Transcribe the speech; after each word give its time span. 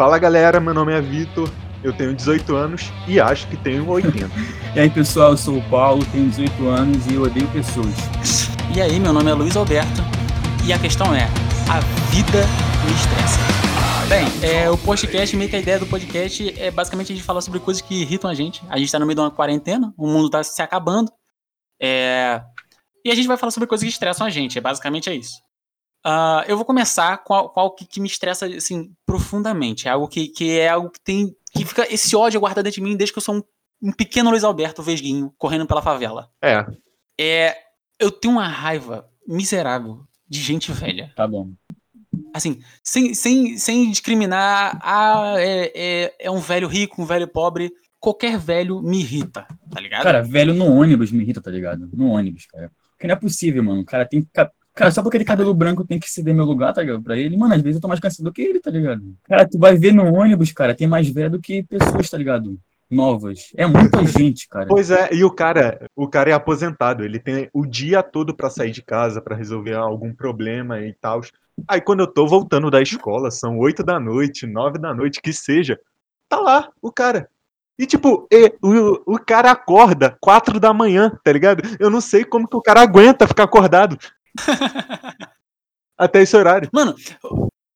Fala 0.00 0.18
galera, 0.18 0.58
meu 0.58 0.72
nome 0.72 0.94
é 0.94 1.00
Vitor, 1.02 1.46
eu 1.84 1.92
tenho 1.92 2.14
18 2.14 2.56
anos 2.56 2.90
e 3.06 3.20
acho 3.20 3.46
que 3.48 3.56
tenho 3.58 3.86
80. 3.86 4.30
e 4.74 4.80
aí 4.80 4.88
pessoal, 4.88 5.32
eu 5.32 5.36
sou 5.36 5.58
o 5.58 5.62
Paulo, 5.68 6.02
tenho 6.06 6.26
18 6.26 6.68
anos 6.68 7.06
e 7.06 7.18
odeio 7.18 7.46
pessoas. 7.48 7.94
E 8.74 8.80
aí, 8.80 8.98
meu 8.98 9.12
nome 9.12 9.30
é 9.30 9.34
Luiz 9.34 9.54
Alberto 9.58 10.00
e 10.64 10.72
a 10.72 10.78
questão 10.78 11.14
é: 11.14 11.24
a 11.70 11.80
vida 12.10 12.46
me 12.86 12.92
estressa. 12.94 13.38
Bem, 14.08 14.26
é, 14.42 14.70
o 14.70 14.78
podcast, 14.78 15.36
meio 15.36 15.50
que 15.50 15.56
a 15.56 15.60
ideia 15.60 15.78
do 15.78 15.86
podcast 15.86 16.58
é 16.58 16.70
basicamente 16.70 17.12
a 17.12 17.14
gente 17.16 17.26
falar 17.26 17.42
sobre 17.42 17.60
coisas 17.60 17.82
que 17.82 18.00
irritam 18.00 18.30
a 18.30 18.32
gente. 18.32 18.62
A 18.70 18.78
gente 18.78 18.90
tá 18.90 18.98
no 18.98 19.04
meio 19.04 19.16
de 19.16 19.20
uma 19.20 19.30
quarentena, 19.30 19.92
o 19.98 20.06
mundo 20.06 20.30
tá 20.30 20.42
se 20.42 20.62
acabando. 20.62 21.12
É, 21.78 22.40
e 23.04 23.10
a 23.10 23.14
gente 23.14 23.28
vai 23.28 23.36
falar 23.36 23.50
sobre 23.50 23.66
coisas 23.66 23.84
que 23.84 23.92
estressam 23.92 24.26
a 24.26 24.30
gente. 24.30 24.56
É 24.56 24.62
basicamente 24.62 25.10
é 25.10 25.14
isso. 25.14 25.42
Uh, 26.06 26.42
eu 26.46 26.56
vou 26.56 26.64
começar 26.64 27.18
com 27.18 27.34
algo 27.34 27.74
que, 27.74 27.86
que, 27.86 28.00
me 28.00 28.06
estressa 28.06 28.46
assim 28.46 28.92
profundamente. 29.04 29.86
É 29.86 29.90
algo 29.90 30.08
que, 30.08 30.28
que 30.28 30.58
é 30.58 30.68
algo 30.68 30.90
que 30.90 31.00
tem 31.00 31.34
que 31.52 31.64
fica 31.64 31.86
esse 31.92 32.14
ódio 32.16 32.40
guardado 32.40 32.64
dentro 32.64 32.80
de 32.80 32.82
mim 32.82 32.96
desde 32.96 33.12
que 33.12 33.18
eu 33.18 33.22
sou 33.22 33.36
um, 33.36 33.42
um 33.82 33.92
pequeno 33.92 34.30
Luiz 34.30 34.44
Alberto 34.44 34.82
Vesguinho 34.82 35.32
correndo 35.36 35.66
pela 35.66 35.82
favela. 35.82 36.30
É. 36.40 36.64
É, 37.20 37.56
eu 37.98 38.10
tenho 38.10 38.34
uma 38.34 38.48
raiva 38.48 39.08
miserável 39.26 40.00
de 40.28 40.40
gente 40.40 40.72
velha. 40.72 41.12
Tá 41.14 41.26
bom 41.26 41.50
assim, 42.32 42.60
sem, 42.82 43.14
sem, 43.14 43.56
sem 43.56 43.90
discriminar, 43.90 44.78
ah, 44.82 45.34
é, 45.38 45.72
é, 45.74 46.14
é, 46.18 46.30
um 46.30 46.38
velho 46.38 46.68
rico, 46.68 47.02
um 47.02 47.06
velho 47.06 47.28
pobre. 47.28 47.72
Qualquer 47.98 48.38
velho 48.38 48.80
me 48.80 49.00
irrita, 49.00 49.46
tá 49.70 49.78
ligado? 49.78 50.02
Cara, 50.02 50.22
velho 50.22 50.54
no 50.54 50.64
ônibus 50.74 51.12
me 51.12 51.22
irrita, 51.22 51.40
tá 51.40 51.50
ligado? 51.50 51.88
No 51.92 52.08
ônibus, 52.08 52.46
cara. 52.46 52.72
Porque 52.92 53.06
não 53.06 53.12
é 53.12 53.16
possível, 53.16 53.62
mano. 53.62 53.82
O 53.82 53.84
cara 53.84 54.06
tem 54.06 54.22
que. 54.22 54.28
Cara, 54.74 54.90
só 54.90 55.02
porque 55.02 55.16
ele 55.16 55.24
cabelo 55.24 55.52
branco 55.52 55.84
tem 55.84 55.98
que 55.98 56.10
ceder 56.10 56.34
meu 56.34 56.44
lugar, 56.44 56.72
tá 56.72 56.80
ligado? 56.80 57.02
Pra 57.02 57.16
ele, 57.16 57.36
mano, 57.36 57.54
às 57.54 57.60
vezes 57.60 57.76
eu 57.76 57.82
tô 57.82 57.88
mais 57.88 58.00
cansado 58.00 58.24
do 58.24 58.32
que 58.32 58.42
ele, 58.42 58.60
tá 58.60 58.70
ligado? 58.70 59.02
Cara, 59.24 59.48
tu 59.48 59.58
vai 59.58 59.76
ver 59.76 59.92
no 59.92 60.04
ônibus, 60.14 60.52
cara, 60.52 60.74
tem 60.74 60.86
mais 60.86 61.08
velho 61.08 61.30
do 61.30 61.40
que 61.40 61.62
pessoas, 61.62 62.08
tá 62.08 62.16
ligado? 62.16 62.58
novas. 62.90 63.52
É 63.56 63.66
muita 63.66 64.04
gente, 64.04 64.48
cara. 64.48 64.66
Pois 64.66 64.90
é, 64.90 65.10
e 65.12 65.22
o 65.22 65.30
cara, 65.30 65.86
o 65.94 66.08
cara 66.08 66.30
é 66.30 66.32
aposentado, 66.32 67.04
ele 67.04 67.20
tem 67.20 67.48
o 67.52 67.64
dia 67.64 68.02
todo 68.02 68.34
para 68.34 68.50
sair 68.50 68.72
de 68.72 68.82
casa, 68.82 69.22
para 69.22 69.36
resolver 69.36 69.74
algum 69.74 70.12
problema 70.12 70.80
e 70.80 70.92
tal. 70.92 71.20
Aí 71.68 71.80
quando 71.80 72.00
eu 72.00 72.06
tô 72.06 72.26
voltando 72.26 72.70
da 72.70 72.82
escola, 72.82 73.30
são 73.30 73.58
oito 73.58 73.84
da 73.84 74.00
noite, 74.00 74.46
nove 74.46 74.78
da 74.78 74.92
noite, 74.92 75.22
que 75.22 75.32
seja, 75.32 75.78
tá 76.28 76.40
lá 76.40 76.68
o 76.82 76.90
cara. 76.90 77.28
E 77.78 77.86
tipo, 77.86 78.26
e, 78.30 78.52
o, 78.62 79.14
o 79.14 79.18
cara 79.18 79.52
acorda 79.52 80.16
quatro 80.20 80.58
da 80.60 80.72
manhã, 80.74 81.18
tá 81.24 81.32
ligado? 81.32 81.62
Eu 81.78 81.88
não 81.88 82.00
sei 82.00 82.24
como 82.24 82.46
que 82.46 82.56
o 82.56 82.60
cara 82.60 82.82
aguenta 82.82 83.26
ficar 83.26 83.44
acordado. 83.44 83.96
Até 85.98 86.22
esse 86.22 86.36
horário. 86.36 86.68
Mano, 86.72 86.94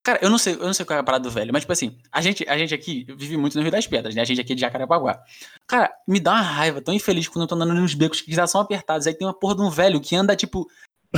cara, 0.03 0.19
eu 0.23 0.31
não 0.31 0.39
sei, 0.39 0.55
eu 0.55 0.67
não 0.67 0.73
sei 0.73 0.87
qual 0.87 0.97
é 0.97 1.01
a 1.01 1.05
parada 1.05 1.25
do 1.25 1.31
velho, 1.31 1.53
mas 1.53 1.63
tipo 1.63 1.73
assim, 1.73 1.99
a 2.11 2.23
gente, 2.23 2.49
a 2.49 2.57
gente 2.57 2.75
aqui 2.75 3.07
vive 3.17 3.37
muito 3.37 3.55
no 3.57 3.63
Rio 3.63 3.71
das 3.71 3.87
Pedras, 3.87 4.15
né? 4.15 4.23
A 4.23 4.25
gente 4.25 4.41
aqui 4.41 4.53
é 4.53 4.55
de 4.55 4.63
Jacarepaguá. 4.63 5.21
Cara, 5.67 5.91
me 6.09 6.19
dá 6.19 6.33
uma 6.33 6.41
raiva 6.41 6.81
tão 6.81 6.95
infeliz 6.95 7.29
quando 7.29 7.43
eu 7.43 7.49
tô 7.49 7.55
andando 7.55 7.75
nos 7.75 7.95
becos 7.95 8.21
que 8.21 8.35
já 8.35 8.47
são 8.47 8.61
apertados. 8.61 9.07
Aí 9.07 9.15
tem 9.15 9.27
uma 9.27 9.39
porra 9.39 9.57
de 9.57 9.63
um 9.63 9.71
velho 9.71 10.01
que 10.01 10.17
anda, 10.17 10.35
tipo, 10.35 10.67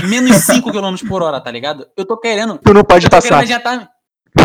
menos 0.04 0.36
5 0.44 0.70
km 0.72 1.08
por 1.08 1.22
hora, 1.22 1.40
tá 1.40 1.50
ligado? 1.50 1.86
Eu 1.96 2.04
tô 2.04 2.16
querendo. 2.16 2.58
Tu 2.58 2.74
não 2.74 2.82
pode 2.82 3.08
passar. 3.08 3.46
Tá... 3.62 3.88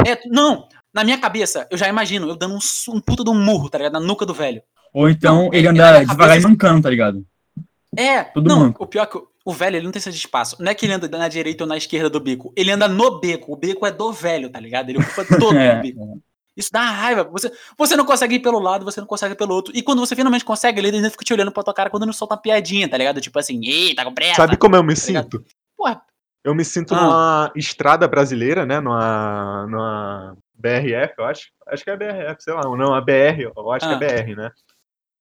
É, 0.08 0.20
não, 0.28 0.68
na 0.94 1.04
minha 1.04 1.18
cabeça, 1.18 1.68
eu 1.72 1.78
já 1.78 1.88
imagino 1.88 2.28
eu 2.28 2.36
dando 2.36 2.56
um, 2.56 2.96
um 2.96 3.02
puta 3.02 3.24
de 3.24 3.30
um 3.30 3.34
murro, 3.36 3.70
tá 3.70 3.78
ligado? 3.78 3.94
Na 3.94 4.00
nuca 4.00 4.26
do 4.26 4.34
velho. 4.34 4.62
Ou 4.94 5.10
então 5.10 5.46
não, 5.46 5.54
ele 5.54 5.68
anda 5.68 6.04
devagar 6.06 6.38
e 6.38 6.42
mancando, 6.42 6.82
tá 6.82 6.90
ligado? 6.90 7.26
É, 7.96 8.24
Tudo 8.24 8.48
não, 8.48 8.60
manco. 8.60 8.84
o 8.84 8.88
pior 8.88 9.04
é 9.04 9.06
que 9.06 9.18
o 9.44 9.54
velho 9.54 9.78
ele 9.78 9.86
não 9.86 9.92
tem 9.92 10.00
esse 10.00 10.10
espaço. 10.10 10.56
Não 10.60 10.72
é 10.72 10.76
que 10.76 10.86
ele 10.86 10.94
anda 10.94 11.08
na 11.18 11.28
direita 11.28 11.64
ou 11.64 11.68
na 11.68 11.78
esquerda 11.78 12.10
do 12.10 12.20
beco. 12.20 12.54
Ele 12.56 12.72
anda 12.72 12.88
no 12.88 13.20
beco. 13.20 13.52
O 13.52 13.56
beco 13.56 13.86
é 13.86 13.92
do 13.92 14.12
velho, 14.12 14.50
tá 14.50 14.60
ligado? 14.60 14.90
Ele 14.90 15.00
ocupa 15.00 15.26
todo 15.26 15.58
é, 15.58 15.80
o 15.80 15.82
beco. 15.82 16.22
Isso 16.56 16.70
dá 16.72 16.82
raiva. 16.82 17.24
Você, 17.24 17.52
você 17.78 17.96
não 17.96 18.06
consegue 18.06 18.36
ir 18.36 18.40
pelo 18.40 18.60
lado, 18.60 18.86
você 18.86 19.00
não 19.00 19.08
consegue 19.08 19.34
ir 19.34 19.38
pelo 19.38 19.54
outro. 19.54 19.76
E 19.76 19.82
quando 19.82 20.00
você 20.00 20.16
finalmente 20.16 20.46
consegue, 20.46 20.80
ele 20.80 20.96
ainda 20.96 21.10
fica 21.10 21.26
te 21.26 21.34
olhando 21.34 21.52
pra 21.52 21.64
tua 21.64 21.74
cara 21.74 21.90
quando 21.90 22.06
não 22.06 22.14
solta 22.14 22.36
uma 22.36 22.42
piadinha, 22.42 22.90
tá 22.90 22.98
ligado? 22.98 23.22
Tipo 23.22 23.40
assim, 23.40 23.60
ei, 23.66 23.96
tá 23.96 24.04
com 24.04 24.14
pressa. 24.14 24.36
Sabe 24.36 24.58
como 24.58 24.76
eu 24.76 24.84
me 24.84 24.94
tá 24.94 25.00
sinto? 25.00 25.44
Porra. 25.78 26.02
Eu 26.44 26.56
me 26.56 26.66
sinto 26.66 26.94
ah. 26.94 27.02
numa 27.02 27.52
estrada 27.56 28.08
brasileira, 28.08 28.66
né? 28.66 28.80
Numa, 28.80 29.68
numa 29.68 30.38
BRF, 30.54 31.14
eu 31.18 31.26
acho. 31.26 31.52
Acho 31.68 31.84
que 31.84 31.90
é 31.90 31.98
BRF, 31.98 32.44
sei 32.44 32.54
lá. 32.54 32.64
Não, 32.64 32.94
a 32.94 33.02
BR, 33.02 33.52
eu 33.56 33.72
acho 33.72 33.86
ah. 33.86 33.98
que 33.98 34.04
é 34.04 34.08
ah. 34.08 34.24
BR, 34.24 34.36
né? 34.36 34.52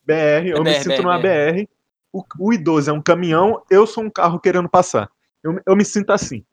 BR, 0.02 0.48
eu 0.48 0.56
é 0.56 0.60
me 0.60 0.70
BR, 0.70 0.82
sinto 0.82 0.97
BR, 0.97 1.02
numa 1.02 1.19
BR. 1.19 1.69
O, 2.12 2.25
o 2.38 2.53
idoso 2.53 2.91
é 2.91 2.93
um 2.93 3.03
caminhão, 3.03 3.62
eu 3.71 3.87
sou 3.87 4.04
um 4.04 4.10
carro 4.10 4.41
querendo 4.41 4.69
passar. 4.69 5.10
Eu, 5.43 5.60
eu 5.66 5.76
me 5.76 5.84
sinto 5.84 6.10
assim. 6.10 6.44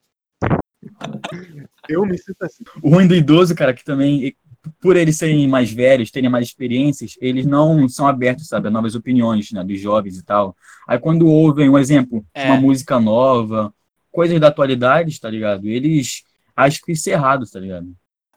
eu 1.89 2.05
me 2.05 2.17
sinto 2.17 2.43
assim. 2.43 2.63
O 2.81 2.89
ruim 2.89 3.07
do 3.07 3.15
idoso, 3.15 3.55
cara, 3.55 3.73
que 3.73 3.83
também 3.83 4.35
por 4.81 4.95
eles 4.95 5.17
serem 5.17 5.47
mais 5.47 5.71
velhos, 5.71 6.11
terem 6.11 6.29
mais 6.29 6.47
experiências, 6.47 7.13
eles 7.21 7.45
não 7.45 7.87
são 7.87 8.07
abertos, 8.07 8.47
sabe, 8.47 8.67
a 8.67 8.71
novas 8.71 8.95
opiniões, 8.95 9.51
né, 9.51 9.63
dos 9.63 9.79
jovens 9.79 10.17
e 10.17 10.23
tal. 10.23 10.55
Aí 10.87 10.99
quando 10.99 11.27
ouvem, 11.27 11.69
um 11.69 11.77
exemplo, 11.77 12.25
é. 12.33 12.45
uma 12.45 12.59
música 12.59 12.99
nova, 12.99 13.73
coisas 14.11 14.39
da 14.39 14.47
atualidade, 14.47 15.19
tá 15.19 15.29
ligado? 15.29 15.67
Eles 15.67 16.23
acham 16.55 16.81
que 16.85 16.91
isso 16.91 17.09
é 17.09 17.13
errado, 17.13 17.45
tá 17.49 17.59
ligado? 17.59 17.87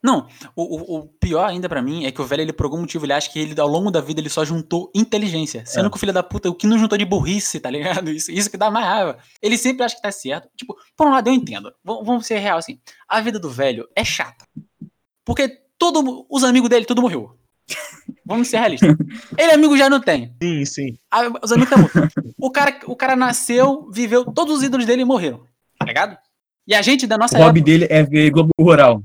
Não, 0.03 0.27
o, 0.57 0.99
o, 0.99 1.07
pior 1.21 1.45
ainda 1.45 1.69
para 1.69 1.83
mim 1.83 2.07
é 2.07 2.11
que 2.11 2.23
o 2.23 2.25
velho, 2.25 2.41
ele 2.41 2.55
por 2.55 2.65
algum 2.65 2.79
motivo, 2.79 3.05
ele 3.05 3.13
acha 3.13 3.31
que 3.31 3.39
ele, 3.39 3.61
ao 3.61 3.69
longo 3.69 3.91
da 3.91 4.01
vida, 4.01 4.19
ele 4.21 4.31
só 4.31 4.45
juntou 4.45 4.91
inteligência. 4.95 5.65
Sendo 5.67 5.89
é. 5.89 5.91
que 5.91 5.97
o 5.97 5.99
filho 5.99 6.13
da 6.13 6.23
puta, 6.23 6.49
o 6.49 6.55
que 6.55 6.67
não 6.67 6.79
juntou 6.79 6.97
de 6.97 7.05
burrice, 7.05 7.61
tá 7.61 7.69
ligado? 7.71 8.11
Isso, 8.11 8.33
isso 8.33 8.51
que 8.51 8.57
dá 8.57 8.71
mais 8.71 8.87
raiva. 8.87 9.19
Ele 9.43 9.59
sempre 9.59 9.85
acha 9.85 9.95
que 9.95 10.03
tá 10.03 10.11
certo. 10.11 10.49
Tipo, 10.57 10.75
por 10.97 11.07
um 11.07 11.11
lado 11.11 11.29
eu 11.29 11.35
entendo. 11.35 11.71
V 11.85 12.03
vamos 12.03 12.27
ser 12.27 12.39
real 12.39 12.59
assim. 12.59 12.81
A 13.07 13.21
vida 13.21 13.39
do 13.39 13.51
velho 13.51 13.87
é 13.95 14.05
chata. 14.05 14.47
Porque 15.25 15.49
todo, 15.79 16.27
os 16.31 16.45
amigos 16.45 16.69
dele, 16.71 16.87
tudo 16.87 17.03
morreu. 17.03 17.37
Vamos 18.27 18.49
ser 18.49 18.59
realistas. 18.59 18.95
Ele 19.37 19.53
amigo 19.53 19.77
já 19.77 19.89
não 19.89 20.01
tem. 20.01 20.35
Sim, 20.43 20.65
sim. 20.65 20.99
Os 21.43 21.53
amigos 21.53 21.73
estão 21.73 22.09
O 22.39 22.51
cara, 22.51 22.79
o 22.87 22.97
cara 22.97 23.17
nasceu, 23.17 23.89
viveu, 23.93 24.25
todos 24.25 24.59
os 24.59 24.63
ídolos 24.63 24.87
dele 24.87 25.05
morreram. 25.05 25.45
Tá 25.79 25.87
ligado? 25.87 26.17
E 26.67 26.75
a 26.75 26.83
gente 26.83 27.07
da 27.07 27.19
nossa 27.19 27.37
O 27.37 27.43
hobby 27.43 27.61
época, 27.61 27.65
dele 27.73 27.87
é 27.91 28.03
ver 28.03 28.31
Globo 28.31 28.51
Rural. 28.59 29.03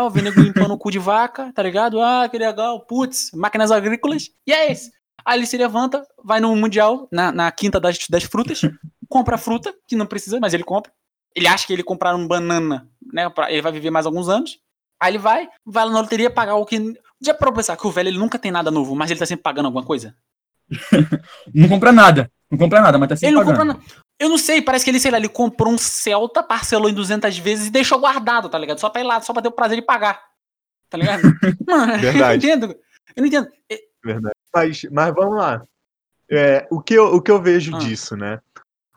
O 0.00 0.10
nego 0.10 0.40
limpando 0.40 0.72
o 0.72 0.78
cu 0.78 0.92
de 0.92 0.98
vaca, 0.98 1.52
tá 1.52 1.60
ligado? 1.60 2.00
Ah, 2.00 2.28
que 2.28 2.38
legal. 2.38 2.86
Putz, 2.86 3.32
máquinas 3.34 3.72
agrícolas. 3.72 4.30
E 4.46 4.52
é 4.52 4.70
esse. 4.70 4.92
Aí 5.24 5.40
ele 5.40 5.46
se 5.46 5.56
levanta, 5.56 6.06
vai 6.24 6.38
no 6.38 6.54
Mundial, 6.54 7.08
na, 7.10 7.32
na 7.32 7.50
quinta 7.50 7.80
das, 7.80 7.98
das 8.08 8.22
frutas, 8.22 8.60
compra 9.08 9.36
fruta, 9.36 9.74
que 9.88 9.96
não 9.96 10.06
precisa, 10.06 10.38
mas 10.38 10.54
ele 10.54 10.62
compra. 10.62 10.92
Ele 11.34 11.48
acha 11.48 11.66
que 11.66 11.72
ele 11.72 11.82
comprar 11.82 12.14
um 12.14 12.28
banana, 12.28 12.88
né? 13.12 13.28
Pra, 13.28 13.50
ele 13.50 13.60
vai 13.60 13.72
viver 13.72 13.90
mais 13.90 14.06
alguns 14.06 14.28
anos. 14.28 14.60
Aí 15.00 15.10
ele 15.10 15.18
vai, 15.18 15.48
vai 15.66 15.84
lá 15.84 15.90
na 15.90 16.00
loteria 16.00 16.30
pagar 16.30 16.54
o 16.54 16.64
que. 16.64 16.94
Já 17.20 17.34
pra 17.34 17.50
pensar 17.50 17.76
que 17.76 17.86
o 17.86 17.90
velho 17.90 18.08
ele 18.08 18.18
nunca 18.18 18.38
tem 18.38 18.52
nada 18.52 18.70
novo, 18.70 18.94
mas 18.94 19.10
ele 19.10 19.18
tá 19.18 19.26
sempre 19.26 19.42
pagando 19.42 19.66
alguma 19.66 19.84
coisa? 19.84 20.14
não 21.52 21.68
compra 21.68 21.90
nada. 21.90 22.30
Não 22.48 22.56
compra 22.56 22.80
nada, 22.80 22.98
mas 22.98 23.08
tá 23.08 23.16
sempre 23.16 23.34
ele 23.34 23.44
pagando. 23.44 23.66
Não 23.66 23.74
compra 23.74 23.92
Eu 24.18 24.28
não 24.28 24.38
sei, 24.38 24.60
parece 24.60 24.84
que 24.84 24.90
ele, 24.90 24.98
sei 24.98 25.10
lá, 25.10 25.18
ele 25.18 25.28
comprou 25.28 25.72
um 25.72 25.78
Celta, 25.78 26.42
parcelou 26.42 26.90
em 26.90 26.94
200 26.94 27.38
vezes 27.38 27.66
e 27.68 27.70
deixou 27.70 28.00
guardado, 28.00 28.48
tá 28.48 28.58
ligado? 28.58 28.78
Só 28.78 28.90
pra 28.90 29.00
ir 29.00 29.04
lá, 29.04 29.20
só 29.20 29.32
pra 29.32 29.42
ter 29.42 29.48
o 29.48 29.52
prazer 29.52 29.78
de 29.78 29.86
pagar. 29.86 30.20
Tá 30.90 30.98
ligado? 30.98 31.22
Mano, 31.66 31.98
Verdade. 31.98 32.46
eu 32.48 32.56
não 32.56 32.66
entendo. 32.66 32.80
Eu 33.14 33.20
não 33.20 33.26
entendo. 33.26 33.48
Verdade. 34.04 34.34
Mas, 34.54 34.82
mas 34.90 35.14
vamos 35.14 35.36
lá. 35.36 35.62
É, 36.30 36.66
o, 36.70 36.80
que 36.80 36.94
eu, 36.94 37.14
o 37.14 37.22
que 37.22 37.30
eu 37.30 37.40
vejo 37.40 37.74
ah. 37.76 37.78
disso, 37.78 38.16
né? 38.16 38.40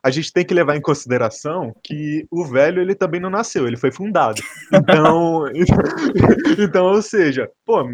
a 0.03 0.09
gente 0.09 0.33
tem 0.33 0.43
que 0.43 0.53
levar 0.53 0.75
em 0.75 0.81
consideração 0.81 1.75
que 1.83 2.25
o 2.31 2.43
velho 2.43 2.81
ele 2.81 2.95
também 2.95 3.21
não 3.21 3.29
nasceu, 3.29 3.67
ele 3.67 3.77
foi 3.77 3.91
fundado. 3.91 4.41
Então, 4.73 5.45
então 6.57 6.85
ou 6.87 7.01
seja, 7.01 7.49
pô, 7.65 7.87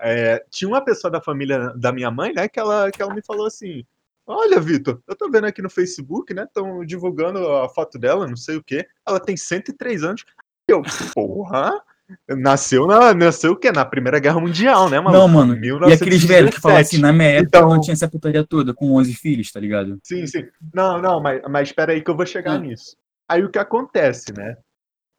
é, 0.00 0.44
tinha 0.50 0.68
uma 0.68 0.84
pessoa 0.84 1.10
da 1.10 1.22
família 1.22 1.72
da 1.74 1.90
minha 1.90 2.10
mãe, 2.10 2.34
né, 2.34 2.48
que 2.48 2.60
ela, 2.60 2.90
que 2.90 3.00
ela 3.00 3.14
me 3.14 3.22
falou 3.22 3.46
assim: 3.46 3.84
Olha, 4.26 4.60
Vitor, 4.60 5.02
eu 5.06 5.14
tô 5.14 5.30
vendo 5.30 5.46
aqui 5.46 5.60
no 5.60 5.68
Facebook, 5.68 6.32
né? 6.32 6.44
Estão 6.44 6.84
divulgando 6.84 7.46
a 7.52 7.68
foto 7.68 7.98
dela, 7.98 8.26
não 8.26 8.36
sei 8.36 8.56
o 8.56 8.62
quê. 8.62 8.86
Ela 9.06 9.20
tem 9.20 9.36
103 9.36 10.02
anos. 10.02 10.24
Eu, 10.66 10.82
porra, 11.14 11.82
Nasceu 12.28 12.86
na. 12.86 13.14
Nasceu 13.14 13.52
o 13.52 13.56
quê? 13.56 13.72
Na 13.72 13.84
Primeira 13.84 14.18
Guerra 14.18 14.40
Mundial, 14.40 14.90
né, 14.90 15.00
mano? 15.00 15.16
Não, 15.16 15.28
mano. 15.28 15.56
E 15.88 15.92
aqueles 15.92 16.22
velhos 16.22 16.54
que 16.54 16.60
falam 16.60 16.78
assim, 16.78 16.98
na 16.98 17.12
minha 17.12 17.30
época 17.30 17.58
então... 17.58 17.68
não 17.68 17.80
tinha 17.80 17.94
essa 17.94 18.08
putaria 18.08 18.44
toda, 18.44 18.74
com 18.74 18.92
11 18.92 19.14
filhos, 19.14 19.50
tá 19.50 19.58
ligado? 19.58 19.98
Sim, 20.02 20.26
sim. 20.26 20.44
Não, 20.72 21.00
não, 21.00 21.20
mas, 21.20 21.40
mas 21.48 21.68
espera 21.68 21.92
aí 21.92 22.02
que 22.02 22.10
eu 22.10 22.16
vou 22.16 22.26
chegar 22.26 22.58
hum. 22.58 22.62
nisso. 22.62 22.96
Aí 23.28 23.42
o 23.42 23.50
que 23.50 23.58
acontece, 23.58 24.32
né? 24.36 24.56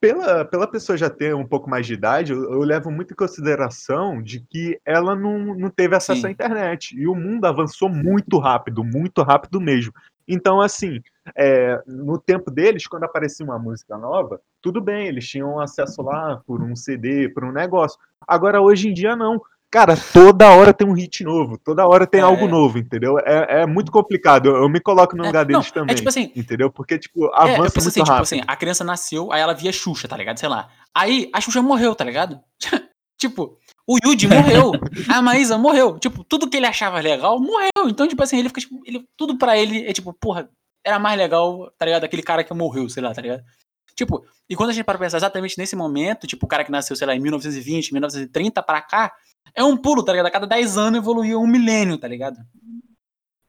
Pela, 0.05 0.45
pela 0.45 0.67
pessoa 0.67 0.95
já 0.95 1.09
ter 1.09 1.33
um 1.33 1.47
pouco 1.47 1.67
mais 1.67 1.87
de 1.87 1.95
idade, 1.95 2.31
eu, 2.31 2.43
eu 2.43 2.59
levo 2.59 2.91
muito 2.91 3.13
em 3.13 3.15
consideração 3.15 4.21
de 4.21 4.39
que 4.39 4.79
ela 4.85 5.15
não, 5.15 5.55
não 5.55 5.67
teve 5.67 5.95
acesso 5.95 6.21
sim. 6.21 6.27
à 6.27 6.29
internet. 6.29 6.95
E 6.95 7.07
o 7.07 7.15
mundo 7.15 7.45
avançou 7.45 7.89
muito 7.89 8.37
rápido, 8.37 8.83
muito 8.83 9.23
rápido 9.23 9.59
mesmo. 9.59 9.91
Então, 10.27 10.61
assim, 10.61 11.01
é, 11.35 11.81
no 11.87 12.19
tempo 12.19 12.51
deles, 12.51 12.85
quando 12.85 13.03
aparecia 13.03 13.43
uma 13.43 13.57
música 13.57 13.97
nova, 13.97 14.39
tudo 14.61 14.79
bem, 14.79 15.07
eles 15.07 15.27
tinham 15.27 15.59
acesso 15.59 16.03
lá 16.03 16.39
por 16.45 16.61
um 16.61 16.75
CD, 16.75 17.27
por 17.29 17.43
um 17.43 17.51
negócio. 17.51 17.99
Agora, 18.27 18.61
hoje 18.61 18.89
em 18.89 18.93
dia, 18.93 19.15
não. 19.15 19.41
Cara, 19.71 19.97
toda 19.97 20.49
hora 20.51 20.73
tem 20.73 20.87
um 20.87 20.93
hit 20.93 21.23
novo, 21.23 21.57
toda 21.57 21.85
hora 21.85 22.07
tem 22.07 22.21
é... 22.21 22.23
algo 22.23 22.47
novo, 22.47 22.77
entendeu? 22.77 23.19
É, 23.19 23.61
é 23.61 23.65
muito 23.65 23.91
complicado. 23.91 24.47
Eu, 24.47 24.55
eu, 24.57 24.69
me 24.69 24.79
coloco 24.79 25.15
no 25.17 25.23
é, 25.23 25.27
lugar 25.27 25.41
é, 25.41 25.45
deles 25.45 25.65
não, 25.65 25.73
também. 25.73 25.93
É 25.93 25.95
tipo 25.95 26.07
assim, 26.07 26.31
entendeu? 26.35 26.71
Porque, 26.71 26.97
tipo, 26.97 27.25
é, 27.25 27.29
avança 27.33 27.81
muito 27.81 27.89
assim, 27.89 27.99
rápido. 27.99 28.13
Tipo 28.13 28.21
assim, 28.21 28.41
a 28.47 28.55
criança 28.55 28.83
nasceu, 28.83 29.31
aí 29.31 29.41
ela 29.41 29.53
via 29.53 29.71
Xuxa, 29.71 30.07
tá 30.07 30.15
ligado? 30.15 30.39
Sei 30.39 30.47
lá. 30.47 30.69
Aí 30.93 31.29
a 31.33 31.41
Xuxa 31.41 31.61
morreu, 31.61 31.93
tá 31.93 32.05
ligado? 32.05 32.39
tipo, 33.19 33.57
O 33.87 33.97
Yuji 34.03 34.27
morreu. 34.27 34.71
A 35.09 35.21
Maísa 35.21 35.57
morreu. 35.57 35.99
Tipo, 35.99 36.23
tudo 36.23 36.49
que 36.49 36.57
ele 36.57 36.65
achava 36.65 36.99
legal 36.99 37.39
morreu. 37.39 37.87
Então, 37.87 38.07
tipo 38.07 38.23
assim, 38.23 38.39
ele 38.39 38.49
fica, 38.49 38.61
tipo, 38.61 38.81
ele, 38.85 39.03
tudo 39.17 39.37
pra 39.37 39.57
ele 39.57 39.85
é 39.85 39.93
tipo, 39.93 40.13
porra, 40.13 40.49
era 40.85 40.99
mais 40.99 41.17
legal, 41.17 41.71
tá 41.77 41.85
ligado? 41.85 42.03
Aquele 42.03 42.23
cara 42.23 42.43
que 42.43 42.53
morreu, 42.53 42.87
sei 42.89 43.03
lá, 43.03 43.13
tá 43.13 43.21
ligado? 43.21 43.43
Tipo, 43.95 44.25
e 44.49 44.55
quando 44.55 44.71
a 44.71 44.73
gente 44.73 44.83
para 44.83 44.99
pensar 44.99 45.17
exatamente 45.17 45.57
nesse 45.57 45.75
momento, 45.75 46.27
tipo, 46.27 46.45
o 46.45 46.49
cara 46.49 46.65
que 46.65 46.71
nasceu, 46.71 46.95
sei 46.95 47.07
lá, 47.07 47.15
em 47.15 47.19
1920, 47.19 47.93
1930 47.93 48.61
pra 48.61 48.81
cá, 48.81 49.13
é 49.55 49.63
um 49.63 49.77
pulo, 49.77 50.03
tá 50.03 50.11
ligado? 50.11 50.27
A 50.27 50.31
cada 50.31 50.45
10 50.45 50.77
anos 50.77 50.99
evoluiu 50.99 51.41
um 51.41 51.47
milênio, 51.47 51.97
tá 51.97 52.07
ligado? 52.07 52.37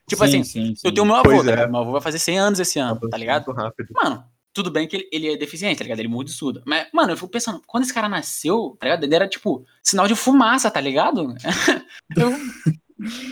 Tipo 0.08 0.26
sim, 0.26 0.40
assim, 0.40 0.44
sim, 0.44 0.74
sim. 0.76 0.86
eu 0.86 0.94
tenho 0.94 1.04
meu 1.04 1.16
avô, 1.16 1.42
tá 1.42 1.50
é. 1.50 1.66
Meu 1.66 1.80
avô 1.80 1.92
vai 1.92 2.00
fazer 2.00 2.18
100 2.18 2.38
anos 2.38 2.60
esse 2.60 2.78
ano, 2.78 3.00
tá 3.10 3.16
ligado? 3.16 3.52
Mano, 3.90 4.24
tudo 4.56 4.70
bem 4.70 4.86
que 4.86 4.96
ele, 4.96 5.08
ele, 5.12 5.32
é 5.34 5.36
deficiente, 5.36 5.78
tá 5.78 5.84
ligado? 5.84 5.98
Ele 5.98 6.08
muda 6.08 6.30
e 6.30 6.32
surdo. 6.32 6.62
Mas, 6.64 6.86
mano, 6.92 7.12
eu 7.12 7.16
fico 7.16 7.28
pensando, 7.28 7.60
quando 7.66 7.84
esse 7.84 7.92
cara 7.92 8.08
nasceu, 8.08 8.76
tá 8.80 8.86
ligado? 8.86 9.04
Ele 9.04 9.14
era, 9.14 9.28
tipo, 9.28 9.66
sinal 9.82 10.06
de 10.06 10.14
fumaça, 10.14 10.70
tá 10.70 10.80
ligado? 10.80 11.34
eu, 12.16 12.32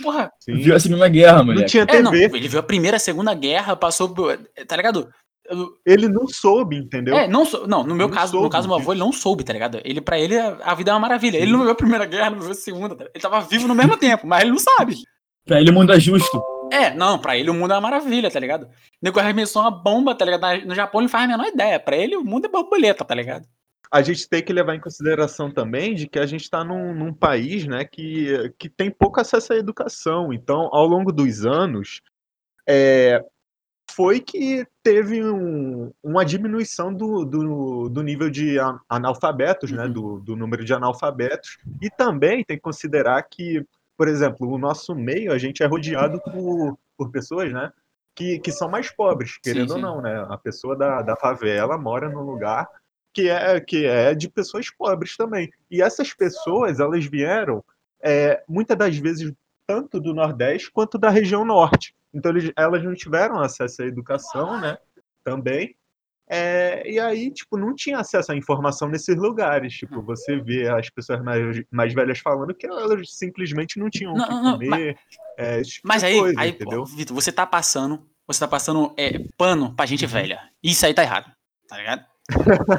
porra. 0.03 0.31
Sim. 0.39 0.57
Viu 0.57 0.75
a 0.75 0.79
Segunda 0.79 1.07
Guerra, 1.07 1.43
mano. 1.43 1.61
Não 1.61 1.65
tinha 1.65 1.85
TV. 1.85 1.97
É, 1.97 2.01
não, 2.03 2.13
ele 2.13 2.47
viu 2.47 2.59
a 2.59 2.63
Primeira, 2.63 2.97
a 2.97 2.99
Segunda 2.99 3.33
Guerra, 3.33 3.75
passou, 3.75 4.13
tá 4.67 4.75
ligado? 4.75 5.09
Ele 5.85 6.07
não 6.07 6.27
soube, 6.27 6.77
entendeu? 6.77 7.15
É, 7.15 7.27
não, 7.27 7.45
sou, 7.45 7.67
não 7.67 7.83
no 7.83 7.95
meu 7.95 8.07
não 8.07 8.15
caso, 8.15 8.31
soube, 8.31 8.45
no 8.45 8.49
caso 8.49 8.67
do 8.67 8.71
meu 8.71 8.79
avô, 8.79 8.93
ele 8.93 8.99
não 8.99 9.11
soube, 9.11 9.43
tá 9.43 9.53
ligado? 9.53 9.79
Ele, 9.83 10.01
pra 10.01 10.19
ele, 10.19 10.37
a 10.37 10.73
vida 10.73 10.91
é 10.91 10.93
uma 10.93 10.99
maravilha. 10.99 11.37
Ele 11.37 11.51
não 11.51 11.61
viu 11.61 11.71
a 11.71 11.75
Primeira 11.75 12.05
Guerra, 12.05 12.31
não 12.31 12.39
viu 12.39 12.51
a 12.51 12.55
Segunda, 12.55 12.95
tá 12.95 13.05
ele 13.13 13.21
tava 13.21 13.41
vivo 13.41 13.67
no 13.67 13.75
mesmo 13.75 13.95
tempo, 13.97 14.25
mas 14.25 14.41
ele 14.41 14.51
não 14.51 14.59
sabe. 14.59 14.95
Pra 15.45 15.61
ele 15.61 15.69
o 15.69 15.73
mundo 15.73 15.93
é 15.93 15.99
justo. 15.99 16.41
É, 16.71 16.93
não, 16.93 17.19
pra 17.19 17.37
ele 17.37 17.49
o 17.49 17.53
mundo 17.53 17.71
é 17.71 17.75
uma 17.75 17.81
maravilha, 17.81 18.31
tá 18.31 18.39
ligado? 18.39 18.63
O 18.63 18.69
nego 19.01 19.19
arremessou 19.19 19.61
uma 19.61 19.71
bomba, 19.71 20.15
tá 20.15 20.25
ligado? 20.25 20.65
No 20.65 20.73
Japão 20.73 21.01
ele 21.01 21.09
faz 21.09 21.25
a 21.25 21.27
menor 21.27 21.45
ideia. 21.45 21.79
Pra 21.79 21.95
ele 21.95 22.15
o 22.15 22.23
mundo 22.23 22.45
é 22.45 22.49
borboleta, 22.49 23.05
tá 23.05 23.13
ligado? 23.13 23.45
A 23.91 24.01
gente 24.01 24.27
tem 24.27 24.43
que 24.43 24.51
levar 24.51 24.75
em 24.75 24.79
consideração 24.79 25.51
também 25.51 25.93
de 25.93 26.07
que 26.07 26.17
a 26.17 26.25
gente 26.25 26.41
está 26.41 26.63
num, 26.63 26.93
num, 26.93 27.13
país 27.13 27.67
né, 27.67 27.85
que, 27.85 28.51
que 28.57 28.67
tem 28.67 28.89
pouco 28.89 29.21
acesso 29.21 29.53
à 29.53 29.57
educação. 29.57 30.33
Então, 30.33 30.69
ao 30.71 30.87
longo 30.87 31.11
dos 31.11 31.45
anos, 31.45 32.01
é, 32.67 33.23
foi 33.95 34.19
que 34.19 34.67
teve 34.83 35.23
um, 35.23 35.89
uma 36.03 36.25
diminuição 36.25 36.93
do, 36.93 37.23
do, 37.23 37.87
do, 37.87 38.03
nível 38.03 38.29
de 38.29 38.57
analfabetos, 38.89 39.71
né, 39.71 39.83
uhum. 39.83 39.87
né, 39.87 39.93
do, 39.93 40.19
do 40.19 40.35
número 40.35 40.65
de 40.65 40.73
analfabetos. 40.73 41.57
E 41.81 41.89
também 41.89 42.43
tem 42.43 42.57
que 42.57 42.63
considerar 42.63 43.23
que, 43.23 43.65
por 43.97 44.09
exemplo, 44.09 44.51
o 44.51 44.57
nosso 44.57 44.93
meio, 44.93 45.31
a 45.31 45.37
gente 45.37 45.63
é 45.63 45.65
rodeado 45.65 46.19
por, 46.19 46.77
por 46.97 47.09
pessoas, 47.09 47.53
né, 47.53 47.71
que, 48.13 48.37
que 48.39 48.51
são 48.51 48.69
mais 48.69 48.91
pobres, 48.91 49.37
querendo 49.41 49.73
sim, 49.73 49.79
sim. 49.79 49.85
ou 49.85 49.95
não, 49.95 50.01
né? 50.01 50.25
A 50.29 50.37
pessoa 50.37 50.75
da, 50.75 51.01
da 51.01 51.15
favela 51.15 51.77
mora 51.77 52.09
num 52.09 52.21
lugar 52.21 52.67
que 53.13 53.29
é, 53.29 53.59
que 53.61 53.85
é 53.85 54.13
de 54.13 54.29
pessoas 54.29 54.69
pobres 54.69 55.15
também. 55.15 55.49
E 55.71 55.81
essas 55.81 56.13
pessoas, 56.13 56.81
elas 56.81 57.05
vieram, 57.05 57.63
é, 58.01 58.43
muitas 58.45 58.77
das 58.77 58.97
vezes, 58.97 59.31
tanto 59.65 60.01
do 60.01 60.13
Nordeste 60.13 60.69
quanto 60.69 60.97
da 60.97 61.09
região 61.09 61.45
Norte. 61.45 61.95
Então 62.15 62.31
eles, 62.31 62.51
elas 62.55 62.81
não 62.81 62.93
tiveram 62.93 63.41
acesso 63.41 63.83
à 63.83 63.85
educação, 63.85 64.59
né? 64.59 64.77
Também. 65.23 65.75
É, 66.27 66.89
e 66.89 66.99
aí, 66.99 67.29
tipo, 67.29 67.57
não 67.57 67.75
tinha 67.75 67.99
acesso 67.99 68.31
à 68.31 68.35
informação 68.35 68.87
nesses 68.87 69.15
lugares. 69.15 69.73
Tipo, 69.73 70.01
você 70.01 70.37
vê 70.37 70.67
as 70.69 70.89
pessoas 70.89 71.21
mais, 71.21 71.61
mais 71.69 71.93
velhas 71.93 72.19
falando 72.19 72.55
que 72.55 72.65
elas 72.65 73.11
simplesmente 73.11 73.77
não 73.77 73.89
tinham 73.89 74.13
o 74.13 74.15
que 74.15 74.27
comer. 74.27 74.69
Mas, 74.69 74.95
é, 75.37 75.61
tipo 75.61 75.87
mas 75.87 76.03
aí, 76.03 76.17
coisa, 76.17 76.39
aí 76.39 76.53
pô, 76.53 76.85
Vitor, 76.85 77.13
você 77.13 77.31
tá 77.31 77.45
passando, 77.45 78.07
você 78.25 78.39
tá 78.39 78.47
passando 78.47 78.93
é, 78.97 79.19
pano 79.37 79.75
pra 79.75 79.85
gente 79.85 80.05
velha. 80.05 80.39
Isso 80.63 80.85
aí 80.85 80.93
tá 80.93 81.03
errado, 81.03 81.31
tá 81.67 81.77
ligado? 81.77 82.05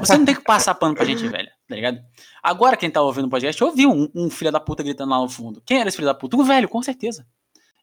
Você 0.01 0.19
não 0.19 0.25
tem 0.25 0.35
que 0.35 0.43
passar 0.43 0.75
pano 0.75 0.97
pra 0.97 1.05
gente 1.05 1.29
velha, 1.29 1.53
tá 1.69 1.77
ligado? 1.77 2.01
Agora 2.43 2.77
quem 2.77 2.91
tá 2.91 3.01
ouvindo 3.01 3.27
o 3.27 3.31
podcast 3.31 3.63
ouviu 3.63 3.93
um, 3.93 4.11
um 4.13 4.29
filho 4.29 4.51
da 4.51 4.59
puta 4.59 4.83
gritando 4.83 5.11
lá 5.11 5.21
no 5.21 5.29
fundo. 5.29 5.63
Quem 5.65 5.79
era 5.79 5.89
esse 5.89 5.97
filho 5.97 6.09
da 6.09 6.15
puta? 6.15 6.37
Um 6.37 6.43
velho, 6.43 6.69
com 6.69 6.83
certeza. 6.83 7.25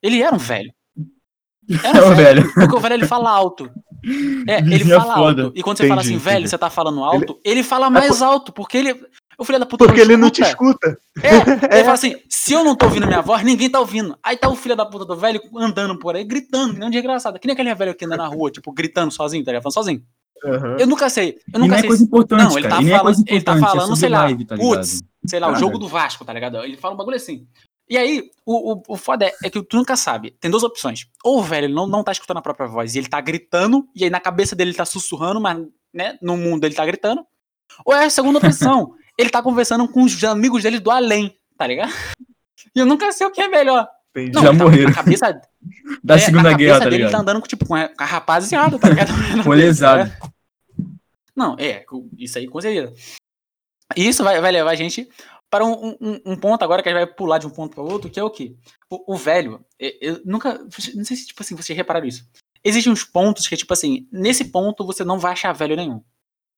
Ele 0.01 0.21
era 0.21 0.35
um 0.35 0.39
velho. 0.39 0.73
Era 1.83 1.99
é 1.99 2.03
um 2.03 2.15
velho. 2.15 2.41
velho. 2.41 2.53
Porque 2.53 2.75
o 2.75 2.79
velho 2.79 2.93
ele 2.95 3.07
fala 3.07 3.29
alto. 3.29 3.69
É, 4.47 4.57
ele 4.59 4.85
fala 4.85 5.15
foda. 5.15 5.43
alto. 5.43 5.57
E 5.57 5.63
quando 5.63 5.77
você 5.77 5.83
entendi, 5.83 5.89
fala 5.89 6.01
assim, 6.01 6.17
velho, 6.17 6.47
você 6.47 6.57
tá 6.57 6.69
falando 6.69 7.03
alto, 7.03 7.39
ele, 7.43 7.59
ele 7.59 7.63
fala 7.63 7.87
é 7.87 7.89
mais 7.89 8.21
é 8.21 8.25
alto, 8.25 8.51
porque 8.51 8.77
ele. 8.77 8.99
O 9.37 9.43
filho 9.43 9.57
da 9.57 9.65
puta 9.65 9.85
Porque 9.85 10.01
não 10.01 10.11
ele 10.11 10.17
não 10.17 10.29
te 10.29 10.43
escuta. 10.43 10.95
É, 11.21 11.27
é, 11.27 11.77
ele 11.77 11.83
fala 11.83 11.93
assim: 11.93 12.15
se 12.29 12.53
eu 12.53 12.63
não 12.63 12.75
tô 12.75 12.85
ouvindo 12.85 13.07
minha 13.07 13.21
voz, 13.21 13.43
ninguém 13.43 13.69
tá 13.69 13.79
ouvindo. 13.79 14.15
Aí 14.21 14.37
tá 14.37 14.47
o 14.47 14.55
filho 14.55 14.75
da 14.75 14.85
puta 14.85 15.05
do 15.05 15.15
velho 15.15 15.41
andando 15.57 15.97
por 15.97 16.15
aí, 16.15 16.23
gritando, 16.23 16.73
que 16.73 16.79
nem 16.79 16.87
um 16.87 16.91
desgraçado. 16.91 17.39
Que 17.39 17.47
nem 17.47 17.53
aquele 17.53 17.73
velho 17.73 17.95
que 17.95 18.05
anda 18.05 18.15
na 18.15 18.27
rua, 18.27 18.51
tipo, 18.51 18.71
gritando 18.71 19.11
sozinho, 19.11 19.43
tá 19.43 19.51
ligado? 19.51 19.63
Falando 19.63 19.73
sozinho. 19.73 20.03
Uhum. 20.43 20.77
Eu 20.77 20.87
nunca 20.87 21.09
sei. 21.09 21.39
Eu 21.53 21.59
nunca 21.59 21.65
e 21.65 21.69
não 21.69 21.77
sei. 21.77 21.85
É 21.85 21.87
coisa 21.87 22.03
importante, 22.03 22.43
não, 22.43 22.57
ele 22.59 22.67
tá, 22.67 22.81
é 22.81 22.85
falando, 22.85 23.17
é 23.27 23.33
ele 23.33 23.41
tá 23.41 23.57
falando, 23.57 23.95
sei 23.95 24.09
lá, 24.09 24.23
live, 24.23 24.45
tá 24.45 24.55
putz, 24.55 25.01
sei 25.25 25.39
lá, 25.39 25.51
o 25.51 25.55
jogo 25.55 25.77
do 25.77 25.87
Vasco, 25.87 26.25
tá 26.25 26.33
ligado? 26.33 26.57
Ele 26.63 26.77
fala 26.77 26.93
um 26.93 26.97
bagulho 26.97 27.15
assim. 27.15 27.47
E 27.89 27.97
aí, 27.97 28.31
o, 28.45 28.73
o, 28.73 28.83
o 28.89 28.97
foda 28.97 29.25
é, 29.25 29.33
é, 29.43 29.49
que 29.49 29.61
tu 29.61 29.77
nunca 29.77 29.95
sabe. 29.95 30.31
Tem 30.39 30.49
duas 30.49 30.63
opções. 30.63 31.07
Ou 31.23 31.39
o 31.39 31.43
velho 31.43 31.69
não, 31.69 31.85
não 31.85 32.03
tá 32.03 32.11
escutando 32.11 32.37
a 32.37 32.41
própria 32.41 32.67
voz 32.67 32.95
e 32.95 32.99
ele 32.99 33.07
tá 33.07 33.19
gritando, 33.19 33.87
e 33.95 34.03
aí 34.03 34.09
na 34.09 34.19
cabeça 34.19 34.55
dele 34.55 34.71
ele 34.71 34.77
tá 34.77 34.85
sussurrando, 34.85 35.39
mas 35.39 35.57
né, 35.93 36.17
no 36.21 36.37
mundo 36.37 36.65
ele 36.65 36.75
tá 36.75 36.85
gritando. 36.85 37.25
Ou 37.85 37.93
é 37.93 38.05
a 38.05 38.09
segunda 38.09 38.39
opção. 38.39 38.95
ele 39.17 39.29
tá 39.29 39.41
conversando 39.41 39.87
com 39.87 40.03
os 40.03 40.23
amigos 40.23 40.63
dele 40.63 40.79
do 40.79 40.89
além, 40.89 41.37
tá 41.57 41.67
ligado? 41.67 41.93
E 42.75 42.79
eu 42.79 42.85
nunca 42.85 43.11
sei 43.11 43.27
o 43.27 43.31
que 43.31 43.41
é 43.41 43.47
melhor. 43.47 43.87
Entendi. 44.11 44.31
Não, 44.31 44.41
Já 44.43 44.47
tá, 44.49 44.53
morreram. 44.53 44.93
cabeça, 44.93 45.41
da 46.03 46.15
é, 46.15 46.19
Segunda 46.19 46.53
Guerra, 46.53 46.79
tá 46.79 46.85
dele, 46.85 46.97
ligado? 46.97 47.09
Ele 47.09 47.11
tá 47.11 47.21
andando 47.21 47.41
com, 47.41 47.47
tipo, 47.47 47.65
com 47.65 47.75
a 47.75 48.05
rapaziada, 48.05 48.79
tá 48.79 48.89
ligado? 48.89 49.11
Molezado. 49.43 50.11
Não, 51.35 51.55
é, 51.59 51.83
isso 52.17 52.37
aí 52.37 52.47
com 52.47 52.61
certeza. 52.61 52.93
E 53.95 54.07
isso 54.07 54.23
vai, 54.23 54.39
vai 54.39 54.51
levar 54.51 54.71
a 54.71 54.75
gente 54.75 55.07
para 55.53 55.63
um, 55.63 55.95
um, 56.01 56.19
um, 56.25 56.35
ponto 56.35 56.63
agora 56.63 56.81
que 56.81 56.89
a 56.89 56.91
gente 56.91 57.05
vai 57.05 57.13
pular 57.15 57.37
de 57.37 57.45
um 57.45 57.51
ponto 57.51 57.75
para 57.75 57.83
outro, 57.83 58.09
que 58.09 58.19
é 58.19 58.23
o 58.23 58.29
quê? 58.31 58.55
O, 58.89 59.13
o 59.13 59.15
velho, 59.15 59.63
eu 59.79 60.19
nunca. 60.25 60.57
Não 60.95 61.05
sei 61.05 61.15
se, 61.15 61.27
tipo 61.27 61.43
assim, 61.43 61.55
vocês 61.55 61.77
repararam 61.77 62.07
isso. 62.07 62.27
Existem 62.63 62.91
uns 62.91 63.03
pontos 63.03 63.47
que, 63.47 63.55
tipo 63.55 63.71
assim, 63.71 64.07
nesse 64.11 64.45
ponto 64.45 64.83
você 64.83 65.03
não 65.03 65.19
vai 65.19 65.33
achar 65.33 65.53
velho 65.53 65.75
nenhum. 65.75 66.01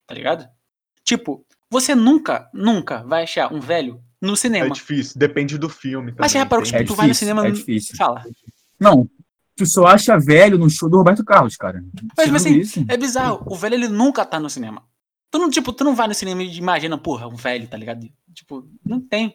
Tá 0.06 0.14
ligado? 0.14 0.48
Tipo, 1.04 1.44
você 1.70 1.94
nunca, 1.94 2.48
nunca 2.54 3.02
vai 3.02 3.24
achar 3.24 3.52
um 3.52 3.60
velho 3.60 4.02
no 4.18 4.34
cinema. 4.34 4.68
É 4.68 4.70
difícil, 4.70 5.18
depende 5.18 5.58
do 5.58 5.68
filme. 5.68 6.12
Também, 6.12 6.20
Mas 6.20 6.32
você 6.32 6.38
reparou 6.38 6.64
que 6.64 6.70
tipo, 6.70 6.78
é 6.78 6.78
tu 6.78 6.84
difícil, 6.84 6.96
vai 6.96 7.08
no 7.08 7.14
cinema. 7.14 7.46
É 7.46 7.50
difícil. 7.50 7.96
Fala. 7.98 8.24
Não, 8.80 9.06
tu 9.54 9.66
só 9.66 9.84
acha 9.88 10.18
velho 10.18 10.56
no 10.56 10.70
show 10.70 10.88
do 10.88 10.96
Roberto 10.96 11.22
Carlos, 11.22 11.54
cara. 11.54 11.84
Mas, 12.16 12.24
tipo 12.24 12.36
assim, 12.36 12.60
isso. 12.60 12.82
é 12.88 12.96
bizarro. 12.96 13.44
O 13.44 13.56
velho, 13.56 13.74
ele 13.74 13.88
nunca 13.88 14.24
tá 14.24 14.40
no 14.40 14.48
cinema. 14.48 14.82
Tu 15.30 15.38
não, 15.38 15.50
tipo, 15.50 15.70
tu 15.70 15.84
não 15.84 15.94
vai 15.94 16.08
no 16.08 16.14
cinema 16.14 16.42
e 16.42 16.56
imagina, 16.56 16.96
porra, 16.96 17.28
um 17.28 17.36
velho, 17.36 17.68
tá 17.68 17.76
ligado? 17.76 18.08
Tipo, 18.36 18.68
não 18.84 19.00
tem. 19.00 19.34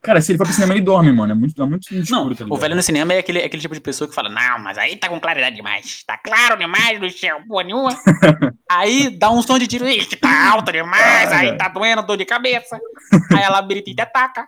Cara, 0.00 0.20
se 0.20 0.30
ele 0.30 0.38
for 0.38 0.44
pro 0.44 0.54
cinema, 0.54 0.74
ele 0.74 0.82
dorme, 0.82 1.12
mano. 1.12 1.32
É 1.32 1.34
muito, 1.34 1.60
é 1.60 1.66
muito 1.66 1.82
escuro, 1.94 2.24
não, 2.24 2.34
tá 2.34 2.44
O 2.48 2.56
velho 2.56 2.76
no 2.76 2.82
cinema 2.82 3.14
é 3.14 3.18
aquele, 3.18 3.40
é 3.40 3.46
aquele 3.46 3.62
tipo 3.62 3.74
de 3.74 3.80
pessoa 3.80 4.08
que 4.08 4.14
fala, 4.14 4.28
não, 4.28 4.60
mas 4.60 4.78
aí 4.78 4.96
tá 4.96 5.08
com 5.08 5.18
claridade 5.18 5.56
demais. 5.56 6.04
Tá 6.04 6.16
claro 6.16 6.56
demais 6.56 7.00
no 7.00 7.10
céu, 7.10 7.40
porra 7.48 7.64
nenhuma. 7.64 7.90
aí 8.70 9.10
dá 9.10 9.30
um 9.30 9.42
som 9.42 9.58
de 9.58 9.66
tiro, 9.66 9.84
que 9.84 10.16
tá 10.16 10.52
alto 10.52 10.70
demais, 10.70 11.32
aí 11.32 11.56
tá 11.56 11.68
doendo, 11.68 12.02
dor 12.02 12.16
de 12.16 12.24
cabeça. 12.24 12.78
Aí 13.36 13.42
a 13.42 13.50
labirintite 13.50 14.00
ataca. 14.00 14.46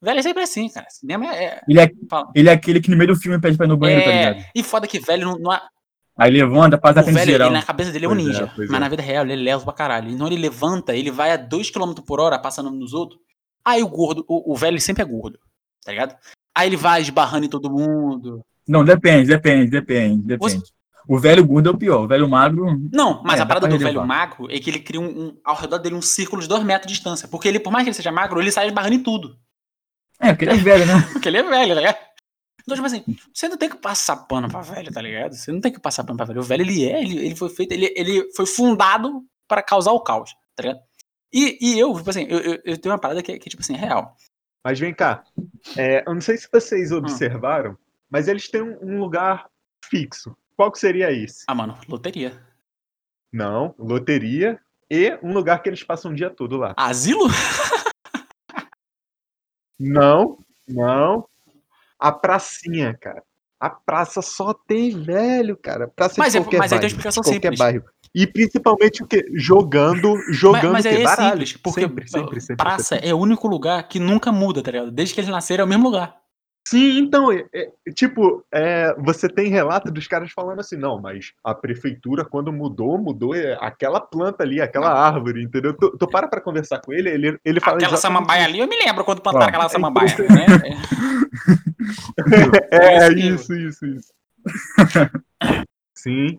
Velho 0.00 0.18
é 0.18 0.22
sempre 0.22 0.42
assim, 0.42 0.68
cara. 0.68 0.86
Cinema 0.90 1.34
é. 1.34 1.60
Ele 1.68 1.80
é, 1.80 1.90
ele 2.34 2.48
é 2.48 2.52
aquele 2.52 2.80
que 2.80 2.90
no 2.90 2.96
meio 2.96 3.08
do 3.08 3.18
filme 3.18 3.40
pede 3.40 3.56
pra 3.56 3.66
ir 3.66 3.68
no 3.68 3.76
banheiro, 3.76 4.04
tá 4.04 4.10
é, 4.10 4.24
tá 4.24 4.30
ligado? 4.30 4.50
E 4.54 4.62
foda 4.62 4.86
que 4.86 5.00
velho 5.00 5.26
não, 5.26 5.38
não, 5.38 5.60
Aí 6.18 6.32
levanta, 6.32 6.76
passa 6.76 6.98
a 6.98 7.02
velho, 7.04 7.34
ele, 7.36 7.50
na 7.50 7.62
cabeça 7.62 7.92
dele 7.92 8.06
é 8.06 8.08
um 8.08 8.12
pois 8.12 8.26
ninja. 8.26 8.52
É, 8.52 8.58
mas 8.58 8.72
é. 8.72 8.78
na 8.80 8.88
vida 8.88 9.02
real, 9.02 9.24
ele 9.24 9.36
leva 9.36 9.62
pra 9.62 9.72
caralho. 9.72 10.10
Então 10.10 10.26
ele 10.26 10.36
levanta, 10.36 10.96
ele 10.96 11.12
vai 11.12 11.30
a 11.30 11.38
2km 11.38 12.04
por 12.04 12.18
hora, 12.18 12.36
passando 12.40 12.70
nos 12.70 12.92
outros. 12.92 13.20
Aí 13.64 13.84
o 13.84 13.88
gordo, 13.88 14.24
o, 14.26 14.52
o 14.52 14.56
velho 14.56 14.80
sempre 14.80 15.02
é 15.02 15.06
gordo, 15.06 15.38
tá 15.84 15.92
ligado? 15.92 16.16
Aí 16.52 16.68
ele 16.68 16.76
vai 16.76 17.00
esbarrando 17.00 17.46
em 17.46 17.48
todo 17.48 17.70
mundo. 17.70 18.44
Não, 18.66 18.84
depende, 18.84 19.28
depende, 19.28 19.70
depende, 19.70 20.22
depende. 20.26 20.56
Você... 20.58 20.60
O 21.06 21.18
velho 21.18 21.46
gordo 21.46 21.70
é 21.70 21.72
o 21.72 21.78
pior, 21.78 22.02
o 22.02 22.08
velho 22.08 22.28
magro. 22.28 22.66
Não, 22.92 23.22
mas 23.22 23.38
é, 23.38 23.42
a 23.42 23.46
parada 23.46 23.68
do 23.68 23.78
velho 23.78 24.04
magro 24.04 24.50
é 24.50 24.58
que 24.58 24.68
ele 24.68 24.80
cria 24.80 25.00
um, 25.00 25.06
um, 25.06 25.36
ao 25.44 25.56
redor 25.56 25.78
dele 25.78 25.94
um 25.94 26.02
círculo 26.02 26.42
de 26.42 26.48
dois 26.48 26.64
metros 26.64 26.88
de 26.88 26.94
distância. 26.94 27.28
Porque 27.28 27.46
ele, 27.46 27.60
por 27.60 27.72
mais 27.72 27.84
que 27.84 27.90
ele 27.90 27.96
seja 27.96 28.10
magro, 28.12 28.40
ele 28.40 28.50
sai 28.50 28.66
esbarrando 28.66 28.96
em 28.96 29.02
tudo. 29.02 29.38
É, 30.20 30.32
porque 30.32 30.44
ele 30.44 30.52
é 30.52 30.56
velho, 30.56 30.84
né? 30.84 31.08
porque 31.12 31.28
ele 31.28 31.38
é 31.38 31.42
velho, 31.44 31.74
tá 31.74 31.80
ligado? 31.80 32.07
Então, 32.68 32.76
tipo 32.76 32.86
assim, 32.86 33.02
você 33.32 33.48
não 33.48 33.56
tem 33.56 33.70
que 33.70 33.78
passar 33.78 34.14
pano 34.14 34.46
pra 34.46 34.60
velho, 34.60 34.92
tá 34.92 35.00
ligado? 35.00 35.34
Você 35.34 35.50
não 35.50 35.58
tem 35.58 35.72
que 35.72 35.80
passar 35.80 36.04
pano 36.04 36.18
pra 36.18 36.26
velho. 36.26 36.40
O 36.40 36.42
velho, 36.42 36.62
ele 36.62 36.84
é, 36.84 37.00
ele, 37.00 37.16
ele 37.16 37.34
foi 37.34 37.48
feito, 37.48 37.72
ele, 37.72 37.90
ele 37.96 38.30
foi 38.34 38.44
fundado 38.44 39.24
para 39.48 39.62
causar 39.62 39.92
o 39.92 40.00
caos, 40.00 40.36
tá 40.54 40.64
ligado? 40.64 40.82
E, 41.32 41.56
e 41.62 41.78
eu, 41.78 41.94
tipo 41.94 42.10
assim, 42.10 42.26
eu, 42.28 42.38
eu, 42.38 42.60
eu 42.66 42.78
tenho 42.78 42.92
uma 42.92 43.00
parada 43.00 43.22
que, 43.22 43.38
que 43.38 43.48
tipo 43.48 43.62
assim, 43.62 43.72
é 43.72 43.78
real. 43.78 44.14
Mas 44.62 44.78
vem 44.78 44.92
cá, 44.92 45.24
é, 45.78 46.04
eu 46.06 46.12
não 46.12 46.20
sei 46.20 46.36
se 46.36 46.46
vocês 46.52 46.92
hum. 46.92 46.98
observaram, 46.98 47.70
hum. 47.70 47.76
mas 48.10 48.28
eles 48.28 48.50
têm 48.50 48.60
um 48.60 48.98
lugar 48.98 49.48
fixo. 49.86 50.36
Qual 50.54 50.70
que 50.70 50.78
seria 50.78 51.10
esse? 51.10 51.44
Ah, 51.46 51.54
mano, 51.54 51.74
loteria. 51.88 52.38
Não, 53.32 53.74
loteria 53.78 54.60
e 54.90 55.18
um 55.22 55.32
lugar 55.32 55.62
que 55.62 55.70
eles 55.70 55.82
passam 55.82 56.12
o 56.12 56.14
dia 56.14 56.28
todo 56.28 56.58
lá. 56.58 56.74
Asilo? 56.76 57.28
não, 59.80 60.36
não 60.68 61.26
a 61.98 62.12
pracinha, 62.12 62.96
cara. 63.00 63.22
A 63.60 63.68
praça 63.68 64.22
só 64.22 64.54
tem 64.54 65.02
velho, 65.02 65.56
cara. 65.56 65.88
Praça 65.88 66.14
mas, 66.16 66.32
de 66.32 66.38
é, 66.38 66.40
qualquer 66.42 66.56
é, 66.56 66.58
mas 66.60 66.70
bairro, 66.70 66.74
aí 66.74 66.80
tem 66.80 66.86
uma 66.86 66.90
explicação 66.90 67.22
qualquer 67.22 67.40
simples. 67.40 67.58
bairro. 67.58 67.84
E 68.14 68.26
principalmente 68.26 69.02
o 69.02 69.06
quê? 69.06 69.26
Jogando, 69.34 70.16
jogando 70.32 70.72
mas, 70.72 70.84
mas 70.84 70.86
é 70.86 71.02
Baralho. 71.02 71.30
simples, 71.30 71.56
porque 71.56 71.80
sempre, 71.80 72.08
sempre, 72.08 72.40
sempre, 72.40 72.56
praça 72.56 72.96
é 72.96 73.12
o 73.12 73.18
único 73.18 73.48
lugar 73.48 73.86
que 73.88 73.98
nunca 73.98 74.30
muda, 74.30 74.62
tá 74.62 74.70
ligado? 74.70 74.92
Desde 74.92 75.14
que 75.14 75.20
eles 75.20 75.30
nasceram 75.30 75.62
é 75.62 75.64
o 75.66 75.68
mesmo 75.68 75.84
lugar. 75.84 76.17
Sim, 76.68 76.98
então, 76.98 77.32
é- 77.32 77.46
é- 77.54 77.70
tipo, 77.94 78.44
é, 78.52 78.94
você 78.98 79.26
tem 79.26 79.48
relato 79.48 79.90
dos 79.90 80.06
caras 80.06 80.30
falando 80.32 80.60
assim, 80.60 80.76
não, 80.76 81.00
mas 81.00 81.32
a 81.42 81.54
prefeitura, 81.54 82.26
quando 82.26 82.52
mudou, 82.52 82.98
mudou 82.98 83.34
é, 83.34 83.56
aquela 83.58 83.98
planta 83.98 84.42
ali, 84.42 84.60
aquela 84.60 84.92
árvore, 84.92 85.42
entendeu? 85.42 85.72
Tu, 85.72 85.96
tu 85.96 86.06
para 86.06 86.28
pra 86.28 86.42
conversar 86.42 86.80
com 86.80 86.92
ele, 86.92 87.08
ele, 87.08 87.38
ele 87.42 87.58
fala 87.58 87.78
Aquela 87.78 87.94
exatamente 87.94 88.00
samambaia 88.02 88.44
ali, 88.44 88.58
eu 88.58 88.68
me 88.68 88.76
lembro 88.84 89.02
quando 89.02 89.22
plantaram 89.22 89.46
Ó, 89.46 89.48
aquela 89.48 89.64
é 89.64 89.68
samambaia, 89.70 90.14
né? 90.18 90.46
É, 92.70 92.86
É 93.06 93.12
isso 93.12 93.54
isso, 93.54 93.86
isso, 93.86 93.86
isso. 93.86 94.12
Sim, 95.94 96.38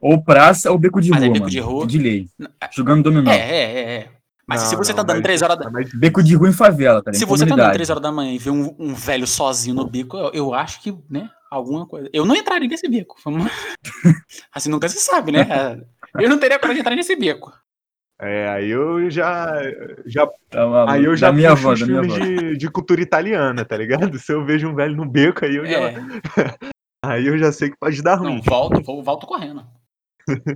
Ou 0.00 0.20
praça 0.24 0.72
ou 0.72 0.78
beco 0.78 1.00
de 1.00 1.10
Mas 1.10 1.22
é 1.22 1.26
beco 1.26 1.38
mano. 1.40 1.50
de 1.50 1.60
rua. 1.60 1.86
De 1.86 1.98
lei. 1.98 2.26
Jogando 2.72 3.04
dominó. 3.04 3.30
É, 3.30 3.36
é, 3.36 3.62
é, 3.64 3.94
é. 3.94 4.08
Mas 4.50 4.62
Não, 4.64 4.68
se 4.70 4.76
você 4.76 4.90
não, 4.90 4.96
tá 4.96 5.02
andando 5.02 5.16
mas- 5.18 5.22
3 5.22 5.42
horas 5.42 5.58
da... 5.58 5.70
mas 5.70 5.92
Beco 5.94 6.22
de 6.24 6.34
rua 6.34 6.48
em 6.48 6.52
favela, 6.52 7.00
tá 7.00 7.12
ligado? 7.12 7.20
Se 7.20 7.24
você 7.24 7.44
tá 7.46 7.54
andando 7.54 7.58
comunidade. 7.58 7.74
3 7.78 7.90
horas 7.90 8.02
da 8.02 8.10
manhã 8.10 8.32
e 8.32 8.38
vê 8.38 8.50
um, 8.50 8.74
um 8.78 8.92
velho 8.94 9.26
sozinho 9.26 9.76
no 9.76 9.86
bico, 9.86 10.16
eu, 10.16 10.30
eu 10.34 10.54
acho 10.54 10.82
que, 10.82 10.92
né, 11.08 11.30
alguma 11.48 11.86
coisa. 11.86 12.10
Eu 12.12 12.24
não 12.26 12.34
entraria 12.34 12.68
nesse 12.68 12.88
bico. 12.88 13.16
Assim, 14.52 14.68
nunca 14.68 14.88
se 14.88 14.98
sabe, 14.98 15.30
né? 15.30 15.80
Eu 16.18 16.28
não 16.28 16.36
teria 16.38 16.58
coragem 16.58 16.76
de 16.76 16.80
entrar 16.80 16.96
nesse 16.96 17.14
bico. 17.14 17.52
É, 18.20 18.48
aí 18.50 18.68
eu 18.68 19.08
já, 19.10 19.50
já 20.04 20.26
Tá 20.50 20.92
aí 20.92 21.04
eu 21.04 21.16
já 21.16 21.28
da 21.28 21.32
minha 21.32 21.52
avó, 21.52 21.72
os 21.72 21.80
da 21.80 21.86
minha 21.86 22.02
filmes 22.02 22.38
de, 22.40 22.56
de 22.58 22.70
cultura 22.70 23.00
italiana, 23.00 23.64
tá 23.64 23.76
ligado? 23.76 24.18
Se 24.18 24.32
eu 24.32 24.44
vejo 24.44 24.68
um 24.68 24.74
velho 24.74 24.94
no 24.94 25.08
beco, 25.08 25.44
aí 25.44 25.56
eu 25.56 25.64
já, 25.64 25.78
É, 25.78 25.94
aí 27.02 27.26
eu 27.26 27.38
já 27.38 27.50
sei 27.50 27.70
que 27.70 27.78
pode 27.78 28.02
dar 28.02 28.16
ruim. 28.16 28.34
não, 28.34 28.42
volto, 28.42 28.82
volto 29.02 29.26
correndo. 29.26 29.64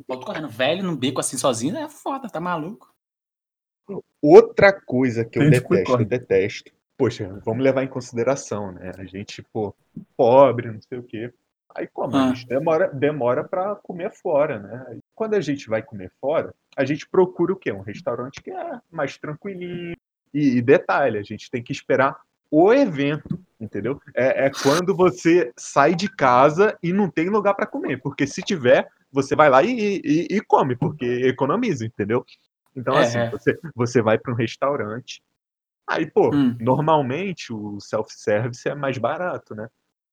Volto 0.06 0.26
correndo. 0.26 0.48
Velho 0.48 0.82
no 0.84 0.94
bico 0.96 1.20
assim 1.20 1.38
sozinho 1.38 1.76
é 1.78 1.88
foda, 1.88 2.28
tá 2.28 2.38
maluco? 2.40 2.93
Outra 4.22 4.72
coisa 4.72 5.24
que 5.24 5.38
eu 5.38 5.42
detesto, 5.50 5.92
eu 5.92 6.04
detesto. 6.04 6.72
Poxa, 6.96 7.40
vamos 7.44 7.62
levar 7.62 7.82
em 7.82 7.88
consideração, 7.88 8.72
né? 8.72 8.92
A 8.96 9.04
gente, 9.04 9.42
pô, 9.52 9.74
pobre, 10.16 10.70
não 10.70 10.80
sei 10.80 10.98
o 10.98 11.02
quê. 11.02 11.32
Aí 11.74 11.88
como? 11.88 12.16
Ah. 12.16 12.30
A 12.30 12.34
gente 12.34 12.46
demora, 12.46 12.88
demora 12.88 13.42
para 13.44 13.74
comer 13.76 14.10
fora, 14.12 14.60
né? 14.60 14.98
Quando 15.14 15.34
a 15.34 15.40
gente 15.40 15.68
vai 15.68 15.82
comer 15.82 16.10
fora, 16.20 16.54
a 16.76 16.84
gente 16.84 17.08
procura 17.08 17.52
o 17.52 17.56
quê? 17.56 17.72
Um 17.72 17.80
restaurante 17.80 18.40
que 18.40 18.50
é 18.50 18.78
mais 18.90 19.18
tranquilinho. 19.18 19.96
E, 20.32 20.56
e 20.56 20.62
detalhe, 20.62 21.18
a 21.18 21.22
gente 21.22 21.50
tem 21.50 21.62
que 21.62 21.72
esperar 21.72 22.16
o 22.50 22.72
evento, 22.72 23.38
entendeu? 23.60 24.00
É, 24.14 24.46
é 24.46 24.50
quando 24.62 24.94
você 24.94 25.52
sai 25.56 25.94
de 25.94 26.08
casa 26.08 26.78
e 26.82 26.92
não 26.92 27.10
tem 27.10 27.28
lugar 27.28 27.54
para 27.54 27.66
comer, 27.66 28.00
porque 28.00 28.26
se 28.26 28.40
tiver, 28.42 28.88
você 29.10 29.34
vai 29.34 29.50
lá 29.50 29.62
e, 29.62 30.00
e- 30.04 30.26
e 30.30 30.40
come, 30.40 30.76
porque 30.76 31.04
economiza, 31.26 31.84
entendeu? 31.84 32.24
Então, 32.76 32.96
É, 32.98 33.02
assim, 33.02 33.18
é. 33.18 33.30
você, 33.30 33.58
você 33.74 34.02
vai 34.02 34.18
para 34.18 34.32
um 34.32 34.36
restaurante, 34.36 35.22
aí, 35.88 36.10
pô, 36.10 36.34
Hum. 36.34 36.56
normalmente 36.60 37.52
o 37.52 37.78
self-service 37.80 38.68
é 38.68 38.74
mais 38.74 38.98
barato, 38.98 39.54
né? 39.54 39.68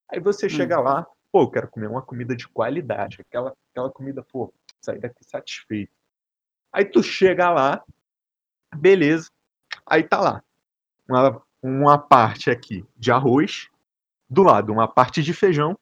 Aí 0.10 0.20
você 0.20 0.46
Hum. 0.46 0.50
chega 0.50 0.80
lá, 0.80 1.08
pô, 1.32 1.44
eu 1.44 1.50
quero 1.50 1.68
comer 1.70 1.88
uma 1.88 2.02
comida 2.02 2.36
de 2.36 2.48
qualidade, 2.48 3.18
aquela, 3.22 3.54
aquela 3.72 3.90
comida, 3.90 4.24
pô, 4.32 4.54
sair 4.82 5.00
daqui 5.00 5.24
satisfeito. 5.24 5.92
Aí 6.74 6.86
tu 6.86 7.02
chega 7.04 7.50
lá, 7.50 7.84
beleza, 8.76 9.30
aí 9.86 10.04
tá 10.04 10.20
lá, 10.20 10.44
uma, 11.08 11.42
uma 11.62 11.98
parte 11.98 12.50
aqui 12.50 12.86
de 12.96 13.12
arroz, 13.12 13.70
do 14.30 14.44
lado 14.44 14.72
uma 14.72 14.88
parte 14.88 15.22
de 15.22 15.34
feijão, 15.34 15.78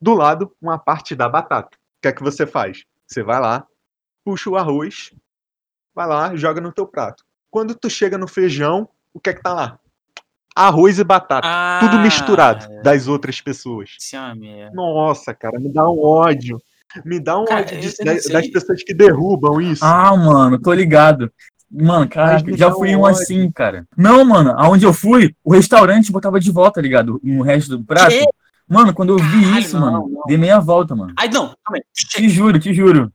do 0.00 0.14
lado 0.14 0.54
uma 0.60 0.78
parte 0.78 1.14
da 1.14 1.28
batata. 1.28 1.76
O 1.76 2.00
que 2.02 2.08
é 2.08 2.12
que 2.12 2.22
você 2.22 2.46
faz? 2.46 2.84
Você 3.06 3.22
vai 3.22 3.40
lá, 3.40 3.66
puxa 4.24 4.50
o 4.50 4.56
arroz, 4.56 5.14
vai 5.96 6.06
lá, 6.06 6.36
joga 6.36 6.60
no 6.60 6.70
teu 6.70 6.86
prato. 6.86 7.24
Quando 7.50 7.74
tu 7.74 7.88
chega 7.88 8.18
no 8.18 8.28
feijão, 8.28 8.86
o 9.14 9.18
que 9.18 9.30
é 9.30 9.32
que 9.32 9.42
tá 9.42 9.54
lá? 9.54 9.78
Arroz 10.54 10.98
e 10.98 11.04
batata. 11.04 11.46
Ah, 11.48 11.78
Tudo 11.80 11.98
misturado 11.98 12.66
das 12.82 13.08
outras 13.08 13.40
pessoas. 13.40 13.90
É. 14.14 14.70
Nossa, 14.74 15.32
cara, 15.34 15.58
me 15.58 15.72
dá 15.72 15.88
um 15.88 15.98
ódio. 16.02 16.60
Me 17.04 17.18
dá 17.18 17.38
um 17.38 17.44
Cara, 17.46 17.62
ódio 17.62 17.76
não 17.98 18.04
das, 18.14 18.24
das 18.26 18.48
pessoas 18.48 18.82
que 18.82 18.94
derrubam 18.94 19.60
isso. 19.60 19.84
Ah, 19.84 20.14
mano, 20.16 20.58
tô 20.58 20.72
ligado. 20.72 21.32
Mano, 21.70 22.08
caraca, 22.08 22.44
me 22.44 22.56
já 22.56 22.70
fui 22.70 22.94
um 22.94 23.00
ódio. 23.02 23.20
assim, 23.20 23.50
cara. 23.50 23.86
Não, 23.96 24.24
mano, 24.24 24.54
aonde 24.56 24.84
eu 24.86 24.92
fui, 24.92 25.34
o 25.42 25.52
restaurante 25.52 26.12
botava 26.12 26.38
de 26.38 26.50
volta, 26.50 26.74
tá 26.74 26.80
ligado? 26.82 27.20
No 27.22 27.42
resto 27.42 27.76
do 27.76 27.84
prato. 27.84 28.10
Quê? 28.10 28.24
Mano, 28.68 28.94
quando 28.94 29.10
eu 29.10 29.18
vi 29.18 29.42
Caralho, 29.44 29.58
isso, 29.60 29.78
não, 29.78 29.86
mano, 29.92 30.08
não. 30.10 30.22
dei 30.26 30.36
meia 30.38 30.58
volta, 30.58 30.94
mano. 30.94 31.12
Aí 31.18 31.28
não, 31.28 31.54
calma 31.64 31.76
aí. 31.76 31.82
Te 31.92 32.28
juro, 32.28 32.58
te 32.58 32.72
juro. 32.72 33.12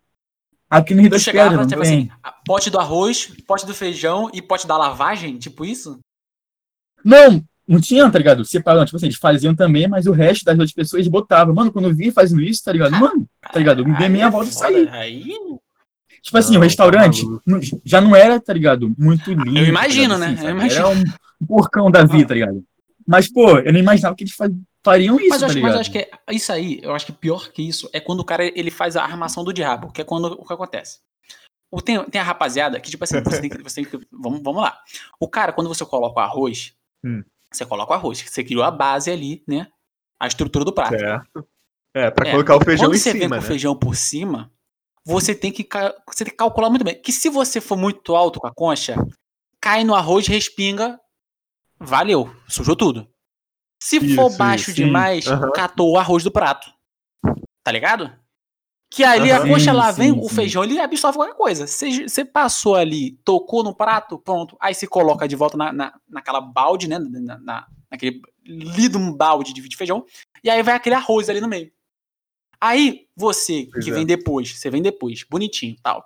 Aqui 0.72 0.96
no 0.96 1.02
Rio 1.02 1.10
Tu 1.10 1.14
das 1.14 1.22
chegava, 1.22 1.50
Pedras, 1.50 1.68
não 1.68 1.70
tipo 1.70 1.82
tem. 1.84 2.10
assim, 2.24 2.32
pote 2.46 2.70
do 2.70 2.80
arroz, 2.80 3.30
pote 3.46 3.66
do 3.66 3.74
feijão 3.74 4.30
e 4.34 4.42
pote 4.42 4.66
da 4.66 4.78
lavagem, 4.78 5.38
tipo 5.38 5.66
isso? 5.66 6.00
Não, 7.04 7.44
não 7.68 7.82
tinha, 7.82 8.10
tá 8.10 8.18
ligado? 8.18 8.46
Separando, 8.46 8.86
tipo 8.86 8.96
assim, 8.98 9.08
eles 9.08 9.18
faziam 9.18 9.54
também, 9.56 9.88
mas 9.88 10.06
o 10.08 10.12
resto 10.14 10.46
das 10.46 10.54
outras 10.54 10.72
pessoas 10.72 11.08
botavam. 11.08 11.54
Mano, 11.54 11.72
quando 11.74 11.90
eu 11.90 11.94
vi 11.96 12.10
fazendo 12.12 12.42
isso, 12.42 12.64
tá 12.64 12.72
ligado? 12.72 12.92
Mano, 12.94 13.28
tá 13.52 13.60
ligado? 13.60 13.82
Eu 13.82 13.86
me 13.88 13.98
dei 13.98 14.08
meia 14.08 14.26
é 14.26 14.30
volta 14.30 14.50
e 14.50 14.54
foda, 14.54 14.68
saí. 14.68 14.88
Aí, 14.90 15.34
Tipo 16.24 16.38
assim, 16.38 16.52
Não, 16.54 16.60
o 16.60 16.62
tá 16.62 16.66
restaurante 16.68 17.26
não- 17.48 17.60
já 17.84 18.00
não 18.00 18.16
era, 18.16 18.40
tá 18.40 18.54
ligado? 18.54 18.94
Muito 18.96 19.34
lindo. 19.34 19.58
Eu 19.58 19.66
imagino, 19.66 20.18
tá 20.20 20.20
ligado? 20.20 20.20
né? 20.20 20.34
Assim, 20.38 20.46
Eu 20.46 20.52
imagino. 20.52 20.86
Era 20.86 20.88
um 21.42 21.48
porcão 21.48 21.90
da 21.90 22.04
vida, 22.06 22.28
tá 22.28 22.34
ligado? 22.36 22.64
Mas, 23.08 23.28
pô, 23.28 23.58
eu 23.58 23.74
não 23.74 23.80
imaginava 23.80 24.16
que 24.16 24.24
eles 24.24 24.34
fa- 24.36 24.48
fariam 24.84 25.20
isso, 25.20 25.30
mas, 25.30 25.36
eu 25.36 25.40
tá 25.42 25.46
acho, 25.48 25.56
ligado? 25.56 25.68
mas 25.70 25.76
eu 25.76 25.82
acho 25.82 25.92
que 25.92 25.98
é, 26.00 26.12
isso 26.32 26.52
aí, 26.52 26.80
eu 26.82 26.94
acho 26.96 27.06
que 27.06 27.12
pior 27.12 27.52
que 27.52 27.62
isso 27.68 27.90
é 27.94 28.00
quando 28.00 28.20
o 28.22 28.26
cara 28.26 28.44
ele 28.46 28.72
faz 28.72 28.96
a 28.96 29.04
armação 29.04 29.44
do 29.44 29.54
diabo, 29.54 29.92
que 29.92 30.02
é 30.02 30.04
quando 30.04 30.26
o 30.34 30.46
que 30.46 30.54
acontece. 30.54 31.00
O, 31.72 31.82
tem, 31.82 32.04
tem 32.06 32.20
a 32.20 32.24
rapaziada 32.24 32.80
que, 32.82 32.90
tipo 32.90 33.02
assim, 33.04 33.24
você 33.24 33.40
tem 33.40 33.50
que. 33.50 33.64
Você 33.64 33.84
tem 33.84 33.86
que 33.86 34.08
vamos, 34.12 34.42
vamos 34.44 34.62
lá. 34.62 34.78
O 35.20 35.28
cara, 35.28 35.54
quando 35.54 35.70
você 35.70 35.86
coloca 35.86 36.20
o 36.20 36.24
arroz, 36.24 36.74
Hum. 37.04 37.24
você 37.52 37.66
coloca 37.66 37.94
o 37.94 37.96
arroz, 37.96 38.20
você 38.22 38.44
criou 38.44 38.62
a 38.64 38.70
base 38.70 39.10
ali, 39.10 39.42
né? 39.48 39.68
A 40.20 40.28
estrutura 40.28 40.64
do 40.66 40.74
prato. 40.74 40.98
Certo. 41.00 41.48
É, 41.96 42.12
pra 42.12 42.28
É, 42.28 42.32
colocar 42.32 42.56
o 42.58 42.64
feijão 42.64 42.86
Quando 42.88 42.96
em 42.96 43.00
você 43.00 43.12
vem 43.14 43.22
cima, 43.24 43.36
com 43.36 43.42
né? 43.42 43.46
o 43.46 43.48
feijão 43.48 43.76
por 43.76 43.96
cima, 43.96 44.52
você 45.06 45.34
tem 45.34 45.52
que 45.52 45.68
você 46.08 46.24
tem 46.26 46.32
que 46.32 46.38
calcular 46.38 46.70
muito 46.70 46.84
bem. 46.86 47.02
Que 47.02 47.12
se 47.12 47.30
você 47.30 47.60
for 47.62 47.78
muito 47.78 48.16
alto 48.16 48.40
com 48.40 48.48
a 48.48 48.54
concha, 48.54 48.96
cai 49.60 49.84
no 49.84 49.96
arroz, 49.96 50.28
respinga, 50.28 51.00
valeu, 51.80 52.34
sujou 52.48 52.76
tudo. 52.76 53.08
Se 53.82 54.00
for 54.16 54.28
Isso, 54.28 54.38
baixo 54.38 54.70
isso, 54.70 54.74
demais, 54.76 55.26
Aham. 55.28 55.52
catou 55.54 55.92
o 55.92 55.98
arroz 55.98 56.24
do 56.24 56.30
prato. 56.32 56.72
Tá 57.64 57.72
ligado? 57.72 58.12
Que 58.90 59.04
ali 59.04 59.32
Aham. 59.32 59.56
a 59.56 59.60
Sim, 59.60 59.72
lá 59.72 59.92
vem, 59.92 60.14
sim, 60.14 60.20
o 60.20 60.30
sim. 60.30 60.36
feijão 60.36 60.64
ele 60.64 60.80
absorve 60.80 61.18
qualquer 61.18 61.34
coisa. 61.36 61.66
Você 61.66 62.24
passou 62.26 62.76
ali, 62.76 63.14
tocou 63.24 63.64
no 63.64 63.74
prato, 63.74 64.20
pronto. 64.20 64.56
Aí 64.60 64.76
você 64.76 64.86
coloca 64.86 65.28
de 65.28 65.36
volta 65.36 65.58
na, 65.58 65.72
na, 65.74 66.00
naquela 66.08 66.40
balde, 66.42 66.88
né? 66.88 67.00
Na, 67.00 67.40
na- 67.40 67.68
naquele 67.90 68.22
lido 68.46 69.00
um 69.00 69.12
balde 69.16 69.54
de 69.54 69.76
feijão. 69.78 70.06
E 70.44 70.50
aí 70.50 70.62
vai 70.62 70.76
aquele 70.76 70.96
arroz 70.96 71.30
ali 71.30 71.42
no 71.42 71.48
meio. 71.48 71.72
Aí 72.60 73.08
você 73.16 73.66
que 73.66 73.90
é. 73.90 73.94
vem 73.94 74.06
depois, 74.06 74.56
você 74.58 74.70
vem 74.70 74.82
depois, 74.82 75.24
bonitinho 75.24 75.76
tal. 75.82 76.06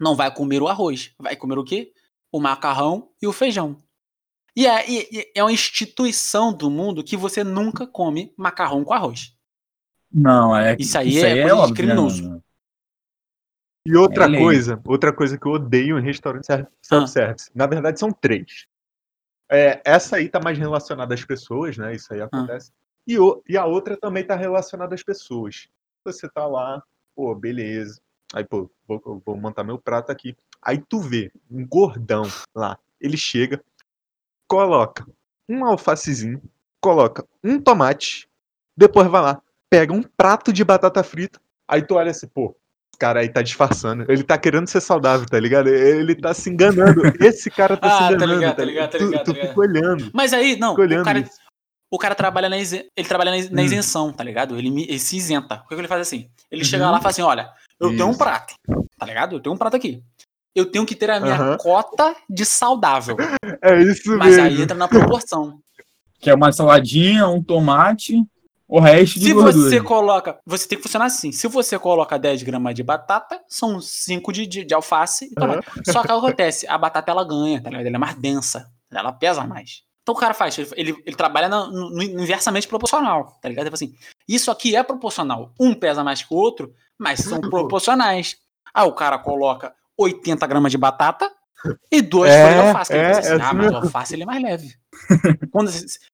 Não 0.00 0.16
vai 0.16 0.32
comer 0.32 0.62
o 0.62 0.68
arroz. 0.68 1.12
Vai 1.18 1.36
comer 1.36 1.58
o 1.58 1.64
quê? 1.64 1.92
O 2.32 2.40
macarrão 2.40 3.10
e 3.20 3.26
o 3.26 3.32
feijão. 3.32 3.76
E 4.56 4.66
é, 4.66 4.88
e- 4.90 5.32
é 5.34 5.42
uma 5.42 5.52
instituição 5.52 6.52
do 6.52 6.70
mundo 6.70 7.02
que 7.02 7.16
você 7.16 7.42
nunca 7.42 7.86
come 7.86 8.32
macarrão 8.36 8.84
com 8.84 8.92
arroz. 8.94 9.36
Não, 10.12 10.56
é. 10.56 10.76
Isso 10.78 10.96
aí 10.96 11.18
é 11.18 11.20
coisa 11.42 11.44
de 11.46 11.52
óbvio, 11.52 11.68
né, 11.70 11.74
criminoso. 11.76 12.44
E 13.86 13.96
outra 13.96 14.24
É 14.24 14.38
coisa, 14.38 14.80
outra 14.86 15.12
coisa 15.12 15.36
que 15.36 15.46
eu 15.46 15.52
odeio 15.52 15.98
em 15.98 16.02
restaurante 16.02 16.50
Ah. 16.50 16.56
ser- 16.58 16.68
self-service. 16.80 17.50
Na 17.54 17.66
verdade, 17.66 17.98
são 18.00 18.10
três. 18.10 18.66
É, 19.50 19.82
essa 19.84 20.16
aí 20.16 20.28
tá 20.28 20.40
mais 20.40 20.56
relacionada 20.56 21.12
às 21.14 21.24
pessoas, 21.24 21.76
né? 21.76 21.94
Isso 21.94 22.12
aí 22.14 22.20
Ah. 22.20 22.24
acontece. 22.24 22.72
E, 23.06 23.18
o- 23.18 23.42
e 23.46 23.58
a 23.58 23.66
outra 23.66 23.96
também 23.96 24.24
tá 24.24 24.34
relacionada 24.36 24.94
às 24.94 25.02
pessoas. 25.02 25.68
Você 26.04 26.28
tá 26.30 26.46
lá, 26.46 26.82
pô, 27.14 27.34
beleza. 27.34 28.00
Aí, 28.32 28.42
pô, 28.44 28.70
vou, 28.88 29.22
vou 29.24 29.36
montar 29.36 29.62
meu 29.64 29.78
prato 29.78 30.10
aqui. 30.10 30.34
Aí 30.62 30.78
tu 30.78 30.98
vê 31.00 31.30
um 31.50 31.66
gordão 31.66 32.22
lá. 32.54 32.78
Ele 32.98 33.18
chega, 33.18 33.62
coloca 34.48 35.06
um 35.48 35.64
alfacezinho, 35.64 36.42
coloca 36.80 37.24
um 37.42 37.60
tomate, 37.60 38.28
depois 38.76 39.08
vai 39.08 39.22
lá, 39.22 39.42
pega 39.70 39.92
um 39.92 40.02
prato 40.02 40.52
de 40.52 40.64
batata 40.64 41.02
frita. 41.02 41.40
Aí 41.68 41.82
tu 41.82 41.94
olha 41.94 42.10
assim, 42.10 42.26
pô, 42.28 42.56
esse 42.92 42.98
cara 42.98 43.20
aí 43.20 43.28
tá 43.28 43.42
disfarçando. 43.42 44.04
Ele 44.10 44.22
tá 44.22 44.36
querendo 44.38 44.68
ser 44.68 44.80
saudável, 44.80 45.26
tá 45.26 45.38
ligado? 45.40 45.68
Ele 45.68 46.14
tá 46.14 46.32
se 46.34 46.48
enganando. 46.50 47.02
Esse 47.20 47.50
cara 47.50 47.76
tá 47.76 47.88
Ah, 47.88 47.90
se 47.90 47.98
tá 47.98 48.04
enganando. 48.14 48.34
ligado, 48.34 48.56
tá 48.56 48.64
ligado, 48.64 48.90
tá 48.92 48.98
Tu- 48.98 49.04
ligado, 49.06 49.24
Tu, 49.24 49.26
tá 49.26 49.32
ligado. 49.32 49.48
fica 49.48 49.60
olhando. 49.60 50.10
Mas 50.14 50.32
aí, 50.32 50.56
não, 50.58 50.74
olhando 50.74 51.00
o 51.02 51.04
cara, 51.04 51.18
isso. 51.20 51.38
o 51.90 51.98
cara 51.98 52.14
trabalha 52.14 52.48
na, 52.48 52.58
isen- 52.58 52.88
ele 52.96 53.08
trabalha 53.08 53.30
na, 53.50 53.60
Hum. 53.62 53.64
isenção, 53.64 54.12
tá 54.12 54.22
ligado? 54.22 54.56
Ele, 54.58 54.68
ele 54.84 54.98
se 54.98 55.16
isenta. 55.16 55.56
O 55.64 55.68
que, 55.68 55.74
que 55.74 55.80
ele 55.80 55.88
faz 55.88 56.02
assim? 56.02 56.30
Ele 56.50 56.62
Uhum. 56.62 56.68
chega 56.68 56.90
lá 56.90 56.98
e 56.98 57.00
fala 57.00 57.10
assim: 57.10 57.22
olha, 57.22 57.50
eu 57.80 57.90
tenho 57.90 58.06
um 58.06 58.10
Isso. 58.10 58.18
prato, 58.18 58.54
tá 58.98 59.06
ligado? 59.06 59.36
Eu 59.36 59.40
tenho 59.40 59.54
um 59.54 59.58
prato 59.58 59.76
aqui. 59.76 60.02
Eu 60.54 60.70
tenho 60.70 60.86
que 60.86 60.94
ter 60.94 61.10
a 61.10 61.18
minha 61.20 61.34
Aham. 61.34 61.56
cota 61.58 62.14
de 62.30 62.44
saudável. 62.44 63.16
É 63.62 63.82
isso 63.82 64.16
Mas 64.16 64.36
mesmo. 64.36 64.42
aí 64.44 64.62
entra 64.62 64.76
na 64.76 64.86
proporção. 64.88 65.58
Que 66.20 66.30
é 66.30 66.34
uma 66.34 66.52
saladinha, 66.52 67.26
um 67.28 67.42
tomate, 67.42 68.22
o 68.68 68.78
resto 68.80 69.18
de 69.18 69.26
Se 69.26 69.32
gordura. 69.34 69.52
você 69.68 69.80
coloca. 69.82 70.38
Você 70.46 70.66
tem 70.68 70.78
que 70.78 70.82
funcionar 70.84 71.06
assim. 71.06 71.32
Se 71.32 71.48
você 71.48 71.78
coloca 71.78 72.18
10 72.18 72.42
gramas 72.44 72.74
de 72.74 72.82
batata, 72.82 73.40
são 73.48 73.80
5 73.80 74.32
de, 74.32 74.46
de, 74.46 74.64
de 74.64 74.74
alface. 74.74 75.26
e 75.26 75.34
toma. 75.34 75.60
Só 75.86 76.00
que 76.02 76.06
o 76.06 76.20
que 76.20 76.26
acontece? 76.26 76.66
A 76.68 76.78
batata 76.78 77.10
ela 77.10 77.24
ganha, 77.24 77.60
tá 77.62 77.68
ligado? 77.70 77.86
Ela 77.86 77.96
é 77.96 77.98
mais 77.98 78.14
densa. 78.16 78.70
Ela 78.92 79.12
pesa 79.12 79.44
mais. 79.44 79.82
Então 80.02 80.14
o 80.14 80.18
cara 80.18 80.34
faz, 80.34 80.56
ele, 80.76 80.94
ele 81.06 81.16
trabalha 81.16 81.48
no, 81.48 81.66
no- 81.70 81.90
no 81.90 82.02
inversamente 82.02 82.68
proporcional, 82.68 83.38
tá 83.40 83.48
ligado? 83.48 83.64
Tipo 83.64 83.74
assim, 83.74 83.94
isso 84.28 84.50
aqui 84.50 84.76
é 84.76 84.82
proporcional. 84.82 85.52
Um 85.58 85.74
pesa 85.74 86.04
mais 86.04 86.22
que 86.22 86.32
o 86.32 86.36
outro, 86.36 86.72
mas 86.98 87.20
são 87.20 87.40
proporcionais. 87.40 88.36
Aí 88.72 88.86
o 88.86 88.92
cara 88.92 89.18
coloca 89.18 89.74
80 89.98 90.46
gramas 90.46 90.70
de 90.72 90.78
batata 90.78 91.30
e 91.90 92.02
duas 92.02 92.30
É, 92.30 92.42
folhas 92.42 92.54
de 92.62 92.66
alface. 92.68 92.92
Ele 92.92 93.00
é, 93.02 93.06
pensa 93.08 93.20
assim, 93.20 93.28
é 93.28 93.32
ah, 93.32 93.46
assim 93.48 93.56
mas 93.56 93.72
o 93.72 93.76
alface 93.76 94.14
ele 94.14 94.22
é 94.22 94.26
mais 94.26 94.42
leve. 94.42 94.74
Quando, 95.50 95.70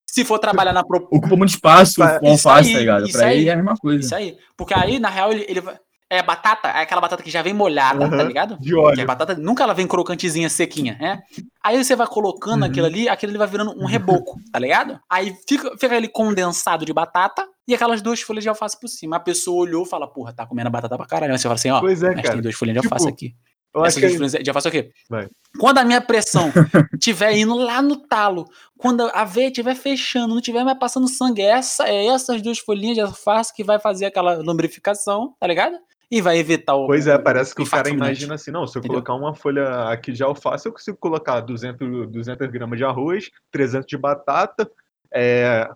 se, 0.07 0.25
for 0.25 0.39
trabalhar 0.39 0.73
na 0.73 0.85
pro, 0.85 0.99
Ocupa 1.11 1.37
muito 1.37 1.51
espaço 1.51 1.97
com 2.21 2.29
alface, 2.31 2.69
aí, 2.69 2.73
tá 2.75 2.79
ligado? 2.81 3.11
Pra 3.13 3.27
aí. 3.27 3.39
ele 3.41 3.49
é 3.49 3.53
a 3.53 3.57
mesma 3.57 3.77
coisa. 3.77 4.01
Isso 4.05 4.15
aí. 4.15 4.37
Porque 4.57 4.75
aí, 4.75 4.99
na 4.99 5.09
real, 5.09 5.33
ele, 5.33 5.45
ele 5.49 5.61
vai. 5.61 5.77
É 6.13 6.21
batata, 6.25 6.67
é 6.69 6.81
aquela 6.83 7.01
batata 7.01 7.23
que 7.23 7.31
já 7.31 7.41
vem 7.41 7.55
molhada, 7.55 8.09
tá 8.11 8.17
Aham, 8.17 8.25
ligado? 8.25 8.59
de 8.59 8.71
Que 8.71 8.75
a 8.77 8.81
óleo. 8.81 9.07
batata 9.07 9.35
nunca 9.37 9.63
ela 9.63 9.73
vem 9.73 9.87
crocantezinha, 9.87 10.51
sequinha, 10.51 10.97
né? 11.01 11.21
Aí 11.65 11.83
você 11.85 11.95
vai 11.95 12.05
colocando 12.09 12.63
Uhum. 12.65 12.69
aquilo 12.69 12.87
ali, 12.87 13.09
aquilo 13.09 13.31
ali 13.31 13.39
vai 13.39 13.47
virando 13.47 13.81
um 13.81 13.87
reboco, 13.87 14.37
tá 14.53 14.59
ligado? 14.59 14.99
Aí 15.09 15.37
fica, 15.49 15.71
fica 15.79 15.95
ali 15.95 16.09
condensado 16.09 16.85
de 16.85 16.93
batata 16.93 17.47
e 17.69 17.77
aquelas 17.77 18.03
duas 18.03 18.21
folhas 18.23 18.43
de 18.43 18.49
alface 18.49 18.77
por 18.81 18.89
cima. 18.89 19.19
A 19.19 19.21
pessoa 19.21 19.63
olhou 19.63 19.85
e 19.85 19.89
fala, 19.89 20.09
porra, 20.13 20.33
tá 20.33 20.45
comendo 20.45 20.69
batata 20.69 20.97
pra 20.97 21.07
caralho. 21.07 21.33
Aí 21.33 21.39
você 21.39 21.45
fala 21.45 21.55
assim, 21.55 21.71
ó, 21.71 21.79
Pois 21.79 22.03
é, 22.03 22.09
mas 22.13 22.23
cara. 22.23 22.33
tem 22.35 22.43
duas 22.43 22.57
folhinhas 22.57 22.79
de 22.79 22.89
Tipo, 22.89 22.95
alface 22.97 23.09
aqui. 23.09 23.37
Eu 23.73 23.83
acho 23.83 23.89
Essas 23.99 24.01
que 24.01 24.07
duas 24.19 24.31
folhinhas 24.33 24.45
de 24.45 24.51
alface 24.51 24.67
é 24.67 24.69
o 24.69 24.73
quê? 24.73 24.91
Vai. 25.09 25.29
Quando 25.59 25.79
a 25.79 25.85
minha 25.85 26.01
pressão 26.01 26.51
tiver 27.01 27.37
indo 27.37 27.55
lá 27.57 27.81
no 27.81 27.97
talo, 27.97 28.47
quando 28.77 29.03
a 29.15 29.25
veia 29.25 29.47
estiver 29.49 29.75
fechando, 29.77 30.35
não 30.35 30.41
tiver 30.41 30.65
mais 30.65 30.79
passando 30.79 31.07
sangue, 31.09 31.43
é 31.43 31.47
essa, 31.51 31.89
é 31.89 32.07
essas 32.07 32.43
duas 32.43 32.59
folhinhas 32.59 32.97
de 32.97 33.01
alface 33.01 33.55
que 33.55 33.63
vai 33.63 33.79
fazer 33.79 34.07
aquela 34.07 34.35
lubrificação, 34.39 35.35
tá 35.39 35.47
ligado? 35.47 35.77
E 36.11 36.21
vai 36.21 36.39
evitar 36.39 36.75
o. 36.75 36.89
Pois 36.89 37.07
é, 37.07 37.17
parece 37.17 37.55
que 37.55 37.63
o 37.63 37.71
cara 37.71 37.89
imagina 37.89 38.35
assim, 38.35 38.51
não, 38.51 38.67
se 38.67 38.77
eu 38.77 38.81
Entendeu? 38.81 39.01
colocar 39.03 39.15
uma 39.15 39.33
folha 39.33 39.89
aqui 39.91 40.11
de 40.11 40.25
alface, 40.25 40.67
eu 40.67 40.73
consigo 40.73 40.97
colocar 40.99 41.41
200, 41.41 42.11
200 42.11 42.51
gramas 42.51 42.77
de 42.77 42.85
arroz, 42.85 43.31
300 43.53 43.87
de 43.87 43.97
batata, 43.97 44.69
é, 45.15 45.71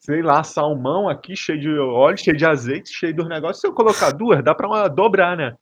sei 0.00 0.20
lá, 0.22 0.42
salmão 0.42 1.08
aqui, 1.08 1.36
cheio 1.36 1.60
de 1.60 1.78
óleo, 1.78 2.18
cheio 2.18 2.36
de 2.36 2.44
azeite, 2.44 2.90
cheio 2.92 3.14
dos 3.14 3.28
negócios. 3.28 3.60
Se 3.60 3.66
eu 3.68 3.72
colocar 3.72 4.10
duas, 4.10 4.42
dá 4.42 4.52
pra 4.52 4.66
uma- 4.66 4.88
dobrar, 4.88 5.36
né? 5.36 5.54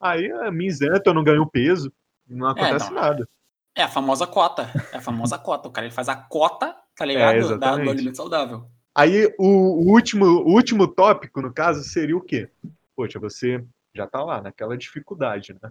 Aí 0.00 0.26
é 0.26 0.50
me 0.50 0.66
isento, 0.66 1.02
eu 1.06 1.14
não 1.14 1.24
ganho 1.24 1.46
peso, 1.46 1.92
não 2.28 2.48
acontece 2.48 2.92
não. 2.92 3.00
nada. 3.00 3.28
É 3.74 3.82
a 3.82 3.88
famosa 3.88 4.26
cota. 4.26 4.70
É 4.92 4.96
a 4.96 5.00
famosa 5.00 5.38
cota. 5.38 5.68
O 5.68 5.70
cara 5.70 5.86
ele 5.86 5.94
faz 5.94 6.08
a 6.08 6.16
cota, 6.16 6.74
tá 6.96 7.04
ligado? 7.04 7.58
da, 7.58 7.76
do 7.76 7.90
alimento 7.90 8.16
saudável. 8.16 8.66
Aí 8.94 9.26
o, 9.38 9.46
o 9.46 9.92
último, 9.92 10.24
o 10.24 10.54
último 10.54 10.88
tópico, 10.88 11.42
no 11.42 11.52
caso, 11.52 11.84
seria 11.84 12.16
o 12.16 12.20
quê? 12.20 12.48
Poxa, 12.94 13.18
você 13.18 13.62
já 13.94 14.06
tá 14.06 14.24
lá, 14.24 14.40
naquela 14.40 14.76
dificuldade, 14.76 15.54
né? 15.62 15.70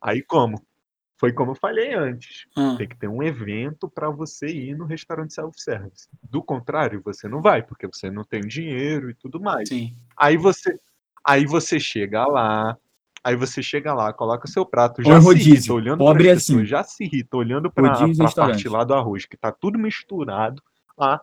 Aí 0.00 0.22
como? 0.22 0.62
Foi 1.16 1.32
como 1.32 1.52
eu 1.52 1.56
falei 1.56 1.94
antes. 1.94 2.46
Hum. 2.56 2.76
Tem 2.76 2.86
que 2.86 2.96
ter 2.96 3.08
um 3.08 3.22
evento 3.22 3.88
para 3.88 4.08
você 4.08 4.46
ir 4.46 4.76
no 4.76 4.84
restaurante 4.84 5.34
self-service. 5.34 6.08
Do 6.22 6.42
contrário, 6.42 7.02
você 7.02 7.26
não 7.26 7.42
vai, 7.42 7.62
porque 7.62 7.86
você 7.86 8.10
não 8.10 8.22
tem 8.22 8.40
dinheiro 8.42 9.10
e 9.10 9.14
tudo 9.14 9.40
mais. 9.40 9.68
Sim. 9.68 9.96
Aí 10.16 10.36
você, 10.36 10.78
aí 11.24 11.44
você 11.44 11.80
chega 11.80 12.26
lá, 12.26 12.76
aí 13.28 13.36
você 13.36 13.62
chega 13.62 13.92
lá, 13.94 14.12
coloca 14.12 14.46
o 14.46 14.50
seu 14.50 14.64
prato, 14.66 14.98
Ou 15.00 15.04
já 15.04 15.18
em 15.18 15.20
se 15.20 15.26
rodízio. 15.26 15.52
irrita 15.54 15.72
olhando 15.72 15.98
Pobre 15.98 16.24
pras 16.24 16.28
é 16.28 16.36
assim. 16.36 16.52
pessoas, 16.54 16.68
já 16.68 16.82
se 16.84 17.04
irrita 17.04 17.36
olhando 17.36 17.70
pra 17.70 17.94
restaurante. 18.06 18.34
parte 18.36 18.68
lá 18.68 18.84
do 18.84 18.94
arroz, 18.94 19.24
que 19.26 19.36
tá 19.36 19.52
tudo 19.52 19.78
misturado 19.78 20.62
lá. 20.96 21.20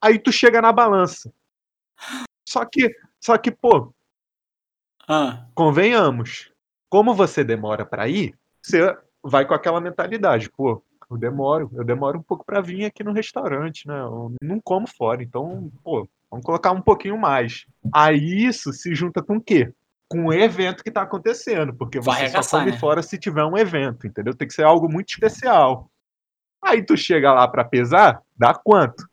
Aí 0.00 0.18
tu 0.18 0.30
chega 0.32 0.60
na 0.60 0.72
balança. 0.72 1.32
Só 2.48 2.64
que, 2.64 2.94
só 3.20 3.36
que, 3.38 3.50
pô, 3.50 3.92
Ah, 5.08 5.46
convenhamos, 5.54 6.50
como 6.88 7.14
você 7.14 7.44
demora 7.44 7.84
pra 7.86 8.08
ir, 8.08 8.34
você 8.60 8.96
vai 9.22 9.46
com 9.46 9.54
aquela 9.54 9.80
mentalidade, 9.80 10.50
pô, 10.50 10.82
eu 11.10 11.16
demoro, 11.16 11.70
eu 11.74 11.84
demoro 11.84 12.18
um 12.18 12.22
pouco 12.22 12.44
pra 12.44 12.60
vir 12.60 12.84
aqui 12.84 13.04
no 13.04 13.12
restaurante, 13.12 13.86
né? 13.86 14.00
Eu 14.00 14.32
não 14.42 14.60
como 14.60 14.86
fora, 14.88 15.22
então, 15.22 15.70
pô, 15.84 16.08
vamos 16.30 16.44
colocar 16.44 16.72
um 16.72 16.80
pouquinho 16.80 17.16
mais. 17.16 17.66
Aí 17.92 18.44
isso 18.44 18.72
se 18.72 18.94
junta 18.94 19.22
com 19.22 19.36
o 19.36 19.40
quê? 19.40 19.72
Com 20.08 20.26
o 20.26 20.32
evento 20.32 20.84
que 20.84 20.90
tá 20.90 21.02
acontecendo, 21.02 21.74
porque 21.74 22.00
Vai 22.00 22.14
você 22.14 22.20
só 22.20 22.24
arregaçar, 22.26 22.60
come 22.60 22.72
né? 22.72 22.78
fora 22.78 23.02
se 23.02 23.18
tiver 23.18 23.44
um 23.44 23.56
evento, 23.56 24.06
entendeu? 24.06 24.34
Tem 24.34 24.46
que 24.46 24.54
ser 24.54 24.62
algo 24.64 24.88
muito 24.90 25.08
especial. 25.10 25.90
Aí 26.62 26.82
tu 26.84 26.96
chega 26.96 27.32
lá 27.32 27.46
pra 27.48 27.64
pesar, 27.64 28.22
dá 28.36 28.54
quanto? 28.54 29.06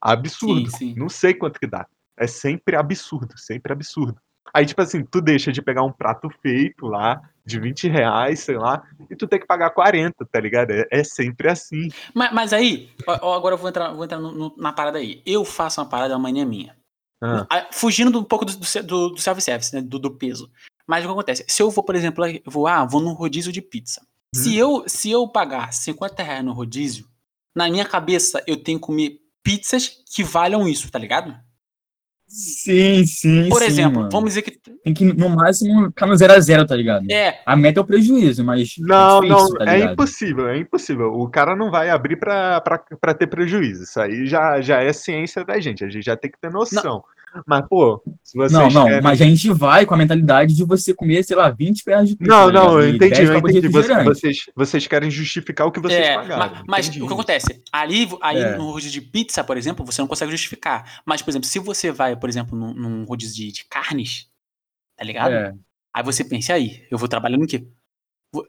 Absurdo. 0.00 0.70
Sim, 0.70 0.76
sim. 0.76 0.94
Não 0.96 1.08
sei 1.08 1.34
quanto 1.34 1.60
que 1.60 1.66
dá. 1.66 1.86
É 2.16 2.26
sempre 2.26 2.76
absurdo, 2.76 3.38
sempre 3.38 3.72
absurdo. 3.72 4.16
Aí, 4.52 4.66
tipo 4.66 4.82
assim, 4.82 5.04
tu 5.04 5.20
deixa 5.20 5.50
de 5.52 5.62
pegar 5.62 5.82
um 5.82 5.92
prato 5.92 6.28
feito 6.42 6.86
lá, 6.86 7.20
de 7.44 7.58
20 7.58 7.88
reais, 7.88 8.40
sei 8.40 8.56
lá, 8.58 8.82
e 9.10 9.16
tu 9.16 9.26
tem 9.26 9.38
que 9.40 9.46
pagar 9.46 9.70
40, 9.70 10.26
tá 10.26 10.38
ligado? 10.40 10.72
É, 10.72 10.86
é 10.90 11.04
sempre 11.04 11.48
assim. 11.48 11.88
mas, 12.14 12.32
mas 12.32 12.52
aí, 12.52 12.90
ó, 13.06 13.34
agora 13.34 13.54
eu 13.54 13.58
vou 13.58 13.68
entrar, 13.68 13.92
vou 13.92 14.04
entrar 14.04 14.18
no- 14.18 14.32
no- 14.32 14.54
na 14.58 14.72
parada 14.72 14.98
aí. 14.98 15.22
Eu 15.24 15.44
faço 15.44 15.80
uma 15.80 15.88
parada, 15.88 16.14
uma 16.14 16.20
mania 16.24 16.44
minha. 16.44 16.76
Ah, 17.50 17.68
Fugindo 17.72 18.10
do- 18.10 18.20
um 18.20 18.24
pouco 18.24 18.44
do, 18.44 18.52
do, 18.56 19.08
do 19.10 19.18
self-service, 19.20 19.74
né? 19.74 19.80
Do, 19.80 19.98
do 19.98 20.10
peso. 20.10 20.50
Mas 20.86 21.04
o 21.04 21.06
que 21.08 21.12
acontece? 21.12 21.44
Se 21.48 21.62
eu 21.62 21.70
vou, 21.70 21.84
por 21.84 21.94
exemplo, 21.94 22.24
vou, 22.46 22.66
ah, 22.66 22.84
vou 22.84 23.00
num 23.00 23.12
rodízio 23.12 23.52
de 23.52 23.62
pizza. 23.62 24.00
Se, 24.34 24.56
eu, 24.56 24.84
se 24.86 25.10
eu 25.10 25.28
pagar 25.28 25.72
50 25.72 26.22
reais 26.22 26.44
no 26.44 26.52
rodízio, 26.52 27.06
na 27.54 27.68
minha 27.68 27.84
cabeça 27.84 28.42
eu 28.46 28.56
tenho 28.56 28.78
que 28.78 28.86
comer 28.86 29.18
pizzas 29.42 29.88
que 30.14 30.24
valham 30.24 30.66
isso, 30.68 30.90
tá 30.90 30.98
ligado? 30.98 31.34
Sim, 32.32 33.04
sim. 33.04 33.48
Por 33.50 33.60
sim, 33.60 33.66
exemplo, 33.66 33.98
mano. 33.98 34.08
vamos 34.10 34.30
dizer 34.30 34.40
que. 34.42 34.58
Tem 34.82 34.94
que, 34.94 35.04
no 35.04 35.28
máximo, 35.28 35.86
ficar 35.88 36.06
no 36.06 36.14
0x0, 36.14 36.66
tá 36.66 36.74
ligado? 36.74 37.04
É, 37.10 37.40
A 37.44 37.54
meta 37.54 37.78
é 37.78 37.82
o 37.82 37.86
prejuízo, 37.86 38.42
mas. 38.42 38.74
Não, 38.78 39.18
é 39.18 39.20
difícil, 39.20 39.48
não, 39.48 39.58
tá 39.58 39.76
é 39.76 39.80
impossível, 39.84 40.48
é 40.48 40.56
impossível. 40.58 41.12
O 41.12 41.28
cara 41.28 41.54
não 41.54 41.70
vai 41.70 41.90
abrir 41.90 42.16
pra, 42.16 42.60
pra, 42.62 42.78
pra 42.98 43.12
ter 43.12 43.26
prejuízo. 43.26 43.84
Isso 43.84 44.00
aí 44.00 44.26
já, 44.26 44.62
já 44.62 44.82
é 44.82 44.92
ciência 44.94 45.44
da 45.44 45.60
gente, 45.60 45.84
a 45.84 45.90
gente 45.90 46.04
já 46.04 46.16
tem 46.16 46.30
que 46.30 46.40
ter 46.40 46.50
noção. 46.50 47.04
Mas, 47.46 47.66
pô, 47.68 48.02
se 48.22 48.36
vocês 48.36 48.52
Não, 48.52 48.68
não, 48.70 48.84
querem... 48.84 49.02
mas 49.02 49.20
a 49.20 49.24
gente 49.24 49.50
vai 49.52 49.86
com 49.86 49.94
a 49.94 49.96
mentalidade 49.96 50.54
de 50.54 50.64
você 50.64 50.92
comer, 50.92 51.22
sei 51.24 51.36
lá, 51.36 51.50
20 51.50 51.82
pernas 51.84 52.08
de 52.08 52.16
pizza. 52.16 52.30
Não, 52.30 52.46
tá 52.46 52.52
não, 52.52 52.80
eu 52.80 52.88
entendi, 52.88 53.14
10 53.14 53.30
eu 53.30 53.38
entendi. 53.38 53.68
Vocês, 53.68 54.46
vocês, 54.54 54.86
querem 54.86 55.10
justificar 55.10 55.66
o 55.66 55.72
que 55.72 55.80
vocês 55.80 56.06
é, 56.06 56.14
pagaram. 56.14 56.54
ma- 56.54 56.64
mas, 56.68 56.86
entendi 56.88 57.02
o 57.02 57.06
que 57.06 57.12
acontece? 57.12 57.62
Ali, 57.72 58.08
aí 58.20 58.38
É. 58.38 58.56
no 58.56 58.70
rodízio 58.70 58.92
de 59.00 59.00
pizza, 59.00 59.42
por 59.42 59.56
exemplo, 59.56 59.84
você 59.84 60.00
não 60.00 60.08
consegue 60.08 60.30
justificar. 60.30 61.00
Mas, 61.06 61.22
por 61.22 61.30
exemplo, 61.30 61.48
se 61.48 61.58
você 61.58 61.90
vai, 61.90 62.14
por 62.16 62.28
exemplo, 62.28 62.56
num, 62.58 62.74
num 62.74 63.04
rodízio 63.04 63.36
de, 63.36 63.52
de 63.52 63.64
carnes, 63.64 64.28
tá 64.96 65.04
ligado? 65.04 65.32
É, 65.32 65.54
Aí 65.94 66.02
você 66.02 66.24
pensa, 66.24 66.54
aí, 66.54 66.86
eu 66.90 66.96
vou 66.96 67.06
trabalhar 67.06 67.36
no 67.36 67.46
quê? 67.46 67.66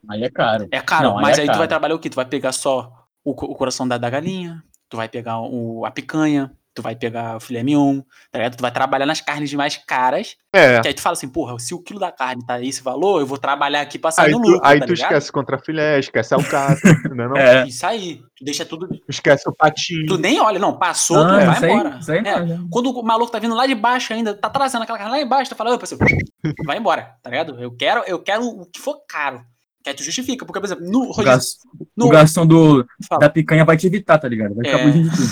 aí 0.10 0.24
é 0.24 0.30
caro. 0.30 0.68
É 0.72 0.80
caro, 0.80 1.10
Não, 1.10 1.18
aí 1.18 1.24
mas 1.24 1.38
é 1.38 1.42
aí 1.42 1.48
tu 1.48 1.50
caro. 1.50 1.60
vai 1.60 1.68
trabalhar 1.68 1.96
o 1.96 2.00
quê? 2.00 2.10
Tu 2.10 2.16
vai 2.16 2.26
pegar 2.26 2.54
só 2.54 3.06
o, 3.24 3.32
o 3.32 3.56
coração 3.56 3.86
da, 3.86 3.98
da 3.98 4.10
galinha, 4.10 4.64
tu 4.88 4.96
vai 4.96 5.10
pegar 5.10 5.42
o, 5.42 5.86
a 5.86 5.92
picanha, 5.92 6.56
tu 6.74 6.82
vai 6.82 6.96
pegar 6.96 7.38
o 7.38 7.40
filé 7.40 7.62
mignon, 7.64 8.02
tá 8.32 8.40
ligado? 8.40 8.58
Tu 8.58 8.62
vai 8.62 8.72
trabalhar 8.72 9.06
nas 9.06 9.22
carnes 9.22 9.54
mais 9.54 9.78
caras, 9.78 10.36
É, 10.52 10.82
que 10.82 10.88
aí 10.88 10.94
tu 10.94 11.02
fala 11.02 11.14
assim, 11.14 11.28
porra, 11.30 11.58
se 11.60 11.74
o 11.74 11.80
quilo 11.82 12.00
da 12.00 12.12
carne 12.12 12.44
tá 12.46 12.60
esse 12.62 12.82
valor, 12.82 13.20
eu 13.22 13.28
vou 13.28 13.38
trabalhar 13.38 13.82
aqui 13.82 14.00
pra 14.00 14.12
sair 14.12 14.28
aí 14.28 14.32
no 14.32 14.42
tu, 14.42 14.48
lucro, 14.50 14.68
aí 14.68 14.80
tá 14.80 14.86
tu 14.88 14.94
ligado? 14.94 15.10
esquece 15.12 15.32
contra 15.32 15.58
filé, 15.60 16.00
esquece 16.00 16.34
alcatra, 16.34 16.92
né, 17.14 17.28
não? 17.28 17.38
É. 17.38 17.68
Isso 17.68 17.86
aí, 17.86 18.22
tu 18.36 18.44
deixa 18.44 18.66
tudo... 18.66 18.88
esquece 19.08 19.48
o 19.48 19.54
patinho. 19.54 20.06
Tu 20.08 20.18
nem 20.18 20.40
olha, 20.40 20.58
não, 20.60 20.78
passou, 20.78 21.18
tu 21.26 21.30
vai 21.32 21.52
isso 21.54 21.66
aí- 21.66 21.72
embora. 21.72 21.98
isso 22.00 22.12
aí 22.12 22.18
É, 22.20 22.46
não. 22.46 22.68
Quando 22.70 22.90
o 22.92 23.04
maluco 23.04 23.32
tá 23.32 23.40
vindo 23.40 23.54
lá 23.56 23.68
de 23.68 23.76
baixo 23.76 24.14
ainda, 24.14 24.34
tá 24.34 24.50
trazendo 24.50 24.82
aquela 24.84 24.98
carne 24.98 25.12
lá 25.14 25.22
embaixo, 25.22 25.52
tu 25.52 25.56
fala, 25.58 25.74
ô, 25.76 25.78
parceiro, 25.78 26.04
vai 26.66 26.78
embora, 26.78 27.16
tá 27.22 27.30
ligado? 27.30 27.62
Eu 27.62 27.72
quero, 27.76 28.04
eu 28.08 28.20
quero 28.20 28.44
o 28.46 28.66
que 28.66 28.80
for 28.80 28.98
caro. 29.08 29.42
Que 29.84 29.90
aí 29.90 29.96
tu 29.96 30.02
justifica, 30.04 30.46
porque, 30.46 30.62
por 30.62 30.66
exemplo, 30.66 30.86
no 30.90 31.00
O, 31.00 31.12
rodízio... 31.12 31.24
gas- 31.26 31.58
No, 31.96 32.06
o 32.06 32.10
garçom 32.10 32.48
do, 32.48 32.86
fala. 33.08 33.20
da 33.20 33.30
picanha 33.30 33.66
vai 33.66 33.76
te 33.76 33.86
evitar, 33.86 34.18
tá 34.18 34.30
ligado? 34.30 34.56
Vai 34.56 34.66
ficar 34.66 34.80
É. 34.80 34.90
de 34.92 35.10
tudo. 35.10 35.24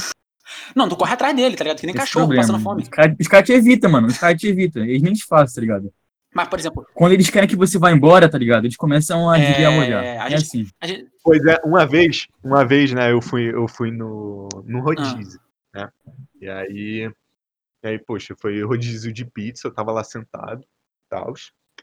Não, 0.75 0.87
tu 0.89 0.95
corre 0.95 1.13
atrás 1.13 1.35
dele, 1.35 1.55
tá 1.55 1.63
ligado? 1.63 1.79
Que 1.79 1.85
nem 1.85 1.95
Esse 1.95 2.05
cachorro 2.05 2.25
problema. 2.27 2.47
passando 2.47 2.63
fome. 2.63 2.83
Os 2.83 2.89
caras 2.89 3.15
os 3.19 3.27
caras 3.27 3.45
te 3.47 3.53
evitam, 3.53 3.91
mano. 3.91 4.07
Os 4.07 4.17
caras 4.17 4.39
te 4.39 4.47
evitam. 4.47 4.83
Eles 4.83 5.01
nem 5.01 5.13
te 5.13 5.25
fazem, 5.25 5.55
tá 5.55 5.61
ligado? 5.61 5.93
Mas, 6.33 6.47
por 6.47 6.57
exemplo, 6.59 6.85
Quando 6.93 7.11
eles 7.11 7.29
querem 7.29 7.47
que 7.49 7.55
você 7.57 7.77
vá 7.77 7.91
embora, 7.91 8.29
tá 8.29 8.37
ligado? 8.37 8.63
Eles 8.65 8.77
começam 8.77 9.29
a 9.29 9.37
É, 9.37 9.67
olhar. 9.67 10.01
a 10.01 10.27
É 10.27 10.29
gente- 10.29 10.43
assim. 10.43 10.67
a 10.79 10.87
gente, 10.87 11.07
Pois 11.23 11.43
é, 11.45 11.57
uma 11.65 11.85
vez, 11.85 12.27
uma 12.43 12.65
vez, 12.65 12.93
né, 12.93 13.11
eu 13.11 13.21
fui, 13.21 13.53
eu 13.53 13.67
fui 13.67 13.91
no, 13.91 14.47
no 14.65 14.79
rodízio, 14.79 15.39
né? 15.73 15.89
E 16.39 16.47
aí, 16.49 17.11
e 17.83 17.87
aí, 17.87 17.99
poxa, 17.99 18.33
foi 18.39 18.63
rodízio 18.63 19.11
de 19.11 19.25
pizza, 19.25 19.67
eu 19.67 19.73
tava 19.73 19.91
lá 19.91 20.03
sentado, 20.05 20.63
tal. 21.09 21.33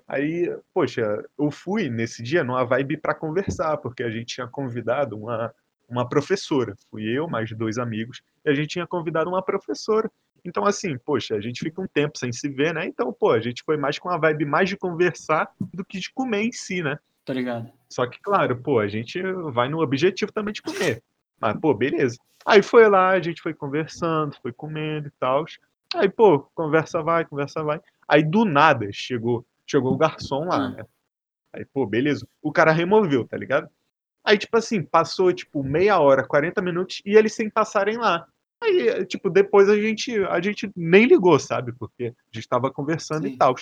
Aí, 0.07 0.51
poxa, 0.73 1.23
eu 1.39 1.51
fui 1.51 1.91
nesse 1.91 2.23
dia 2.23 2.43
numa 2.43 2.65
vibe 2.65 2.97
pra 2.97 3.15
conversar, 3.15 3.77
porque 3.77 4.03
a 4.03 4.11
gente 4.11 4.35
tinha 4.37 4.47
convidado 4.47 5.17
uma, 5.19 5.53
uma 5.89 6.09
professora. 6.09 6.75
Fui 6.91 7.03
eu, 7.05 7.29
mais 7.29 7.51
dois 7.53 7.77
amigos, 7.79 8.23
a 8.49 8.55
gente 8.55 8.69
tinha 8.69 8.87
convidado 8.87 9.29
uma 9.31 9.43
professora. 9.43 10.11
Então, 10.45 10.65
assim, 10.65 10.97
poxa, 10.99 11.35
a 11.35 11.41
gente 11.41 11.61
fica 11.61 11.81
um 11.81 11.87
tempo 11.87 12.17
sem 12.19 12.33
se 12.33 12.49
ver, 12.49 12.73
né? 12.73 12.87
Então, 12.87 13.13
pô, 13.13 13.33
a 13.33 13.41
gente 13.41 13.63
foi 13.65 13.77
mais 13.77 13.99
com 13.99 14.09
uma 14.09 14.19
vibe 14.19 14.45
mais 14.45 14.69
de 14.69 14.77
conversar 14.77 15.51
do 15.61 15.85
que 15.85 15.99
de 15.99 16.11
comer 16.13 16.43
em 16.43 16.53
si, 16.53 16.83
né? 16.83 16.99
tô 17.25 17.33
ligado. 17.35 17.71
Só 17.91 18.07
que, 18.07 18.19
claro, 18.23 18.57
pô, 18.57 18.79
a 18.79 18.89
gente 18.89 19.21
vai 19.53 19.69
no 19.69 19.83
objetivo 19.83 20.33
também 20.33 20.55
de 20.55 20.63
comer. 20.63 21.03
Mas, 21.39 21.61
pô, 21.61 21.75
beleza. 21.75 22.17
Aí 22.47 22.63
foi 22.63 22.89
lá, 22.89 23.11
a 23.11 23.21
gente 23.21 23.43
foi 23.43 23.53
conversando, 23.53 24.35
foi 24.41 24.51
comendo 24.51 25.09
e 25.09 25.13
tal. 25.21 25.45
Aí, 25.95 26.09
pô, 26.09 26.41
conversa 26.55 27.03
vai, 27.03 27.27
conversa 27.27 27.63
vai. 27.63 27.81
Aí 28.09 28.23
do 28.23 28.47
nada 28.47 28.89
chegou, 28.93 29.45
chegou 29.67 29.93
o 29.93 29.99
garçom 29.99 30.47
lá, 30.47 30.57
Ah. 30.57 30.69
né? 30.71 30.85
Aí, 31.53 31.67
pô, 31.67 31.85
beleza. 31.87 32.27
O 32.41 32.51
cara 32.51 32.73
removeu, 32.73 33.27
tá 33.29 33.37
ligado? 33.37 33.69
Aí, 34.25 34.39
tipo 34.39 34.57
assim, 34.57 34.83
passou, 34.83 35.31
tipo, 35.33 35.63
meia 35.63 35.99
hora, 35.99 36.27
40 36.27 36.63
minutos, 36.63 37.03
e 37.05 37.15
eles 37.15 37.35
sem 37.35 37.51
passarem 37.51 37.99
lá. 37.99 38.27
Aí, 38.63 39.05
tipo, 39.07 39.31
depois 39.31 39.69
a 39.69 39.77
gente, 39.77 40.17
a 40.25 40.41
gente 40.41 40.71
nem 40.77 41.07
ligou, 41.07 41.39
sabe? 41.39 41.73
Porque 41.73 42.07
a 42.07 42.37
gente 42.37 42.49
tava 42.49 42.71
conversando 42.71 43.27
Sim. 43.27 43.35
e 43.35 43.37
tal. 43.37 43.55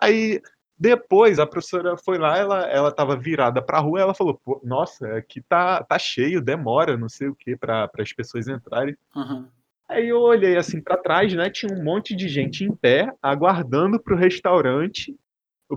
Aí, 0.00 0.40
depois, 0.78 1.38
a 1.38 1.46
professora 1.46 1.96
foi 1.96 2.18
lá, 2.18 2.36
ela, 2.36 2.62
ela 2.68 2.92
tava 2.92 3.16
virada 3.16 3.62
pra 3.62 3.78
rua, 3.78 4.00
ela 4.00 4.14
falou, 4.14 4.34
pô, 4.44 4.60
nossa, 4.64 5.16
aqui 5.16 5.40
tá, 5.40 5.82
tá 5.82 5.98
cheio, 5.98 6.40
demora, 6.40 6.96
não 6.96 7.08
sei 7.08 7.28
o 7.28 7.34
que, 7.34 7.56
para 7.56 7.90
as 7.98 8.12
pessoas 8.12 8.48
entrarem. 8.48 8.96
Uhum. 9.14 9.46
Aí 9.88 10.08
eu 10.08 10.20
olhei 10.20 10.56
assim 10.56 10.80
pra 10.80 10.96
trás, 10.96 11.32
né? 11.34 11.50
Tinha 11.50 11.72
um 11.72 11.84
monte 11.84 12.16
de 12.16 12.26
gente 12.28 12.64
em 12.64 12.74
pé, 12.74 13.12
aguardando 13.22 14.00
pro 14.00 14.16
restaurante, 14.16 15.14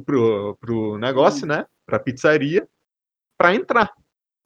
pro, 0.06 0.58
pro 0.60 0.98
negócio, 0.98 1.46
né? 1.46 1.66
Pra 1.86 2.00
pizzaria, 2.00 2.68
pra 3.38 3.54
entrar. 3.54 3.94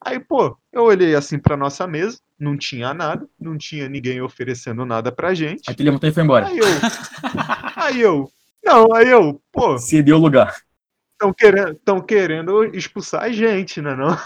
Aí, 0.03 0.19
pô, 0.19 0.57
eu 0.71 0.83
olhei 0.83 1.13
assim 1.13 1.37
pra 1.37 1.57
nossa 1.57 1.85
mesa, 1.85 2.19
não 2.39 2.57
tinha 2.57 2.93
nada, 2.93 3.27
não 3.39 3.57
tinha 3.57 3.89
ninguém 3.89 4.21
oferecendo 4.21 4.85
nada 4.85 5.11
pra 5.11 5.33
gente. 5.33 5.63
Aí 5.67 5.75
tu 5.75 5.83
levantou 5.83 6.09
e 6.09 6.13
foi 6.13 6.23
embora. 6.23 6.47
Aí 6.47 6.57
eu. 6.57 6.65
Aí 7.75 8.01
eu. 8.01 8.29
Não, 8.63 8.93
aí 8.93 9.09
eu, 9.09 9.41
pô, 9.51 9.77
Cedeu 9.77 10.17
o 10.17 10.19
lugar. 10.19 10.55
estão 11.13 11.33
querendo, 11.33 11.75
tão 11.83 12.01
querendo 12.01 12.63
expulsar 12.75 13.23
a 13.23 13.29
gente, 13.31 13.81
né? 13.81 13.95
Não? 13.95 14.17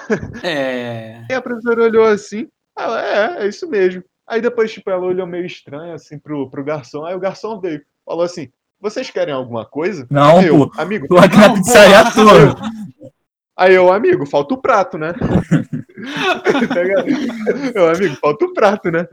É. 0.43 1.23
Aí 1.29 1.35
a 1.35 1.41
professora 1.41 1.83
olhou 1.83 2.05
assim, 2.05 2.47
ela, 2.77 3.01
é, 3.01 3.43
é 3.43 3.47
isso 3.47 3.67
mesmo. 3.69 4.03
Aí 4.27 4.41
depois, 4.41 4.71
tipo, 4.71 4.89
ela 4.89 5.05
olhou 5.05 5.27
meio 5.27 5.45
estranho, 5.45 5.93
assim, 5.93 6.17
pro, 6.19 6.49
pro 6.49 6.63
garçom, 6.63 7.03
aí 7.05 7.15
o 7.15 7.19
garçom 7.19 7.59
veio, 7.59 7.81
falou 8.05 8.23
assim, 8.23 8.49
vocês 8.79 9.09
querem 9.09 9.33
alguma 9.33 9.65
coisa? 9.65 10.05
Não, 10.09 10.41
eu, 10.41 10.69
pô. 10.69 10.81
amigo, 10.81 11.07
Tô 11.07 11.17
aqui 11.17 11.37
na 11.37 11.47
Não, 11.47 11.55
pizzaria 11.55 11.99
à 11.99 12.11
toa. 12.11 12.55
aí 13.57 13.73
eu, 13.75 13.91
amigo, 13.91 14.25
falta 14.25 14.53
o 14.53 14.61
prato, 14.61 14.97
né? 14.97 15.13
Eu, 17.73 17.89
amigo, 17.89 18.15
falta 18.15 18.45
o 18.45 18.53
prato, 18.53 18.91
né? 18.91 19.07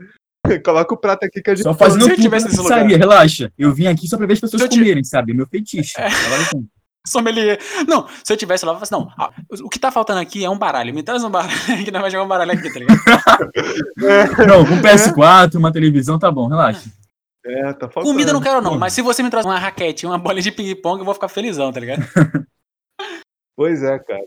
Coloca 0.65 0.93
o 0.93 0.97
prato 0.97 1.25
aqui 1.25 1.41
que 1.41 1.49
a 1.49 1.55
gente... 1.55 1.63
Só 1.63 1.73
fazendo 1.73 2.05
Se 2.05 2.11
eu 2.11 2.15
tivesse 2.17 2.47
nesse 2.47 2.59
lugar. 2.59 2.85
relaxa. 2.85 3.51
Eu 3.57 3.73
vim 3.73 3.87
aqui 3.87 4.07
só 4.07 4.17
pra 4.17 4.25
ver 4.25 4.33
as 4.33 4.39
pessoas 4.39 4.67
comerem, 4.67 5.03
sabe? 5.03 5.33
Meu 5.33 5.47
feitiço. 5.47 5.93
Agora 5.97 6.49
com- 6.51 6.65
Sommelier. 7.07 7.59
Não, 7.87 8.07
se 8.23 8.31
eu 8.31 8.37
tivesse 8.37 8.63
lá, 8.65 8.71
eu 8.73 8.75
falasse, 8.75 8.91
não, 8.91 9.09
ah, 9.17 9.31
o 9.63 9.69
que 9.69 9.79
tá 9.79 9.91
faltando 9.91 10.19
aqui 10.19 10.43
é 10.43 10.49
um 10.49 10.57
baralho. 10.57 10.93
Me 10.93 11.01
traz 11.01 11.23
um 11.23 11.29
baralho 11.31 11.51
que 11.83 11.91
nós 11.91 12.01
vamos 12.01 12.11
jogar 12.11 12.25
um 12.25 12.27
baralho 12.27 12.51
aqui, 12.51 12.71
tá 12.71 12.79
ligado? 12.79 12.99
Não, 14.47 14.65
com 14.65 14.81
PS4, 14.81 15.55
uma 15.55 15.71
televisão, 15.71 16.19
tá 16.19 16.29
bom, 16.29 16.47
relaxa. 16.47 16.89
É, 17.43 17.73
tá 17.73 17.89
faltando. 17.89 18.05
Comida 18.05 18.29
eu 18.29 18.33
não 18.35 18.41
quero 18.41 18.61
não, 18.61 18.77
mas 18.77 18.93
se 18.93 19.01
você 19.01 19.23
me 19.23 19.29
traz 19.31 19.47
uma 19.47 19.57
raquete 19.57 20.05
e 20.05 20.07
uma 20.07 20.19
bolinha 20.19 20.43
de 20.43 20.51
ping-pong, 20.51 20.99
eu 20.99 21.05
vou 21.05 21.13
ficar 21.15 21.27
felizão, 21.27 21.71
tá 21.71 21.79
ligado? 21.79 22.03
Pois 23.61 23.83
é, 23.83 23.99
cara. 23.99 24.23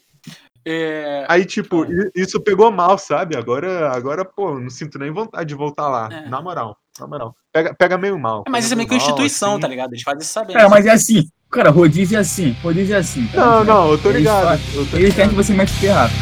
É... 0.65 1.25
Aí, 1.29 1.45
tipo, 1.45 1.85
i- 1.85 2.11
isso 2.15 2.41
pegou 2.41 2.71
mal, 2.71 2.97
sabe? 2.97 3.37
Agora, 3.37 3.91
agora, 3.91 4.25
pô, 4.25 4.59
não 4.61 4.71
sinto 4.71 4.97
nem 4.97 5.11
vontade 5.11 5.49
de 5.49 5.55
voltar 5.57 5.89
lá. 5.89 6.09
É. 6.11 6.29
Na 6.29 6.41
moral, 6.41 6.77
na 7.01 7.07
moral. 7.09 7.35
Pega, 7.53 7.75
pega 7.75 7.99
meio 7.99 8.17
mal. 8.17 8.45
Mas 8.49 8.53
pega 8.53 8.65
isso 8.65 8.73
é 8.73 8.77
meio 8.77 8.89
que 8.89 8.95
instituição, 8.95 9.53
assim. 9.55 9.61
tá 9.61 9.67
ligado? 9.69 9.91
Eles 9.93 10.03
fazem 10.05 10.21
isso 10.23 10.33
sabendo. 10.33 10.57
Cara, 10.57 10.69
mas 10.69 10.87
é 10.87 10.91
assim. 10.93 11.29
Cara, 11.51 11.71
rodízio 11.71 12.17
é 12.17 12.21
assim. 12.21 12.57
Rodízio 12.63 12.95
é 12.95 12.99
assim. 12.99 13.27
cara. 13.27 13.45
Não, 13.45 13.65
não, 13.65 13.91
eu 13.91 13.99
tô 13.99 14.09
Eles 14.11 14.21
ligado. 14.21 14.45
fa- 14.59 14.79
eu 14.79 14.87
tô 14.87 14.97
Eles 14.97 15.15
querem 15.15 15.31
que 15.31 15.35
ligado. 15.35 15.35
você 15.35 15.53
mete 15.53 15.77
o 15.77 15.81
pé 15.81 15.91
rápido. 15.91 16.19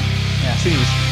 Sim, 0.63 1.12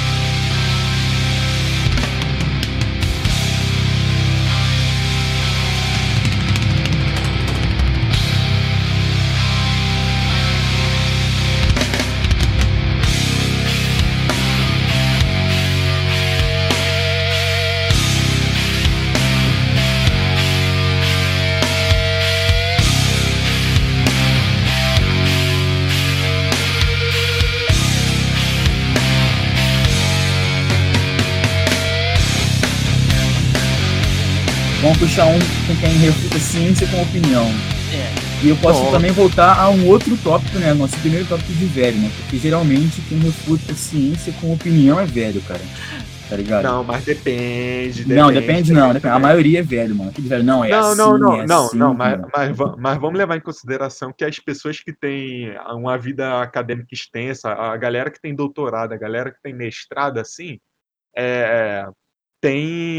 puxar 35.11 35.27
um 35.27 35.38
com 35.66 35.81
quem 35.81 35.90
refuta 35.99 36.38
ciência 36.38 36.87
com 36.87 37.03
opinião. 37.03 37.44
É. 37.92 38.44
E 38.44 38.49
eu 38.49 38.57
posso 38.59 38.85
Bom. 38.85 38.92
também 38.92 39.11
voltar 39.11 39.59
a 39.59 39.68
um 39.68 39.88
outro 39.88 40.16
tópico, 40.18 40.57
né? 40.61 40.73
Nosso 40.73 40.96
primeiro 41.01 41.27
tópico 41.27 41.53
de 41.53 41.64
velho, 41.64 41.99
né? 41.99 42.11
Porque 42.16 42.37
geralmente 42.37 43.01
quem 43.09 43.18
refuta 43.18 43.75
ciência 43.75 44.33
com 44.40 44.53
opinião 44.53 45.01
é 45.01 45.05
velho, 45.05 45.42
cara. 45.42 45.61
Tá 46.29 46.37
ligado? 46.37 46.62
Não, 46.62 46.85
mas 46.85 47.05
depende. 47.05 48.07
não, 48.07 48.31
depende, 48.31 48.73
não. 48.73 48.92
Depende. 48.92 49.12
A 49.12 49.18
maioria 49.18 49.59
é 49.59 49.62
velho, 49.62 49.96
mano. 49.96 50.11
Aquele 50.11 50.29
velho, 50.29 50.44
não, 50.44 50.64
é 50.64 50.70
Não, 50.70 50.79
assim, 50.79 50.96
não, 50.96 51.18
não, 51.18 51.40
é 51.40 51.46
não, 51.46 51.64
assim, 51.66 51.77
não, 51.77 51.92
mas, 51.92 52.20
mas, 52.33 52.57
mas 52.79 52.99
vamos 53.01 53.18
levar 53.18 53.37
em 53.37 53.40
consideração 53.40 54.14
que 54.16 54.25
as 54.25 54.38
pessoas 54.38 54.79
que 54.79 54.92
têm 54.92 55.53
uma 55.75 55.99
vida 55.99 56.40
acadêmica 56.40 56.94
extensa, 56.94 57.51
a 57.53 57.77
galera 57.77 58.12
que 58.12 58.20
tem 58.20 58.33
doutorado, 58.33 58.92
a 58.92 58.96
galera 58.96 59.33
que 59.33 59.42
tem 59.42 59.53
mestrado, 59.53 60.18
assim, 60.18 60.61
é, 61.16 61.85
tem, 62.40 62.99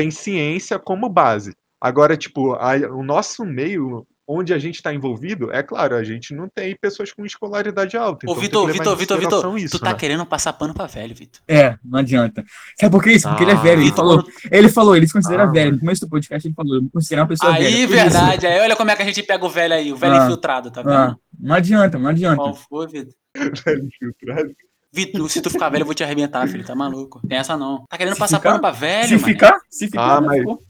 tem 0.00 0.10
ciência 0.10 0.78
como 0.78 1.08
base. 1.10 1.54
Agora, 1.78 2.16
tipo, 2.16 2.54
a- 2.54 2.74
o 2.90 3.02
nosso 3.02 3.44
meio, 3.44 4.06
onde 4.26 4.54
a 4.54 4.58
gente 4.58 4.76
está 4.76 4.94
envolvido, 4.94 5.52
é 5.52 5.62
claro, 5.62 5.94
a 5.94 6.02
gente 6.04 6.32
não 6.34 6.48
tem 6.48 6.74
pessoas 6.80 7.12
com 7.12 7.26
escolaridade 7.26 7.96
alta. 7.98 8.26
Ô, 8.26 8.30
então 8.30 8.40
Vitor, 8.40 8.66
Vitor, 8.72 8.96
Vitor, 8.96 9.18
Vitor, 9.18 9.58
isso, 9.58 9.78
tu 9.78 9.82
tá 9.82 9.90
né? 9.92 9.98
querendo 9.98 10.24
passar 10.24 10.52
pano 10.54 10.72
pra 10.72 10.86
velho, 10.86 11.14
Vitor. 11.14 11.42
É, 11.46 11.76
não 11.84 11.98
adianta. 11.98 12.42
Sabe 12.78 12.92
por 12.92 13.02
que 13.02 13.12
isso? 13.12 13.28
Porque 13.28 13.42
ele 13.44 13.50
é 13.50 13.54
Ah, 13.54 13.60
velho. 13.60 13.80
Ele 13.80 13.90
Vitor, 13.90 13.96
falou, 14.06 14.24
ele 14.50 14.68
falou, 14.68 14.96
ele 14.96 15.06
se 15.06 15.12
considera 15.12 15.42
Ah, 15.42 15.50
velho. 15.50 15.72
No 15.72 15.80
começo 15.80 16.00
do 16.02 16.08
podcast 16.08 16.46
ele 16.48 16.54
falou, 16.54 16.76
eu 16.76 16.82
me 16.82 16.90
considero 16.90 17.22
uma 17.22 17.28
pessoa 17.28 17.52
velha. 17.52 17.66
Aí, 17.66 17.72
Por 17.74 17.80
isso. 17.80 17.88
verdade. 17.92 18.46
Aí, 18.46 18.60
olha 18.60 18.76
como 18.76 18.90
é 18.90 18.96
que 18.96 19.02
a 19.02 19.06
gente 19.06 19.22
pega 19.22 19.44
o 19.44 19.50
velho 19.50 19.74
aí, 19.74 19.92
o 19.92 19.96
velho 19.96 20.14
Ah, 20.14 20.24
infiltrado, 20.24 20.70
tá 20.70 20.80
vendo? 20.82 20.94
Ah, 20.94 21.16
não 21.38 21.54
adianta, 21.54 21.98
não 21.98 22.08
adianta. 22.10 22.36
Qual 22.36 22.54
foi, 22.54 22.86
Vitor? 22.86 23.14
Velho 23.66 23.84
infiltrado. 23.86 24.50
Vitor, 24.92 25.28
se 25.30 25.40
tu 25.40 25.50
ficar 25.50 25.68
velho, 25.68 25.82
eu 25.82 25.86
vou 25.86 25.94
te 25.94 26.02
arrebentar, 26.02 26.48
filho. 26.48 26.64
Tá 26.64 26.74
maluco? 26.74 27.20
Tem 27.28 27.38
essa 27.38 27.56
não. 27.56 27.84
Tá 27.88 27.96
querendo 27.96 28.14
Se 28.14 28.18
passar 28.18 28.38
ficar- 28.38 28.50
pano 28.50 28.60
pra 28.60 28.70
velho, 28.72 29.06
se 29.08 29.14
mano? 29.14 29.24
ficar, 29.26 29.60
se 29.70 29.86
ficar, 29.86 30.16
Ah, 30.16 30.20
mas- 30.20 30.42
pô. 30.44 30.62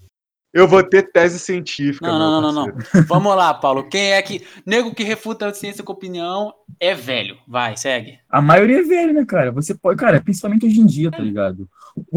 Eu 0.52 0.66
vou 0.66 0.82
ter 0.82 1.12
tese 1.12 1.38
científica. 1.38 2.04
Não, 2.08 2.18
não, 2.18 2.52
não, 2.52 2.66
não. 2.66 2.74
Vamos 3.06 3.36
lá, 3.36 3.54
Paulo. 3.54 3.88
Quem 3.88 4.14
é 4.14 4.20
que. 4.20 4.44
Nego 4.66 4.92
que 4.92 5.04
refuta 5.04 5.46
a 5.46 5.54
ciência 5.54 5.84
com 5.84 5.92
opinião 5.92 6.52
é 6.80 6.92
velho. 6.92 7.38
Vai, 7.46 7.76
segue. 7.76 8.18
A 8.28 8.42
maioria 8.42 8.80
é 8.80 8.82
velho, 8.82 9.12
né, 9.14 9.24
cara? 9.24 9.52
Você 9.52 9.76
pode, 9.76 9.96
cara, 9.96 10.20
principalmente 10.20 10.66
hoje 10.66 10.80
em 10.80 10.86
dia, 10.86 11.08
tá 11.08 11.20
ligado? 11.20 11.68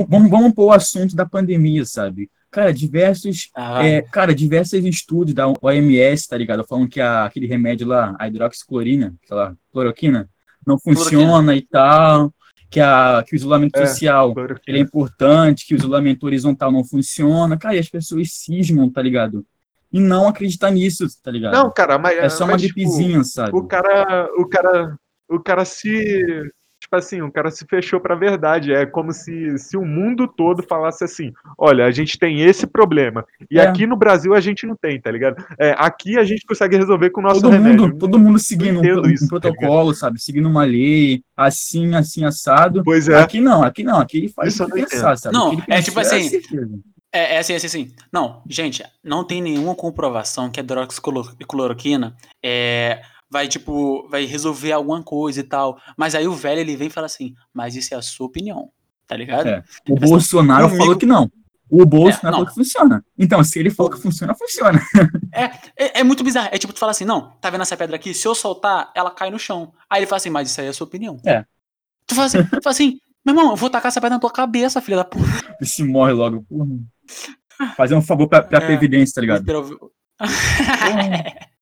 Vamos, 0.09 0.31
vamos 0.31 0.51
pôr 0.53 0.65
o 0.65 0.71
assunto 0.71 1.15
da 1.15 1.27
pandemia, 1.27 1.85
sabe? 1.85 2.27
Cara, 2.49 2.73
diversos, 2.73 3.51
Ah, 3.55 3.85
é, 3.85 4.01
cara, 4.01 4.33
diversos 4.33 4.83
estudos 4.83 5.35
da 5.35 5.47
OMS, 5.61 6.27
tá 6.27 6.35
ligado? 6.35 6.65
Falam 6.67 6.87
que 6.87 6.99
a- 6.99 7.25
aquele 7.25 7.45
remédio 7.45 7.85
lá, 7.87 8.15
a 8.17 8.27
hidroxiclorina, 8.27 9.13
aquela 9.23 9.55
cloroquina, 9.71 10.27
não 10.67 10.79
funciona 10.79 11.55
e 11.55 11.61
tal, 11.61 12.33
que, 12.69 12.79
a, 12.79 13.23
que 13.25 13.33
o 13.33 13.37
isolamento 13.37 13.77
É. 13.77 13.85
social 13.85 14.33
ele 14.67 14.79
é 14.79 14.81
importante, 14.81 15.65
que 15.67 15.75
o 15.75 15.77
isolamento 15.77 16.25
horizontal 16.25 16.71
não 16.71 16.83
funciona. 16.83 17.57
Cara, 17.57 17.75
e 17.75 17.79
as 17.79 17.89
pessoas 17.89 18.31
cismam, 18.33 18.89
tá 18.89 19.01
ligado? 19.01 19.45
E 19.91 19.99
não 19.99 20.27
acreditar 20.27 20.71
nisso, 20.71 21.05
tá 21.21 21.29
ligado? 21.29 21.53
Não, 21.53 21.71
cara, 21.71 21.99
mas 21.99 22.17
é 22.17 22.27
só 22.29 22.45
uma 22.45 22.53
mas, 22.53 22.61
tipo, 22.63 22.73
gripezinha, 22.73 23.23
sabe? 23.23 23.55
o 23.55 23.63
cara, 23.67 24.27
o 24.37 24.47
cara, 24.47 24.97
o 25.29 25.39
cara 25.39 25.65
se, 25.65 26.51
tipo 26.93 26.95
assim, 26.95 27.21
o 27.21 27.31
cara 27.31 27.49
se 27.49 27.65
fechou 27.65 27.99
pra 27.99 28.15
verdade. 28.15 28.73
É 28.73 28.85
como 28.85 29.11
se, 29.11 29.57
se 29.57 29.75
o 29.75 29.85
mundo 29.85 30.27
todo 30.27 30.61
falasse 30.63 31.03
assim: 31.03 31.31
olha, 31.57 31.85
a 31.85 31.91
gente 31.91 32.17
tem 32.19 32.41
esse 32.41 32.67
problema. 32.67 33.25
E 33.49 33.59
É. 33.59 33.63
aqui 33.67 33.87
no 33.87 33.95
Brasil 33.95 34.33
a 34.33 34.39
gente 34.39 34.65
não 34.65 34.75
tem, 34.75 34.99
tá 34.99 35.09
ligado? 35.11 35.43
É, 35.57 35.75
aqui 35.77 36.17
a 36.17 36.23
gente 36.23 36.45
consegue 36.45 36.77
resolver 36.77 37.09
com 37.09 37.21
o 37.21 37.23
nosso 37.23 37.41
todo 37.41 37.51
remédio. 37.51 37.81
mundo, 37.81 37.97
todo 37.97 38.19
mundo 38.19 38.39
seguindo 38.39 38.79
um, 38.79 39.01
um 39.01 39.09
isso, 39.09 39.27
tá 39.27 39.39
protocolo, 39.39 39.93
sabe? 39.93 40.21
Seguindo 40.21 40.47
uma 40.47 40.63
lei, 40.63 41.23
assim, 41.35 41.95
assim, 41.95 42.25
assado. 42.25 42.83
Pois 42.83 43.07
é. 43.07 43.19
Aqui 43.19 43.39
não, 43.41 43.63
aqui 43.63 43.83
não, 43.83 43.99
aqui 43.99 44.17
ele 44.17 44.29
faz 44.29 44.53
Isso 44.53 44.67
pensar, 44.69 45.17
sabe? 45.17 45.35
Não, 45.35 45.61
é 45.67 45.81
tipo 45.81 45.99
assim, 45.99 46.29
certeza. 46.29 46.79
É, 47.11 47.35
é 47.35 47.39
assim, 47.39 47.53
assim, 47.53 47.67
assim. 47.67 47.91
Não, 48.11 48.41
gente, 48.49 48.83
não 49.03 49.23
tem 49.23 49.41
nenhuma 49.41 49.75
comprovação 49.75 50.49
que 50.49 50.59
a 50.59 50.63
hidroxicloroquina 50.63 52.15
é, 52.43 53.01
vai, 53.33 53.47
tipo, 53.47 54.07
vai 54.09 54.25
resolver 54.25 54.71
alguma 54.71 55.01
coisa 55.01 55.39
e 55.39 55.43
tal. 55.43 55.77
Mas 55.97 56.13
aí 56.13 56.27
o 56.27 56.33
velho, 56.35 56.61
ele 56.61 56.75
vem 56.77 56.87
e 56.87 56.91
fala 56.91 57.07
assim, 57.07 57.33
mas 57.51 57.75
isso 57.75 57.91
é 57.95 57.97
a 57.97 58.01
sua 58.03 58.27
opinião, 58.27 58.69
tá 59.07 59.17
ligado? 59.17 59.47
É. 59.47 59.63
O 59.89 59.95
Bolsonaro 59.95 60.65
comigo- 60.65 60.83
falou 60.83 60.95
que 60.97 61.05
não. 61.07 61.31
O 61.67 61.83
Bolsonaro 61.83 62.19
É, 62.19 62.25
não. 62.25 62.31
falou 62.33 62.45
que 62.45 62.53
funciona. 62.53 63.03
Então, 63.17 63.43
se 63.43 63.57
ele 63.57 63.71
falou 63.71 63.91
que 63.91 63.99
funciona, 63.99 64.35
funciona. 64.35 64.79
É, 65.75 66.01
é 66.01 66.03
muito 66.03 66.23
bizarro. 66.23 66.49
É 66.51 66.59
tipo, 66.59 66.71
tu 66.71 66.77
fala 66.79 66.91
assim, 66.91 67.05
não, 67.05 67.31
tá 67.41 67.49
vendo 67.49 67.61
essa 67.61 67.75
pedra 67.75 67.95
aqui? 67.95 68.13
Se 68.13 68.27
eu 68.27 68.35
soltar, 68.35 68.91
ela 68.95 69.09
cai 69.09 69.31
no 69.31 69.39
chão. 69.39 69.73
Aí 69.89 69.99
ele 69.99 70.05
fala 70.05 70.17
assim, 70.17 70.29
mas 70.29 70.51
isso 70.51 70.61
aí 70.61 70.67
é 70.67 70.69
a 70.69 70.73
sua 70.73 70.85
opinião. 70.85 71.17
É. 71.25 71.43
Tu 72.05 72.13
fala 72.13 72.27
assim, 72.27 72.43
tu 72.43 72.61
fala 72.61 72.69
assim 72.71 72.99
meu 73.25 73.33
irmão, 73.33 73.51
eu 73.51 73.55
vou 73.55 73.69
tacar 73.69 73.87
essa 73.87 73.99
pedra 74.01 74.15
na 74.17 74.19
tua 74.19 74.29
cabeça, 74.29 74.79
filha 74.81 74.97
da 74.97 75.03
puta. 75.05 75.25
E 75.59 75.65
se 75.65 75.81
morre 75.83 76.11
logo. 76.11 76.43
Porra. 76.43 76.67
Fazer 77.75 77.95
um 77.95 78.01
favor 78.01 78.27
pra, 78.27 78.43
pra 78.43 78.59
É. 78.59 78.65
Previdência, 78.67 79.15
tá 79.15 79.21
ligado? 79.21 79.49
Ouvir- 79.49 79.77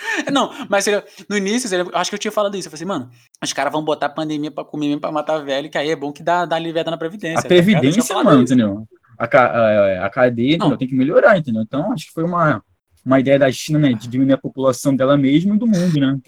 Não, 0.32 0.50
mas 0.68 0.84
seria- 0.84 1.04
no 1.28 1.36
início, 1.36 1.68
seria- 1.68 1.84
eu 1.84 1.96
acho 1.96 2.10
que 2.10 2.14
eu 2.14 2.18
tinha 2.18 2.32
falado 2.32 2.56
isso. 2.56 2.68
Eu 2.68 2.70
falei 2.70 2.82
assim, 2.82 3.00
mano, 3.00 3.10
os 3.42 3.52
caras 3.52 3.72
vão 3.72 3.84
botar 3.84 4.08
pandemia 4.08 4.50
pra 4.50 4.64
comer 4.64 4.86
mesmo 4.88 5.00
pra 5.00 5.12
matar 5.12 5.38
velho, 5.38 5.70
que 5.70 5.78
aí 5.78 5.90
é 5.90 5.96
bom 5.96 6.12
que 6.12 6.22
dá, 6.22 6.44
dá 6.44 6.56
aliviada 6.56 6.90
na 6.90 6.96
Previdência. 6.98 7.38
A 7.38 7.42
tá 7.42 7.48
Previdência, 7.48 8.14
mano, 8.16 8.42
isso. 8.42 8.52
entendeu? 8.52 8.86
A, 9.18 9.24
a, 9.24 10.06
a 10.06 10.10
cadeia 10.10 10.56
entendeu? 10.56 10.76
tem 10.76 10.88
que 10.88 10.94
melhorar, 10.94 11.38
entendeu? 11.38 11.62
Então, 11.62 11.92
acho 11.92 12.06
que 12.06 12.12
foi 12.12 12.24
uma, 12.24 12.62
uma 13.04 13.18
ideia 13.20 13.38
da 13.38 13.50
China, 13.50 13.78
né? 13.78 13.92
De 13.94 14.08
diminuir 14.08 14.34
a 14.34 14.38
população 14.38 14.94
dela 14.94 15.16
mesma 15.16 15.54
e 15.54 15.58
do 15.58 15.66
mundo, 15.66 15.98
né? 15.98 16.18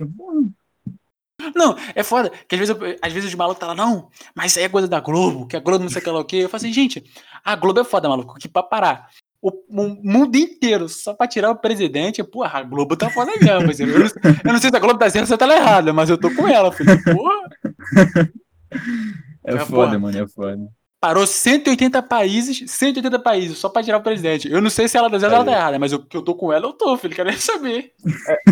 Não, 1.54 1.76
é 1.94 2.02
foda, 2.02 2.30
que 2.48 2.54
às 2.54 2.58
vezes, 2.58 2.74
eu- 2.76 2.96
às 3.00 3.12
vezes 3.12 3.28
os 3.30 3.34
malucos 3.34 3.60
tá 3.60 3.68
lá, 3.68 3.74
não, 3.74 4.08
mas 4.34 4.50
isso 4.50 4.58
aí 4.58 4.64
é 4.64 4.68
coisa 4.68 4.88
da 4.88 5.00
Globo, 5.00 5.46
que 5.46 5.56
a 5.56 5.60
Globo 5.60 5.84
não 5.84 5.90
sei 5.90 6.00
o 6.00 6.04
que 6.04 6.10
lá 6.10 6.18
o 6.20 6.24
quê. 6.24 6.36
Eu 6.38 6.48
falo 6.48 6.56
assim, 6.62 6.72
gente, 6.72 7.04
a 7.44 7.54
Globo 7.54 7.80
é 7.80 7.84
foda, 7.84 8.08
maluco, 8.08 8.34
que 8.38 8.48
pra 8.48 8.62
parar 8.62 9.08
o, 9.40 9.50
o 9.50 9.96
mundo 10.02 10.36
inteiro 10.36 10.88
só 10.88 11.14
pra 11.14 11.26
tirar 11.28 11.50
o 11.50 11.56
presidente, 11.56 12.22
porra, 12.24 12.58
a 12.58 12.62
Globo 12.62 12.96
tá 12.96 13.08
foda 13.10 13.32
mesmo, 13.40 13.66
mas 13.66 13.78
eu, 13.80 13.86
não, 13.86 13.94
eu 13.96 14.52
não 14.52 14.58
sei 14.58 14.70
se 14.70 14.76
a 14.76 14.80
Globo 14.80 14.98
tá 14.98 15.08
certa 15.10 15.32
ou 15.32 15.38
se 15.38 15.42
ela 15.44 15.54
tá 15.54 15.60
errada, 15.60 15.92
mas 15.92 16.10
eu 16.10 16.18
tô 16.18 16.30
com 16.34 16.46
ela, 16.48 16.72
filho, 16.72 16.90
porra. 17.04 17.48
é 19.44 19.54
É, 19.54 19.58
foda, 19.60 19.66
porra. 19.66 19.98
mano, 19.98 20.18
é 20.18 20.26
foda. 20.28 20.58
Parou 21.00 21.24
180 21.24 22.02
países, 22.02 22.68
180 22.72 23.20
países, 23.20 23.56
só 23.58 23.68
pra 23.68 23.84
tirar 23.84 23.98
o 23.98 24.02
presidente. 24.02 24.50
Eu 24.50 24.60
não 24.60 24.68
sei 24.68 24.88
se 24.88 24.96
ela 24.96 25.08
tá 25.08 25.20
certa 25.20 25.36
ou 25.36 25.42
ela 25.42 25.44
tá 25.52 25.56
errada, 25.56 25.78
mas 25.78 25.92
eu, 25.92 26.04
que 26.04 26.16
eu 26.16 26.22
tô 26.22 26.34
com 26.34 26.52
ela, 26.52 26.66
eu 26.66 26.72
tô, 26.72 26.96
filho, 26.96 27.14
quero 27.14 27.28
nem 27.28 27.38
saber. 27.38 27.92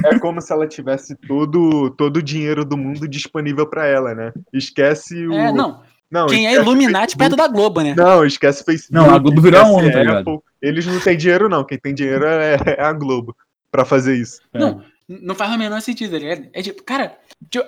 É 0.05 0.17
como 0.21 0.41
se 0.41 0.53
ela 0.53 0.65
tivesse 0.69 1.17
todo, 1.27 1.91
todo 1.97 2.19
o 2.19 2.23
dinheiro 2.23 2.65
do 2.65 2.77
mundo 2.77 3.09
disponível 3.09 3.67
pra 3.69 3.87
ela, 3.87 4.15
né? 4.15 4.33
Esquece 4.53 5.27
o. 5.27 5.33
É, 5.33 5.53
não, 5.53 5.83
Não, 6.11 6.27
quem 6.27 6.47
é 6.47 6.55
Illuminati 6.55 7.15
Facebook. 7.15 7.19
perto 7.19 7.37
da 7.37 7.49
Globo, 7.49 7.81
né? 7.81 7.95
Não, 7.97 8.25
esquece 8.25 8.63
o 8.63 8.65
Facebook. 8.65 8.95
Não, 8.95 9.15
a 9.15 9.19
Globo 9.19 9.41
virou 9.41 9.65
ONU, 9.65 9.91
tá 9.91 9.99
ligado? 9.99 10.43
Eles 10.63 10.87
não 10.87 11.01
têm 11.01 11.17
dinheiro, 11.17 11.49
não. 11.49 11.65
Quem 11.65 11.79
tem 11.79 11.95
dinheiro 11.95 12.25
é, 12.25 12.57
é 12.79 12.83
a 12.83 12.93
Globo 12.93 13.37
pra 13.71 13.85
fazer 13.85 14.17
isso. 14.17 14.41
É. 14.53 14.59
Não, 14.59 14.83
Não 15.09 15.35
faz 15.35 15.53
o 15.53 15.59
menor 15.59 15.81
sentido, 15.81 16.13
tá 16.13 16.19
ligado? 16.19 16.49
É 16.53 16.63
tipo, 16.63 16.83
cara, 16.83 17.17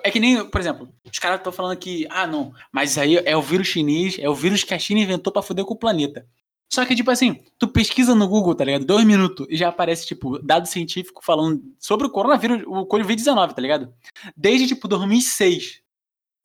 é 0.03 0.11
que 0.11 0.19
nem, 0.19 0.43
por 0.45 0.59
exemplo, 0.59 0.89
os 1.09 1.19
caras 1.19 1.37
estão 1.37 1.51
falando 1.51 1.77
que, 1.77 2.07
ah, 2.09 2.25
não, 2.27 2.53
mas 2.71 2.91
isso 2.91 2.99
aí 2.99 3.17
é 3.17 3.35
o 3.35 3.41
vírus 3.41 3.67
chinês, 3.67 4.17
é 4.19 4.29
o 4.29 4.35
vírus 4.35 4.63
que 4.63 4.73
a 4.73 4.79
China 4.79 5.01
inventou 5.01 5.31
pra 5.31 5.41
foder 5.41 5.65
com 5.65 5.73
o 5.73 5.79
planeta. 5.79 6.25
Só 6.71 6.85
que, 6.85 6.95
tipo 6.95 7.09
assim, 7.09 7.39
tu 7.57 7.67
pesquisa 7.67 8.13
no 8.13 8.27
Google, 8.27 8.53
tá 8.53 8.63
ligado? 8.63 8.85
Dois 8.85 9.03
minutos 9.03 9.47
e 9.49 9.57
já 9.57 9.69
aparece, 9.69 10.05
tipo, 10.05 10.37
dado 10.39 10.67
científico 10.67 11.21
falando 11.23 11.61
sobre 11.79 12.05
o 12.05 12.11
coronavírus, 12.11 12.61
o 12.67 12.85
Covid-19, 12.85 13.53
tá 13.53 13.61
ligado? 13.61 13.91
Desde, 14.37 14.67
tipo, 14.67 14.87
2006, 14.87 15.81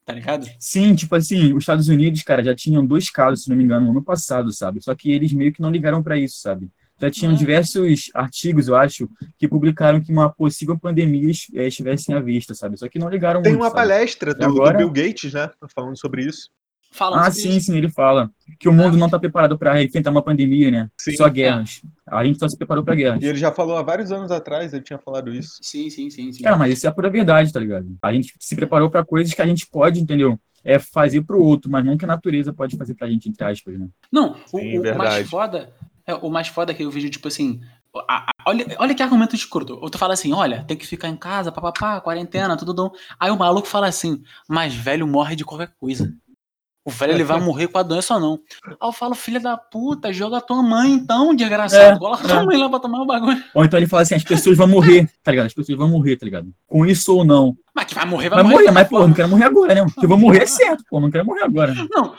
tá 0.04 0.12
ligado? 0.12 0.46
Sim, 0.60 0.94
tipo 0.94 1.14
assim, 1.14 1.52
os 1.52 1.62
Estados 1.62 1.88
Unidos, 1.88 2.22
cara, 2.22 2.42
já 2.44 2.54
tinham 2.54 2.84
dois 2.84 3.10
casos, 3.10 3.44
se 3.44 3.50
não 3.50 3.56
me 3.56 3.64
engano, 3.64 3.86
no 3.86 3.92
ano 3.92 4.02
passado, 4.02 4.52
sabe? 4.52 4.82
Só 4.82 4.94
que 4.94 5.10
eles 5.10 5.32
meio 5.32 5.52
que 5.52 5.62
não 5.62 5.70
ligaram 5.70 6.02
pra 6.02 6.16
isso, 6.18 6.38
sabe? 6.40 6.68
Já 7.00 7.10
tinham 7.10 7.32
É. 7.32 7.36
diversos 7.36 8.10
artigos, 8.14 8.68
eu 8.68 8.76
acho, 8.76 9.08
que 9.36 9.48
publicaram 9.48 10.00
que 10.00 10.12
uma 10.12 10.30
possível 10.32 10.78
pandemia 10.78 11.32
eh, 11.54 11.66
estivesse 11.66 12.12
à 12.12 12.20
vista, 12.20 12.54
sabe? 12.54 12.78
Só 12.78 12.88
que 12.88 12.98
não 12.98 13.08
ligaram 13.08 13.42
Tem 13.42 13.52
muito, 13.52 13.62
uma 13.62 13.68
sabe? 13.70 13.80
palestra 13.80 14.32
do, 14.34 14.38
do 14.38 14.44
agora- 14.46 14.78
Bill 14.78 14.90
Gates, 14.90 15.32
né? 15.32 15.50
Falando 15.74 15.98
sobre 15.98 16.24
isso. 16.24 16.48
Falando 16.96 17.24
Ah, 17.24 17.30
sim, 17.30 17.56
isso. 17.56 17.66
sim, 17.66 17.76
ele 17.76 17.90
fala 17.90 18.30
que 18.58 18.68
o 18.68 18.72
mundo 18.72 18.96
não 18.96 19.10
tá 19.10 19.18
preparado 19.18 19.58
para 19.58 19.82
enfrentar 19.82 20.10
uma 20.12 20.22
pandemia, 20.22 20.70
né? 20.70 20.88
Sim. 20.96 21.16
Só 21.16 21.28
guerras. 21.28 21.82
A 22.06 22.24
gente 22.24 22.38
só 22.38 22.48
se 22.48 22.56
preparou 22.56 22.84
pra 22.84 22.94
guerras. 22.94 23.20
E 23.20 23.26
ele 23.26 23.38
já 23.38 23.50
falou 23.50 23.76
há 23.76 23.82
vários 23.82 24.12
anos 24.12 24.30
atrás, 24.30 24.72
ele 24.72 24.84
tinha 24.84 24.98
falado 24.98 25.34
isso. 25.34 25.58
Sim, 25.60 25.90
sim, 25.90 26.08
sim, 26.08 26.30
sim. 26.32 26.44
Cara, 26.44 26.56
mas 26.56 26.72
isso 26.72 26.86
é 26.86 26.88
a 26.88 26.92
pura 26.92 27.10
verdade, 27.10 27.52
tá 27.52 27.58
ligado? 27.58 27.86
A 28.00 28.12
gente 28.12 28.32
se 28.38 28.54
preparou 28.54 28.88
pra 28.90 29.04
coisas 29.04 29.34
que 29.34 29.42
a 29.42 29.46
gente 29.46 29.66
pode, 29.66 30.00
entendeu? 30.00 30.38
É 30.62 30.78
fazer 30.78 31.22
pro 31.22 31.42
outro, 31.42 31.70
mas 31.70 31.84
não 31.84 31.96
que 31.96 32.04
a 32.04 32.08
natureza 32.08 32.52
pode 32.52 32.76
fazer 32.76 32.94
pra 32.94 33.08
gente, 33.10 33.28
entre 33.28 33.44
aspas, 33.44 33.76
né? 33.78 33.88
Não, 34.10 34.32
o- 34.52 34.58
Sim, 34.58 34.78
o, 34.78 34.82
o 34.92 34.96
mais 34.96 35.28
foda. 35.28 35.72
É, 36.06 36.14
o 36.14 36.30
mais 36.30 36.48
foda 36.48 36.70
é 36.72 36.74
que 36.74 36.82
eu 36.84 36.90
vejo, 36.90 37.10
tipo 37.10 37.26
assim. 37.28 37.60
a- 38.08 38.26
a- 38.26 38.32
olha, 38.48 38.66
olha 38.78 38.94
que 38.94 39.02
argumento 39.02 39.34
escroto. 39.36 39.78
Ou 39.80 39.88
tu 39.90 39.98
fala 39.98 40.14
assim, 40.14 40.32
olha, 40.32 40.64
tem 40.64 40.76
que 40.76 40.86
ficar 40.86 41.08
em 41.08 41.16
casa, 41.16 41.52
papapá, 41.52 42.00
quarentena, 42.00 42.56
tudo 42.56 42.72
dom. 42.74 42.90
Aí 43.20 43.30
o 43.30 43.38
maluco 43.38 43.68
fala 43.68 43.86
assim, 43.86 44.22
mas 44.48 44.74
velho 44.74 45.06
morre 45.06 45.36
de 45.36 45.44
qualquer 45.44 45.72
coisa. 45.78 46.12
O 46.86 46.90
velho 46.90 47.12
ele 47.14 47.24
vai 47.24 47.40
morrer 47.40 47.68
com 47.68 47.78
a 47.78 47.82
doença 47.82 48.14
ou 48.14 48.20
não. 48.20 48.38
Aí 48.66 48.76
eu 48.82 48.92
falo, 48.92 49.14
filha 49.14 49.40
da 49.40 49.56
puta, 49.56 50.12
joga 50.12 50.38
tua 50.40 50.62
mãe 50.62 50.92
então, 50.92 51.34
desgraçado. 51.34 51.96
É, 51.96 51.98
Coloca 51.98 52.24
é. 52.24 52.28
tua 52.28 52.44
mãe 52.44 52.58
lá 52.58 52.68
pra 52.68 52.78
tomar 52.78 53.00
o 53.00 53.06
bagulho. 53.06 53.42
Ou 53.54 53.64
então 53.64 53.78
ele 53.78 53.86
fala 53.86 54.02
assim, 54.02 54.14
as 54.14 54.22
pessoas 54.22 54.56
vão 54.58 54.66
morrer, 54.68 55.08
tá 55.22 55.30
ligado? 55.30 55.46
As 55.46 55.54
pessoas 55.54 55.78
vão 55.78 55.88
morrer, 55.88 56.16
tá 56.16 56.26
ligado? 56.26 56.52
Com 56.66 56.84
isso 56.84 57.16
ou 57.16 57.24
não. 57.24 57.56
Mas 57.74 57.86
que 57.86 57.94
vai 57.94 58.04
morrer, 58.04 58.28
vai, 58.28 58.36
Vai 58.42 58.44
morrer. 58.44 58.62
morrer, 58.64 58.70
mas, 58.72 58.88
pô, 58.88 59.06
não 59.06 59.14
quero 59.14 59.28
morrer 59.28 59.44
agora, 59.44 59.74
né? 59.74 59.86
Se 59.88 60.04
eu 60.04 60.08
vou 60.08 60.18
morrer 60.18 60.42
é 60.42 60.46
certo, 60.46 60.84
pô, 60.90 61.00
não 61.00 61.10
quero 61.10 61.24
morrer 61.24 61.44
agora. 61.44 61.74
Não, 61.90 62.14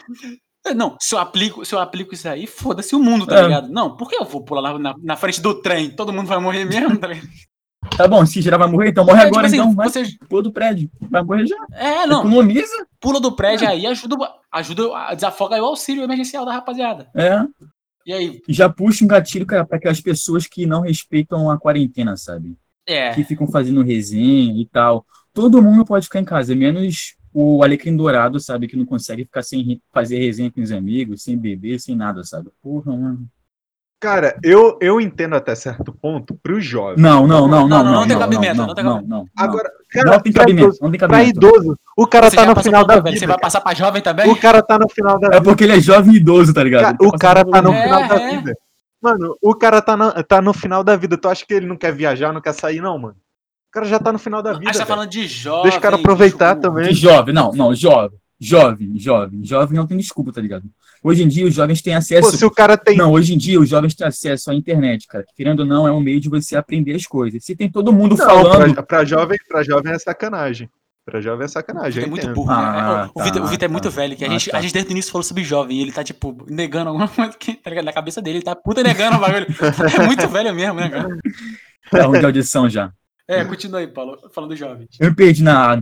é, 0.65 0.73
não, 0.73 0.97
se 0.99 1.13
eu 1.13 1.19
aplico, 1.19 1.63
se 1.63 1.75
eu 1.75 1.80
aplico 1.80 2.15
isso 2.15 2.28
aí, 2.28 2.47
foda-se 2.47 2.95
o 2.95 2.99
mundo, 2.99 3.28
tá 3.28 3.38
É. 3.38 3.43
ligado? 3.43 3.69
Não, 3.69 3.95
por 3.95 4.10
que 4.10 4.15
eu 4.15 4.25
vou 4.25 4.43
pular 4.43 4.62
lá 4.73 4.80
na, 4.80 4.95
na 4.99 5.15
frente 5.15 5.39
do 5.39 5.62
trem? 5.62 5.91
Todo 5.91 6.12
mundo 6.12 6.25
vai 6.28 6.39
morrer 6.39 6.65
mesmo, 6.65 6.97
tá 6.97 7.06
ligado? 7.08 7.28
Tá 7.98 8.08
bom, 8.08 8.26
se 8.26 8.41
geral 8.41 8.60
vai 8.60 8.69
morrer, 8.69 8.89
então 8.89 9.06
morre 9.06 9.21
É, 9.24 9.28
agora, 9.28 9.48
tipo 9.48 9.62
assim, 9.62 9.69
então. 9.69 9.74
Vai 9.76 9.89
você- 9.89 10.17
pula 10.28 10.41
do 10.43 10.52
prédio. 10.52 10.89
Vai 11.10 11.24
morrer 11.24 11.48
já. 11.48 11.56
É, 11.71 12.06
não. 12.06 12.19
Economiza. 12.19 12.88
pula 13.00 13.19
do 13.21 13.32
prédio 13.32 13.67
aí, 13.67 13.86
ajuda, 13.86 14.15
ajuda, 14.52 15.13
desafoga 15.13 15.56
aí 15.56 15.62
o 15.62 15.65
auxílio 15.65 16.04
emergencial 16.04 16.45
da 16.45 16.54
rapaziada. 16.54 17.08
É. 17.15 17.41
E 18.06 18.13
aí? 18.13 18.41
Já 18.50 18.67
puxa 18.69 19.04
um 19.04 19.08
gatilho, 19.08 19.45
cara, 19.45 19.65
pra 19.65 19.78
aquelas 19.78 20.02
pessoas 20.02 20.45
que 20.45 20.65
não 20.65 20.82
respeitam 20.82 21.50
a 21.50 21.58
quarentena, 21.58 22.15
sabe? 22.17 22.56
É. 22.88 23.12
que 23.15 23.24
ficam 23.24 23.48
fazendo 23.48 23.82
resenha 23.82 24.62
e 24.62 24.65
tal. 24.67 25.04
Todo 25.34 25.60
mundo 25.62 25.84
pode 25.84 26.06
ficar 26.06 26.19
em 26.19 26.26
casa, 26.26 26.54
menos 26.56 27.15
o 27.34 27.63
Alecrim 27.63 27.98
Dourado, 27.98 28.39
sabe? 28.39 28.67
Que 28.67 28.78
não 28.78 28.86
consegue 28.86 29.24
ficar 29.26 29.41
sem 29.41 29.82
fazer 29.91 30.19
resenha 30.19 30.52
com 30.52 30.62
os 30.62 30.71
amigos, 30.71 31.24
sem 31.24 31.36
beber, 31.36 31.80
sem 31.80 31.95
nada, 31.95 32.24
sabe? 32.24 32.50
Porra, 32.62 32.95
mano. 32.95 33.28
Cara, 33.99 34.38
eu, 34.43 34.77
eu 34.81 34.99
entendo 35.01 35.36
até 35.36 35.55
certo 35.55 35.91
ponto 35.93 36.36
pro 36.43 36.60
jovem. 36.60 37.01
Não, 37.01 37.25
não, 37.25 37.47
não, 37.47 37.47
Não, 37.47 37.67
não, 37.67 37.67
não, 37.67 37.84
não. 37.86 37.91
não 38.01 38.08
tem 38.08 38.19
cabimento, 38.19 38.55
não, 38.58 38.67
não 38.67 38.75
tem 38.75 38.84
não, 38.84 38.91
cabimento. 38.95 39.10
não, 39.10 39.19
não. 39.19 39.27
Agora, 39.38 39.69
Não 39.95 40.03
cara, 40.03 40.19
tem 40.21 40.34
cabimento, 40.34 40.67
idoso- 40.67 40.79
não 40.84 40.91
tem 40.91 40.99
pra 40.99 41.08
cabimento. 41.08 41.38
idoso, 41.38 41.75
o 41.97 42.05
cara 42.08 42.29
Você 42.29 42.36
tá 42.36 42.45
no 42.45 42.55
final 42.62 42.86
da 42.86 42.93
velho? 42.95 43.05
vida. 43.05 43.19
Você 43.19 43.27
vai 43.27 43.39
passar 43.39 43.62
pra 43.62 43.73
jovem 43.73 44.01
também? 44.01 44.29
O 44.29 44.36
cara 44.39 44.62
tá 44.62 44.77
no 44.77 44.89
final 44.89 45.17
da 45.17 45.38
É 45.38 45.41
porque 45.41 45.63
ele 45.63 45.73
é 45.73 45.79
jovem 45.79 46.13
e 46.13 46.17
idoso, 46.17 46.53
tá 46.53 46.62
ligado? 46.63 46.81
Ca- 46.84 46.89
Ele 46.89 46.97
tá 46.97 47.15
o 47.15 47.19
cara 47.19 47.45
passando 47.45 47.51
tá 47.53 47.62
no 47.71 47.73
É, 47.73 47.84
final 47.84 48.08
da 48.08 48.15
é. 48.21 48.29
vida. 48.36 48.53
Mano, 49.01 49.38
o 49.41 49.55
cara 49.55 49.81
tá, 49.81 49.95
na- 49.97 50.23
tá 50.23 50.41
no 50.41 50.53
final 50.53 50.84
da 50.84 50.95
vida. 50.95 51.17
Tu 51.17 51.27
acha 51.27 51.45
que 51.47 51.53
ele 51.53 51.65
não 51.67 51.77
quer 51.77 51.93
viajar, 51.93 52.34
não 52.34 52.41
quer 52.41 52.53
sair, 52.53 52.81
não, 52.81 52.97
mano? 52.99 53.15
O 53.15 53.71
cara 53.71 53.86
já 53.86 53.97
tá 53.99 54.12
no 54.12 54.19
final 54.19 54.41
da 54.43 54.53
vida. 54.53 54.69
Aí 54.69 54.73
você 54.73 54.79
tá 54.79 54.86
falando 54.86 55.10
de 55.10 55.25
jovem. 55.27 55.63
Deixa 55.63 55.77
o 55.77 55.81
cara 55.81 55.95
aproveitar 55.95 56.53
de- 56.55 56.62
também. 56.62 56.89
De 56.89 56.93
jovem, 56.95 57.34
não, 57.34 57.51
não, 57.53 57.73
jovem. 57.73 58.17
Jovem, 58.39 58.91
jovem. 59.00 59.43
Jovem 59.45 59.78
não 59.78 59.88
tem 59.88 59.98
desculpa, 59.98 60.32
tá 60.32 60.41
ligado? 60.41 60.63
Hoje 61.02 61.24
em 61.24 61.28
dia 61.28 61.45
os 61.45 61.54
jovens 61.54 61.82
têm 61.82 61.93
acesso. 61.95 62.32
Pô, 62.32 62.38
se 62.38 62.45
o 62.45 62.52
cara 62.52 62.76
tem. 62.78 62.98
Não, 62.98 63.12
hoje 63.12 63.34
em 63.34 63.38
dia 63.38 63.60
os 63.60 63.69
jovens 63.69 63.95
têm 63.95 64.06
acesso 64.08 64.52
à 64.52 64.56
internet, 64.56 65.08
cara. 65.08 65.24
que, 65.24 65.34
Querendo 65.36 65.62
ou 65.62 65.65
não, 65.65 65.88
é 65.88 65.91
um 65.91 66.00
meio 66.02 66.19
de 66.19 66.28
você 66.30 66.56
aprender 66.58 66.95
as 66.95 67.06
coisas. 67.06 67.45
Se 67.45 67.56
tem 67.56 67.69
todo 67.69 67.93
mundo 67.93 68.17
Não, 68.17 68.26
falando. 68.26 68.74
pra, 68.74 68.84
pra 68.84 69.06
jovem, 69.06 69.38
pra 69.48 69.63
jovem 69.63 69.93
é 69.93 70.00
sacanagem. 70.00 70.69
Pra 71.06 71.21
jovem 71.21 71.45
é 71.45 71.48
sacanagem. 71.48 72.04
É 72.04 72.08
muito 72.08 72.28
burro, 72.34 72.48
né? 72.50 72.56
Ah, 72.58 73.10
o, 73.13 73.21
Vitor, 73.24 73.41
o 73.41 73.45
tá, 73.45 73.52
Vitor 73.52 73.65
é 73.65 73.67
tá. 73.67 73.71
muito 73.71 73.91
velho, 73.91 74.17
que 74.17 74.26
a, 74.26 74.28
Ah, 74.28 74.32
gente, 74.32 74.50
tá. 74.50 74.58
a 74.58 74.62
gente 74.62 74.74
desde 74.74 74.89
o 74.89 74.93
início 74.93 75.12
falou 75.12 75.24
sobre 75.24 75.43
jovem, 75.43 75.78
e 75.78 75.82
ele 75.84 75.91
tá, 75.91 76.04
tipo, 76.04 76.36
negando 76.50 76.89
alguma 76.89 77.08
coisa 77.08 77.32
que, 77.38 77.54
tá 77.54 77.69
ligado? 77.69 77.86
Na 77.86 77.93
cabeça 77.93 78.21
dele, 78.24 78.38
ele 78.39 78.43
tá 78.45 78.56
puta 78.56 78.82
negando 78.82 79.17
o 79.17 79.19
bagulho. 79.19 79.45
É 80.02 80.06
muito 80.06 80.28
velho 80.28 80.54
mesmo, 80.56 80.80
né, 80.80 80.89
cara? 80.89 81.08
É 81.93 82.02
ruim 82.02 82.19
de 82.19 82.26
audição 82.26 82.67
já. 82.67 82.91
É, 83.28 83.45
continua 83.45 83.80
aí, 83.82 83.88
Paulo, 83.88 84.17
falando 84.34 84.50
do 84.52 84.56
jovem. 84.56 84.88
Eu 85.00 85.10
me 85.12 85.15
perdi 85.15 85.43
na, 85.43 85.80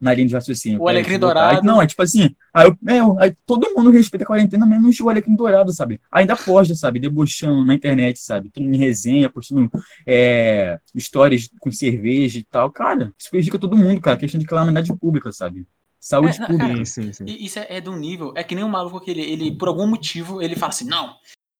na 0.00 0.14
linha 0.14 0.28
de 0.28 0.34
raciocínio. 0.34 0.80
O 0.80 0.88
Alecrim. 0.88 1.18
Dourado. 1.18 1.66
Não, 1.66 1.82
é 1.82 1.86
tipo 1.86 2.02
assim, 2.02 2.34
aí, 2.54 2.68
eu- 2.68 2.78
é, 3.20 3.24
aí 3.24 3.36
todo 3.44 3.74
mundo 3.74 3.90
respeita 3.90 4.24
a 4.24 4.26
quarentena, 4.26 4.64
menos 4.64 4.98
o 5.00 5.08
Alecrim 5.08 5.34
Dourado, 5.34 5.72
sabe? 5.72 6.00
Ainda 6.12 6.36
posta, 6.36 6.74
sabe? 6.74 7.00
Debochando 7.00 7.64
na 7.64 7.74
internet, 7.74 8.18
sabe? 8.20 8.50
Tudo 8.50 8.66
em 8.72 8.76
resenha, 8.76 9.28
postando 9.28 9.70
é, 10.06 10.78
histórias 10.94 11.48
com 11.60 11.70
cerveja 11.70 12.38
e 12.38 12.44
tal. 12.44 12.70
Cara, 12.70 13.12
isso 13.18 13.30
prejudica 13.30 13.58
todo 13.58 13.76
mundo, 13.76 14.00
cara. 14.00 14.16
Questão 14.16 14.38
de 14.40 14.46
calamidade 14.46 14.94
pública, 14.96 15.32
sabe? 15.32 15.66
Saúde 16.00 16.40
É, 16.40 16.46
pública. 16.46 16.84
Sim, 16.84 17.12
sim, 17.12 17.12
sim. 17.12 17.24
Isso 17.26 17.58
é, 17.58 17.66
é 17.68 17.80
de 17.80 17.90
um 17.90 17.96
nível, 17.96 18.32
é 18.36 18.44
que 18.44 18.54
nem 18.54 18.62
um 18.64 18.68
maluco 18.68 19.00
que 19.00 19.10
ele, 19.10 19.22
ele, 19.22 19.50
por 19.56 19.68
algum 19.68 19.86
motivo, 19.86 20.40
ele 20.40 20.54
fala 20.54 20.70
assim, 20.70 20.86
não, 20.86 21.14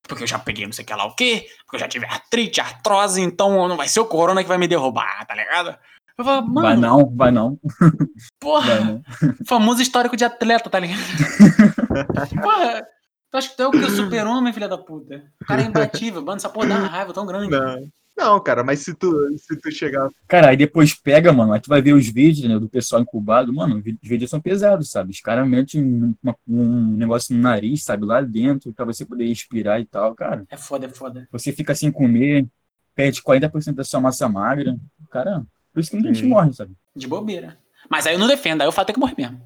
porque 0.07 0.23
eu 0.23 0.29
já 0.29 0.39
peguei 0.39 0.65
não 0.65 0.73
sei 0.73 0.85
o 0.85 0.87
que 0.87 0.95
lá 0.95 1.05
o 1.05 1.15
quê, 1.15 1.47
porque 1.65 1.77
eu 1.77 1.81
já 1.81 1.89
tive 1.89 2.07
artrite, 2.07 2.61
artrose, 2.61 3.21
então 3.21 3.69
não 3.69 3.77
vai 3.77 3.89
ser 3.89 4.01
o 4.01 4.07
corona 4.07 4.43
que 4.43 4.49
vai 4.49 4.57
me 4.57 4.69
derrubar, 4.69 5.27
tá 5.27 5.35
ligado? 5.35 5.77
Eu 6.19 6.25
falo, 6.25 6.47
mano, 6.49 6.61
Vai 6.63 6.77
não, 6.77 7.15
vai 7.17 7.31
não, 7.31 7.59
porra, 8.41 8.67
vai 8.67 8.85
não. 8.85 9.03
famoso 9.47 9.81
histórico 9.81 10.17
de 10.17 10.25
atleta, 10.25 10.69
tá 10.69 10.81
ligado? 10.81 10.99
porra, 12.43 12.83
tu 13.31 13.37
acha 13.37 13.49
que 13.51 13.57
tu 13.57 13.63
é 13.63 13.67
o 13.69 13.71
que? 13.71 13.79
O 13.79 13.91
super-homem, 13.91 14.53
filha 14.53 14.69
da 14.69 14.79
puta? 14.79 15.23
O 15.41 15.45
cara 15.45 15.63
é 15.63 15.67
imbatível, 15.67 16.21
mano, 16.23 16.37
essa 16.37 16.49
porra 16.49 16.69
dá 16.69 16.79
uma 16.79 16.87
raiva 16.89 17.13
tão 17.13 17.25
grande. 17.27 17.51
Não. 17.51 17.89
Não, 18.17 18.41
cara, 18.43 18.65
mas 18.65 18.81
se 18.81 18.93
tu, 18.97 19.15
se 19.39 19.57
tu 19.61 19.71
chegar. 19.71 20.09
Cara, 20.27 20.49
aí 20.49 20.57
depois 20.57 20.93
pega, 20.93 21.33
mano, 21.33 21.53
aí 21.53 21.61
tu 21.61 21.69
vai 21.69 21.81
ver 21.81 21.93
os 21.93 22.09
vídeos 22.09 22.49
né, 22.49 22.59
do 22.59 22.69
pessoal 22.69 23.01
incubado, 23.01 23.55
mano, 23.55 23.77
os 23.77 24.09
vídeos 24.09 24.29
são 24.29 24.41
pesados, 24.41 24.91
sabe? 24.91 25.13
Os 25.13 25.21
caras 25.21 25.47
metem 25.49 26.17
uma- 26.21 26.35
um 26.49 26.97
negócio 26.97 27.33
no 27.33 27.41
nariz, 27.41 27.85
sabe, 27.85 28.05
lá 28.05 28.21
dentro, 28.21 28.73
pra 28.73 28.85
você 28.85 29.07
poder 29.07 29.29
respirar 29.29 29.81
e 29.81 29.85
tal, 29.85 30.17
cara. 30.17 30.45
É 30.51 30.57
foda, 30.57 30.87
é 30.87 30.89
foda. 30.89 31.29
Você 31.31 31.53
fica 31.53 31.77
sem 31.77 31.93
comer, 31.93 32.45
perde 32.93 33.23
40% 33.23 33.77
da 33.77 33.85
sua 33.85 34.01
massa 34.01 34.29
magra, 34.29 34.77
cara, 35.13 35.45
por 35.73 35.81
isso 35.81 35.91
que 35.91 35.97
muita 35.97 36.13
gente 36.13 36.25
Sim. 36.25 36.31
morre, 36.31 36.53
sabe? 36.53 36.73
De 36.95 37.07
bobeira. 37.07 37.59
Mas 37.89 38.07
aí 38.07 38.15
eu 38.15 38.19
não 38.19 38.27
defendo, 38.27 38.61
aí 38.61 38.69
eu 38.69 38.73
falo 38.73 38.87
tem 38.87 38.95
que 38.95 39.01
morrer 39.01 39.15
mesmo. 39.17 39.41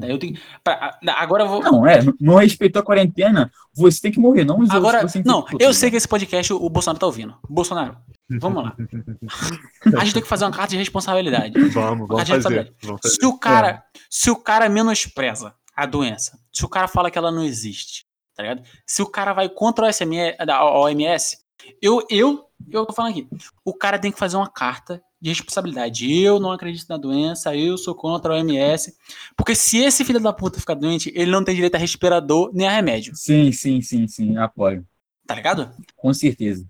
Tá 0.00 0.06
eu 0.06 0.18
tenho, 0.18 0.38
pra- 0.64 0.98
agora 1.18 1.44
eu 1.44 1.48
vou. 1.48 1.60
Não, 1.62 1.86
é, 1.86 2.00
não 2.20 2.36
respeitou 2.36 2.80
a 2.80 2.84
quarentena, 2.84 3.50
você 3.74 4.00
tem 4.00 4.12
que 4.12 4.18
morrer, 4.18 4.44
não 4.44 4.54
os 4.56 4.62
outros 4.62 4.76
Agora, 4.76 5.02
você 5.02 5.22
não, 5.24 5.40
infectou, 5.40 5.60
eu 5.60 5.68
tá 5.68 5.74
sei 5.74 5.90
que 5.90 5.96
esse 5.96 6.08
podcast 6.08 6.52
o 6.52 6.70
Bolsonaro 6.70 6.98
tá 6.98 7.06
ouvindo. 7.06 7.36
Bolsonaro, 7.48 7.98
vamos 8.40 8.64
lá. 8.64 8.76
A 9.98 10.04
gente 10.04 10.14
tem 10.14 10.22
que 10.22 10.28
fazer 10.28 10.44
uma 10.44 10.52
carta 10.52 10.70
de 10.70 10.78
responsabilidade. 10.78 11.52
Vamos, 11.70 12.08
vamos 12.08 12.28
fazer. 12.28 12.72
Vamos 12.82 13.00
fazer. 13.02 13.14
Se 13.14 13.26
o 13.26 13.38
cara, 13.38 13.84
se 14.08 14.30
o 14.30 14.36
cara 14.36 14.68
menospreza 14.68 15.54
a 15.76 15.84
doença, 15.84 16.38
se 16.52 16.64
o 16.64 16.68
cara 16.68 16.88
fala 16.88 17.10
que 17.10 17.18
ela 17.18 17.30
não 17.30 17.44
existe, 17.44 18.06
tá 18.34 18.42
ligado? 18.42 18.62
Se 18.86 19.02
o 19.02 19.06
cara 19.06 19.34
vai 19.34 19.48
contra 19.48 19.86
o 19.86 19.92
SMS, 19.92 20.36
da 20.46 20.56
a 20.56 20.80
OMS, 20.80 21.38
eu, 21.80 22.04
eu, 22.08 22.44
eu 22.70 22.86
tô 22.86 22.92
falando 22.94 23.10
aqui, 23.10 23.28
o 23.64 23.74
cara 23.74 23.98
tem 23.98 24.10
que 24.10 24.18
fazer 24.18 24.36
uma 24.36 24.48
carta 24.48 25.02
de 25.22 25.30
responsabilidade. 25.30 26.12
Eu 26.12 26.40
não 26.40 26.50
acredito 26.50 26.88
na 26.88 26.96
doença, 26.96 27.54
eu 27.56 27.78
sou 27.78 27.94
contra 27.94 28.32
a 28.34 28.36
OMS. 28.38 28.92
Porque 29.36 29.54
se 29.54 29.78
esse 29.78 30.04
filho 30.04 30.18
da 30.18 30.32
puta 30.32 30.58
ficar 30.58 30.74
doente, 30.74 31.12
ele 31.14 31.30
não 31.30 31.44
tem 31.44 31.54
direito 31.54 31.76
a 31.76 31.78
respirador 31.78 32.50
nem 32.52 32.66
a 32.66 32.72
remédio, 32.72 33.14
Sim, 33.14 33.52
sim, 33.52 33.80
sim, 33.80 34.08
sim, 34.08 34.36
apoio. 34.36 34.84
tá 35.26 35.34
ligado? 35.36 35.70
Com 35.96 36.12
certeza, 36.12 36.66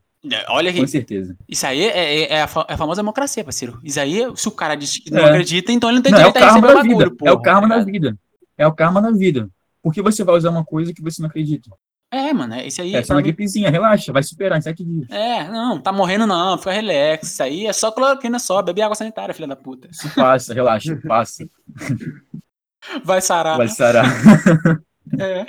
Olha 0.51 0.71
aqui, 0.71 0.79
com 0.81 0.87
certeza. 0.87 1.37
isso 1.49 1.67
aí 1.67 1.81
é, 1.83 1.87
é- 1.89 2.33
é 2.35 2.43
a, 2.43 2.49
é 2.69 2.75
a 2.75 2.77
famosa 2.77 3.01
democracia, 3.03 3.43
parceiro. 3.43 3.81
Isso 3.83 3.99
aí, 3.99 4.21
se 4.37 4.47
o 4.47 4.53
cara 4.53 4.75
diz 4.77 4.99
que 4.99 5.11
não 5.11 5.19
É. 5.21 5.31
acredita, 5.31 5.73
então 5.73 5.89
ele 5.91 5.97
não 5.97 6.03
tem 6.03 6.13
Não, 6.13 6.21
é 6.21 6.23
o 6.27 6.33
direito 6.33 6.45
a 6.45 6.49
receber 6.55 6.73
o 6.73 6.75
bagulho, 6.77 6.99
vida. 6.99 7.11
porra, 7.17 7.31
é 7.31 7.35
o 7.35 7.41
karma 7.43 7.69
tá 7.69 7.79
da 7.79 7.85
vida. 7.85 8.19
É 8.59 8.67
o 8.67 8.73
karma 8.73 9.03
da 9.03 9.11
vida. 9.11 9.49
Por 9.83 9.93
que 9.93 10.01
você 10.03 10.23
vai 10.23 10.37
usar 10.37 10.51
uma 10.51 10.65
coisa 10.65 10.93
que 10.95 11.03
você 11.03 11.21
não 11.21 11.29
acredita? 11.29 11.71
É, 12.13 12.31
mano, 12.33 12.55
é 12.55 12.67
isso 12.67 12.83
aí. 12.83 12.95
É 12.95 13.03
só 13.03 13.15
uma 13.15 13.21
mim- 13.21 13.25
gripezinha, 13.25 13.71
relaxa, 13.71 14.13
vai 14.13 14.23
superar 14.23 14.59
em 14.59 14.61
sete 14.63 14.85
dias. 14.85 15.09
É, 15.11 15.49
não, 15.49 15.81
tá 15.81 15.91
morrendo 15.91 16.27
não, 16.27 16.59
fica 16.59 16.71
relax. 16.73 17.33
Isso 17.33 17.43
aí 17.43 17.67
é 17.67 17.73
só 17.73 17.91
cloroquina 17.91 18.39
só, 18.39 18.61
bebe 18.61 18.83
água 18.83 18.95
sanitária, 18.95 19.35
filha 19.35 19.49
da 19.49 19.57
puta. 19.57 19.89
Isso 19.91 20.15
passa, 20.15 20.53
relaxa, 20.53 21.01
passa. 21.09 21.45
Vai 23.05 23.21
sarar. 23.21 23.57
Vai 23.57 23.69
sarar. 23.69 24.05
É, 25.19 25.47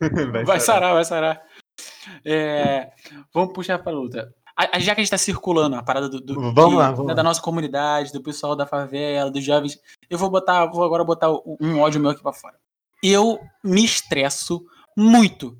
vai 0.44 0.58
sarar, 0.60 0.92
vai 0.94 1.04
sarar. 1.04 1.40
É, 2.24 2.90
vamos 3.32 3.52
puxar 3.52 3.78
pra 3.78 3.92
luta. 3.92 4.32
A- 4.56 4.78
Já 4.78 4.94
que 4.94 5.00
a 5.00 5.04
gente 5.04 5.10
tá 5.10 5.18
circulando 5.18 5.76
a 5.76 5.82
parada 5.82 6.08
do, 6.08 6.20
do- 6.20 6.34
Vamos 6.52 6.70
de- 6.70 6.76
lá, 6.76 6.90
vamos 6.90 7.06
né, 7.06 7.12
lá. 7.12 7.14
da 7.14 7.22
nossa 7.22 7.40
comunidade, 7.40 8.12
do 8.12 8.22
pessoal 8.22 8.54
da 8.56 8.66
favela, 8.66 9.30
dos 9.30 9.44
jovens, 9.44 9.78
eu 10.10 10.18
vou 10.18 10.30
botar, 10.30 10.66
vou 10.66 10.84
agora 10.84 11.04
botar 11.04 11.30
um 11.32 11.56
um 11.60 11.80
ódio 11.80 12.00
meu 12.00 12.10
aqui 12.10 12.22
pra 12.22 12.32
fora. 12.32 12.56
Eu 13.02 13.40
me 13.62 13.84
estresso 13.84 14.64
muito 14.96 15.56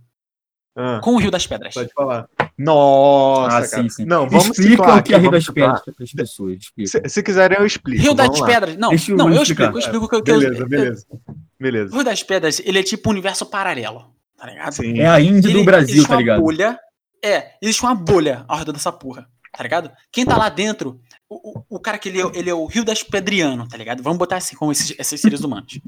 Ah, 0.76 1.00
com 1.02 1.14
o 1.14 1.18
Rio 1.18 1.30
das 1.30 1.46
Pedras. 1.46 1.72
pode 1.74 1.92
falar. 1.92 2.28
Nossa, 2.58 3.46
ah, 3.58 3.68
cara. 3.68 3.82
sim, 3.82 3.88
sim. 3.88 4.04
Não, 4.04 4.28
vamos 4.28 4.46
Explica 4.50 4.70
situar 4.70 4.98
o 4.98 5.02
que 5.02 5.14
é 5.14 5.18
Rio 5.18 5.30
das 5.30 5.46
Pedras 5.46 5.80
para 5.82 5.94
as 6.04 6.12
pessoas. 6.12 6.58
Se, 6.86 7.02
se 7.08 7.22
quiserem, 7.22 7.58
eu 7.58 7.66
explico. 7.66 8.02
Rio 8.02 8.14
das 8.14 8.38
lá. 8.40 8.46
Pedras. 8.46 8.76
Não, 8.76 8.88
Deixa 8.88 9.12
eu 9.12 9.16
não, 9.16 9.32
eu 9.32 9.42
explico, 9.42 9.62
eu 9.62 9.78
explico 9.78 10.04
o 10.04 10.08
que 10.08 10.14
eu-. 10.16 10.22
Beleza, 10.22 10.62
eu- 10.62 10.68
beleza. 10.68 11.06
O 11.10 11.18
Beleza. 11.58 11.94
Rio 11.94 12.04
das 12.04 12.22
Pedras, 12.22 12.60
ele 12.64 12.78
é 12.78 12.82
tipo 12.82 13.08
um 13.08 13.12
universo 13.12 13.46
paralelo, 13.46 14.10
tá 14.36 14.46
ligado? 14.46 14.72
Sim. 14.72 14.98
É 14.98 15.06
a 15.06 15.20
Índia 15.20 15.48
Ele- 15.48 15.58
do 15.60 15.64
Brasil, 15.64 15.94
existe 15.94 16.08
tá 16.08 16.14
uma 16.14 16.20
ligado? 16.20 16.40
bolha. 16.40 16.78
É, 17.24 17.52
existe 17.62 17.82
uma 17.82 17.94
bolha 17.94 18.44
ao 18.48 18.58
redor 18.58 18.72
dessa 18.72 18.92
porra, 18.92 19.26
tá 19.56 19.62
ligado? 19.62 19.90
Quem 20.12 20.26
tá 20.26 20.36
lá 20.36 20.48
dentro, 20.50 21.00
o, 21.28 21.58
o, 21.58 21.64
o 21.76 21.80
cara 21.80 21.96
que 21.98 22.08
ele 22.10 22.20
é, 22.20 22.30
ele 22.34 22.50
é 22.50 22.54
o 22.54 22.66
Rio 22.66 22.84
das 22.84 23.02
Pedriano, 23.02 23.66
tá 23.66 23.76
ligado? 23.78 24.02
Vamos 24.02 24.18
botar 24.18 24.36
assim, 24.36 24.54
como 24.56 24.72
esses, 24.72 24.94
esses 24.98 25.20
seres 25.20 25.40
humanos. 25.42 25.78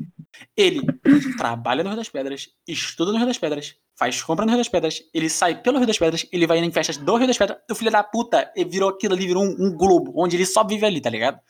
Ele 0.57 0.81
trabalha 1.37 1.83
no 1.83 1.91
Rio 1.91 1.99
das 1.99 2.09
Pedras, 2.09 2.49
estuda 2.67 3.13
no 3.13 3.19
Rio 3.19 3.27
das 3.27 3.39
Pedras, 3.39 3.75
faz 3.95 4.23
compra 4.23 4.45
no 4.45 4.51
Rio 4.51 4.59
das 4.59 4.69
Pedras, 4.69 5.03
ele 5.13 5.29
sai 5.29 5.61
pelo 5.61 5.79
Rio 5.79 5.87
das 5.87 5.99
Pedras, 5.99 6.27
ele 6.33 6.47
vai 6.47 6.59
em 6.59 6.73
festas 6.73 6.97
do 6.97 7.17
Rio 7.17 7.27
das 7.27 7.39
Pedras, 7.39 7.59
o 7.71 7.75
filho 7.75 7.91
da 7.91 8.03
puta 8.03 8.51
ele 8.57 8.71
virou 8.71 8.91
aquilo 8.91 9.15
ali, 9.15 9.27
virou 9.27 9.43
um, 9.45 9.57
um 9.59 9.77
globo, 9.77 10.13
onde 10.17 10.37
ele 10.37 10.47
só 10.47 10.65
vive 10.65 10.85
ali, 10.87 11.01
tá 11.01 11.11
ligado? 11.11 11.41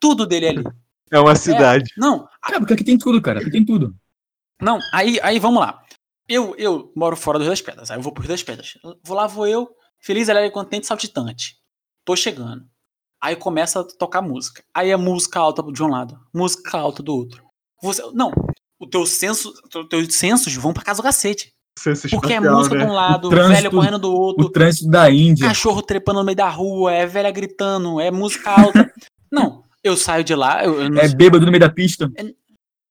Tudo 0.00 0.26
dele 0.26 0.46
é 0.46 0.48
ali. 0.50 0.64
É 1.10 1.18
uma 1.18 1.34
cidade. 1.34 1.90
Não, 1.96 2.26
Cara, 2.42 2.58
porque 2.58 2.74
aqui 2.74 2.84
tem 2.84 2.98
tudo, 2.98 3.22
cara. 3.22 3.40
Aqui 3.40 3.50
tem 3.50 3.64
tudo. 3.64 3.94
Não, 4.60 4.78
aí, 4.92 5.18
aí 5.22 5.38
vamos 5.38 5.60
lá. 5.60 5.82
Eu, 6.28 6.54
eu 6.56 6.92
moro 6.96 7.16
fora 7.16 7.38
do 7.38 7.42
Rio 7.42 7.52
das 7.52 7.60
Pedras, 7.60 7.90
aí 7.90 7.98
eu 7.98 8.02
vou 8.02 8.12
pro 8.12 8.22
Rio 8.22 8.30
das 8.30 8.42
Pedras. 8.42 8.78
Vou 9.04 9.16
lá, 9.16 9.26
vou 9.26 9.46
eu, 9.46 9.68
feliz, 10.00 10.28
alegre, 10.28 10.50
contente, 10.50 10.86
saltitante. 10.86 11.56
Tô 12.04 12.16
chegando. 12.16 12.66
Aí 13.20 13.36
começa 13.36 13.80
a 13.80 13.84
tocar 13.84 14.20
música. 14.20 14.62
Aí 14.74 14.90
é 14.90 14.96
música 14.96 15.40
alta 15.40 15.62
de 15.72 15.82
um 15.82 15.88
lado, 15.88 16.20
música 16.34 16.76
alta 16.76 17.02
do 17.02 17.14
outro. 17.14 17.42
Você, 17.84 18.02
não, 18.14 18.32
o 18.80 18.86
teu 18.86 19.04
senso, 19.06 19.52
teu, 19.70 19.86
teus 19.88 20.14
sensos 20.14 20.54
vão 20.54 20.72
pra 20.72 20.82
casa 20.82 21.00
do 21.00 21.04
cacete. 21.04 21.52
Senso 21.78 22.08
Porque 22.08 22.32
é 22.32 22.40
música 22.40 22.76
né? 22.76 22.84
de 22.84 22.90
um 22.90 22.94
lado, 22.94 23.26
O 23.26 23.30
trânsito- 23.30 23.54
velho 23.56 23.70
correndo 23.70 23.98
do 23.98 24.12
outro, 24.12 24.46
O 24.46 24.50
trânsito 24.50 24.88
da 24.88 25.10
Índia. 25.10 25.46
cachorro 25.48 25.82
trepando 25.82 26.20
no 26.20 26.24
meio 26.24 26.36
da 26.36 26.48
rua, 26.48 26.92
é 26.92 27.04
velha 27.04 27.30
gritando, 27.30 28.00
é 28.00 28.10
música 28.10 28.50
alta. 28.50 28.90
não, 29.30 29.62
eu 29.82 29.96
saio 29.96 30.22
de 30.24 30.34
lá, 30.34 30.64
eu, 30.64 30.80
eu 30.82 30.88
não 30.88 31.00
É 31.02 31.08
bêbado 31.08 31.44
no 31.44 31.50
meio 31.50 31.60
da 31.60 31.68
pista. 31.68 32.10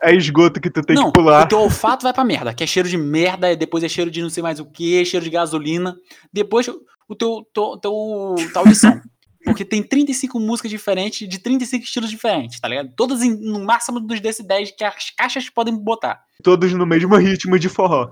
É 0.01 0.13
esgoto 0.13 0.59
que 0.59 0.69
tu 0.69 0.81
tem 0.81 0.97
não, 0.97 1.05
que 1.05 1.13
pular. 1.13 1.45
o 1.45 1.47
teu 1.47 1.59
olfato 1.59 2.03
vai 2.03 2.11
pra 2.11 2.25
merda, 2.25 2.53
que 2.53 2.61
é 2.63 2.67
cheiro 2.67 2.89
de 2.89 2.97
merda, 2.97 3.49
e 3.51 3.55
depois 3.55 3.85
é 3.85 3.87
cheiro 3.89 4.11
de 4.11 4.21
não 4.21 4.29
sei 4.29 4.43
mais 4.43 4.59
o 4.59 4.65
que, 4.65 5.05
cheiro 5.05 5.23
de 5.23 5.29
gasolina. 5.31 5.95
Depois 6.31 6.67
o 6.67 7.15
teu, 7.15 7.47
teu, 7.53 7.77
teu 7.77 8.35
tua 8.51 8.61
audição. 8.63 8.99
Porque 9.43 9.65
tem 9.65 9.83
35 9.83 10.39
músicas 10.39 10.71
diferentes, 10.71 11.27
de 11.27 11.37
35 11.39 11.83
estilos 11.83 12.09
diferentes, 12.09 12.59
tá 12.59 12.67
ligado? 12.67 12.91
Todas 12.95 13.21
em, 13.21 13.35
no 13.35 13.63
máximo 13.65 13.99
dos 13.99 14.19
10 14.19 14.37
que 14.71 14.83
as 14.83 15.09
caixas 15.11 15.49
podem 15.49 15.75
botar. 15.75 16.21
Todos 16.41 16.71
no 16.73 16.85
mesmo 16.85 17.15
ritmo 17.17 17.59
de 17.59 17.67
forró. 17.69 18.09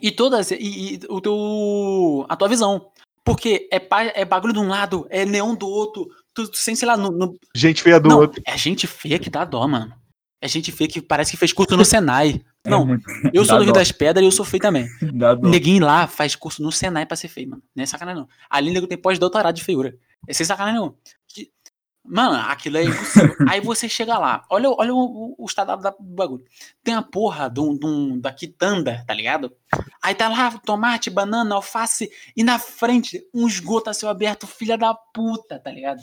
E 0.00 0.10
todas, 0.10 0.50
e, 0.52 0.56
e 0.60 1.00
o 1.08 1.20
teu. 1.20 2.26
a 2.28 2.36
tua 2.36 2.48
visão. 2.48 2.90
Porque 3.24 3.68
é, 3.72 3.80
é 4.22 4.24
bagulho 4.24 4.54
de 4.54 4.58
um 4.58 4.68
lado, 4.68 5.06
é 5.10 5.26
neon 5.26 5.54
do 5.54 5.68
outro. 5.68 6.08
Tu, 6.32 6.48
tu 6.48 6.56
sente, 6.56 6.78
sei 6.78 6.88
lá, 6.88 6.96
no, 6.96 7.10
no- 7.10 7.34
Gente 7.54 7.82
feia 7.82 8.00
do 8.00 8.08
não, 8.08 8.20
outro. 8.20 8.40
é 8.46 8.56
gente 8.56 8.86
feia 8.86 9.18
que 9.18 9.28
dá 9.28 9.44
dó, 9.44 9.66
mano. 9.68 9.92
É 10.40 10.46
gente 10.48 10.70
feia 10.72 10.88
que 10.88 11.02
parece 11.02 11.32
que 11.32 11.36
fez 11.36 11.52
curso 11.52 11.76
no 11.76 11.84
Senai. 11.84 12.40
É 12.68 12.70
Não, 12.70 12.86
muito- 12.86 13.04
eu 13.32 13.44
sou 13.44 13.54
dá 13.54 13.58
do 13.58 13.64
Rio 13.64 13.72
dó. 13.72 13.78
das 13.80 13.90
Pedras 13.92 14.22
e 14.22 14.26
eu 14.26 14.32
sou 14.32 14.44
feio 14.44 14.60
também. 14.60 14.86
Neguinho 15.42 15.84
lá 15.84 16.06
faz 16.06 16.34
curso 16.36 16.62
no 16.62 16.70
Senai 16.70 17.06
pra 17.06 17.16
ser 17.16 17.28
feio, 17.28 17.50
mano. 17.50 17.62
Não 17.74 17.82
é 17.82 17.86
sacanagem, 17.86 18.22
não. 18.22 18.28
Ali 18.48 18.70
nego 18.70 18.86
tem 18.86 18.96
pós-doutorado 18.98 19.54
de 19.56 19.64
feiura. 19.64 19.96
É 20.28 20.32
sem 20.32 20.46
sacanagem, 20.46 20.80
não. 20.80 20.94
Mano, 22.10 22.36
aquilo 22.48 22.78
é 22.78 22.84
impossível. 22.84 23.36
Aí 23.46 23.60
você 23.60 23.86
chega 23.86 24.16
lá, 24.16 24.42
olha, 24.48 24.70
olha 24.70 24.94
o, 24.94 24.98
o, 24.98 25.34
o 25.38 25.44
estado 25.44 25.76
da- 25.82 25.90
do 25.90 25.96
bagulho. 26.00 26.42
Tem 26.82 26.94
a 26.94 27.02
porra 27.02 27.50
de 27.50 27.60
um- 27.60 28.18
da 28.18 28.32
quitanda, 28.32 29.04
tá 29.06 29.12
ligado? 29.12 29.52
Aí 30.02 30.14
tá 30.14 30.26
lá 30.28 30.50
tomate, 30.64 31.10
banana, 31.10 31.54
alface, 31.54 32.10
e 32.34 32.42
na 32.42 32.58
frente 32.58 33.22
um 33.34 33.46
esgoto 33.46 33.90
a 33.90 33.94
céu 33.94 34.08
aberto, 34.08 34.46
filha 34.46 34.78
da 34.78 34.94
puta, 34.94 35.58
tá 35.58 35.70
ligado? 35.70 36.00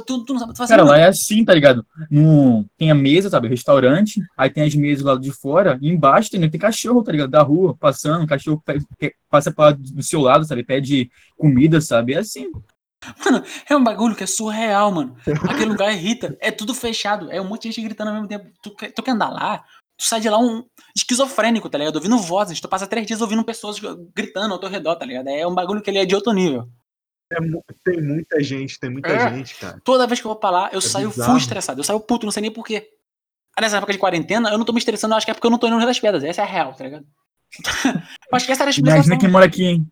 Tu, 0.00 0.24
tu 0.24 0.32
não 0.32 0.40
sabe 0.40 0.50
o 0.52 0.54
que 0.54 0.60
tu 0.62 0.68
Cara, 0.68 0.82
lá 0.84 0.98
é 0.98 1.06
assim, 1.06 1.44
tá 1.44 1.54
ligado? 1.54 1.84
No, 2.10 2.64
tem 2.76 2.90
a 2.90 2.94
mesa, 2.94 3.30
sabe? 3.30 3.48
Restaurante, 3.48 4.20
aí 4.36 4.50
tem 4.50 4.64
as 4.64 4.74
mesas 4.74 5.04
lá 5.04 5.16
de 5.16 5.30
fora, 5.30 5.78
e 5.80 5.88
embaixo 5.88 6.30
tem, 6.30 6.48
tem 6.50 6.60
cachorro, 6.60 7.02
tá 7.02 7.12
ligado? 7.12 7.30
Da 7.30 7.42
rua, 7.42 7.76
passando, 7.76 8.26
cachorro 8.26 8.62
passa 9.30 9.52
pra, 9.52 9.72
do 9.72 10.02
seu 10.02 10.20
lado, 10.20 10.44
sabe? 10.44 10.64
Pede 10.64 11.10
comida, 11.36 11.80
sabe? 11.80 12.14
É 12.14 12.18
assim. 12.18 12.50
Mano, 13.24 13.42
é 13.68 13.76
um 13.76 13.84
bagulho 13.84 14.14
que 14.16 14.24
é 14.24 14.26
surreal, 14.26 14.90
mano. 14.90 15.14
Aquele 15.42 15.66
lugar 15.66 15.92
irrita. 15.92 16.36
É 16.40 16.50
tudo 16.50 16.74
fechado. 16.74 17.30
É 17.30 17.40
um 17.40 17.46
monte 17.46 17.68
de 17.68 17.74
gente 17.74 17.84
gritando 17.84 18.08
ao 18.08 18.14
mesmo 18.14 18.28
tempo. 18.28 18.46
Tu, 18.62 18.74
quer- 18.74 18.92
tu 18.92 19.02
quer 19.02 19.10
andar 19.10 19.28
lá? 19.28 19.58
Tu 19.98 20.06
sai 20.06 20.20
de 20.20 20.28
lá 20.30 20.38
um 20.38 20.64
esquizofrênico, 20.96 21.68
tá 21.68 21.76
ligado? 21.76 21.96
Ouvindo 21.96 22.16
vozes. 22.18 22.60
Tu 22.60 22.68
passa 22.68 22.86
três 22.86 23.06
dias 23.06 23.20
ouvindo 23.20 23.44
pessoas 23.44 23.78
gritando 24.14 24.52
ao 24.54 24.58
teu 24.58 24.70
redor, 24.70 24.96
tá 24.96 25.04
ligado? 25.04 25.28
É 25.28 25.46
um 25.46 25.54
bagulho 25.54 25.82
que 25.82 25.90
ele 25.90 25.98
é 25.98 26.06
de 26.06 26.14
outro 26.14 26.32
nível. 26.32 26.66
É 27.32 27.36
tem 27.84 28.00
muita 28.02 28.42
gente, 28.42 28.78
tem 28.78 28.90
muita 28.90 29.08
É. 29.08 29.34
gente, 29.34 29.54
cara. 29.56 29.80
Toda 29.82 30.06
vez 30.06 30.20
que 30.20 30.26
eu 30.26 30.30
vou 30.30 30.38
pra 30.38 30.50
lá, 30.50 30.70
eu 30.72 30.78
É 30.78 30.82
saio 30.82 31.08
bizarro. 31.08 31.30
full 31.30 31.38
estressado. 31.38 31.80
Eu 31.80 31.84
saio 31.84 32.00
puto, 32.00 32.26
não 32.26 32.32
sei 32.32 32.42
nem 32.42 32.50
porquê. 32.50 32.88
Aí 33.56 33.62
nessa 33.62 33.76
época 33.78 33.92
de 33.92 33.98
quarentena, 33.98 34.50
eu 34.50 34.58
não 34.58 34.64
tô 34.64 34.72
me 34.72 34.78
estressando, 34.78 35.14
eu 35.14 35.16
acho 35.16 35.26
que 35.26 35.30
é 35.30 35.34
porque 35.34 35.46
eu 35.46 35.50
não 35.50 35.58
tô 35.58 35.66
indo 35.66 35.74
no 35.74 35.78
Rio 35.78 35.86
das 35.88 35.98
Pedras. 36.00 36.22
Essa 36.24 36.42
é 36.42 36.44
a 36.44 36.48
real, 36.48 36.74
tá 36.74 36.84
ligado? 36.84 37.06
eu 38.30 38.36
acho 38.36 38.46
que 38.46 38.52
essa 38.52 38.62
era 38.62 38.68
a 38.68 38.72
explicação. 38.72 38.96
Imagina 38.98 39.18
quem 39.18 39.28
mora 39.30 39.46
aqui, 39.46 39.64
hein? 39.64 39.86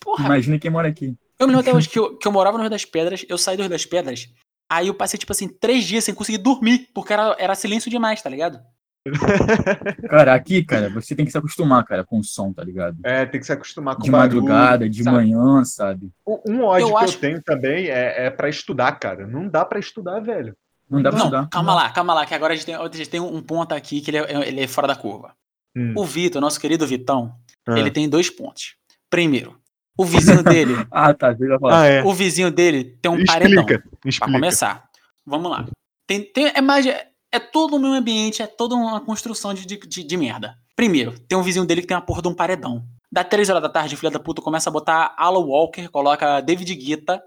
Porra, 0.00 0.26
Imagina 0.26 0.58
quem 0.58 0.70
mora 0.70 0.88
aqui. 0.88 1.14
Eu 1.38 1.46
me 1.48 1.54
lembro 1.54 1.60
até 1.68 1.76
hoje 1.76 1.88
que 1.88 1.98
eu, 1.98 2.16
que 2.16 2.26
eu 2.26 2.32
morava 2.32 2.56
no 2.56 2.62
Rio 2.62 2.70
das 2.70 2.84
Pedras, 2.84 3.24
eu 3.28 3.36
saí 3.36 3.56
do 3.56 3.62
Rio 3.62 3.70
das 3.70 3.84
Pedras, 3.84 4.28
aí 4.70 4.86
eu 4.86 4.94
passei, 4.94 5.18
tipo 5.18 5.32
assim, 5.32 5.48
três 5.48 5.84
dias 5.84 6.04
sem 6.04 6.14
conseguir 6.14 6.38
dormir, 6.38 6.88
porque 6.94 7.12
era, 7.12 7.34
era 7.38 7.54
silêncio 7.56 7.90
demais, 7.90 8.22
tá 8.22 8.30
ligado? 8.30 8.60
Cara, 10.08 10.34
aqui, 10.34 10.62
cara, 10.64 10.88
você 10.90 11.14
tem 11.14 11.24
que 11.24 11.32
se 11.32 11.38
acostumar, 11.38 11.84
cara, 11.84 12.04
com 12.04 12.18
o 12.18 12.24
som, 12.24 12.52
tá 12.52 12.62
ligado? 12.62 12.96
É, 13.04 13.26
tem 13.26 13.40
que 13.40 13.46
se 13.46 13.52
acostumar 13.52 13.96
com 13.96 14.02
De 14.02 14.10
barulho, 14.10 14.42
madrugada, 14.42 14.88
de 14.88 15.02
sabe? 15.02 15.16
manhã, 15.16 15.64
sabe? 15.64 16.10
Um 16.46 16.62
ódio 16.62 16.88
Eu 16.88 16.96
que 16.96 17.04
acho- 17.04 17.16
eu 17.16 17.20
tenho 17.20 17.42
também 17.42 17.88
é, 17.88 18.26
é 18.26 18.30
para 18.30 18.48
estudar, 18.48 18.92
cara. 18.92 19.26
Não 19.26 19.48
dá 19.48 19.64
pra 19.64 19.78
estudar, 19.78 20.20
velho. 20.20 20.56
Não 20.88 21.02
dá 21.02 21.10
pra 21.10 21.18
Não, 21.18 21.26
estudar. 21.26 21.48
calma 21.48 21.74
lá, 21.74 21.90
calma 21.90 22.14
lá, 22.14 22.26
que 22.26 22.34
agora 22.34 22.52
a 22.52 22.56
gente 22.56 22.66
tem, 22.66 22.74
a 22.74 22.84
gente 22.92 23.08
tem 23.08 23.20
um 23.20 23.40
ponto 23.42 23.72
aqui 23.74 24.00
que 24.00 24.10
ele 24.10 24.18
é, 24.18 24.48
ele 24.48 24.60
é 24.60 24.66
fora 24.68 24.86
da 24.86 24.94
curva. 24.96 25.32
Hum. 25.74 25.94
O 25.96 26.04
Vitor, 26.04 26.40
nosso 26.40 26.60
querido 26.60 26.86
Vitão, 26.86 27.34
Ah. 27.66 27.78
ele 27.78 27.90
tem 27.90 28.08
dois 28.08 28.28
pontos. 28.28 28.76
Primeiro, 29.08 29.56
o 29.96 30.04
vizinho 30.04 30.42
dele, 30.42 30.74
Ah, 30.90 31.14
tá. 31.14 31.34
Ah, 31.70 31.86
é. 31.86 32.02
o 32.04 32.12
vizinho 32.12 32.50
dele 32.50 32.84
tem 33.00 33.10
um 33.10 33.24
paredão. 33.24 33.62
Explica, 33.62 33.78
Pra 34.00 34.08
explica. 34.10 34.32
começar. 34.32 34.84
Vamos 35.26 35.50
lá. 35.50 35.66
Tem, 36.06 36.20
tem, 36.22 36.52
é, 36.54 36.60
mais, 36.60 36.84
é, 36.86 37.08
é 37.32 37.40
todo 37.40 37.76
o 37.76 37.78
meio 37.78 37.94
ambiente, 37.94 38.42
é 38.42 38.46
toda 38.46 38.74
uma 38.74 39.00
construção 39.00 39.52
de, 39.54 39.64
de, 39.66 40.04
de- 40.04 40.16
merda. 40.16 40.54
Primeiro, 40.76 41.18
tem 41.20 41.36
um 41.38 41.42
vizinho 41.42 41.64
dele 41.64 41.80
que 41.80 41.86
tem 41.86 41.96
uma 41.96 42.02
porra 42.04 42.22
de 42.22 42.28
um 42.28 42.34
paredão. 42.34 42.84
Dá 43.10 43.22
três 43.24 43.48
horas 43.50 43.62
da 43.62 43.68
tarde, 43.68 43.94
o 43.94 43.98
filho 43.98 44.12
da 44.12 44.18
puta 44.18 44.40
começa 44.42 44.70
a 44.70 44.72
botar 44.72 45.14
Alan 45.18 45.40
Walker, 45.44 45.88
coloca 45.88 46.40
David 46.40 46.74
Guetta, 46.74 47.22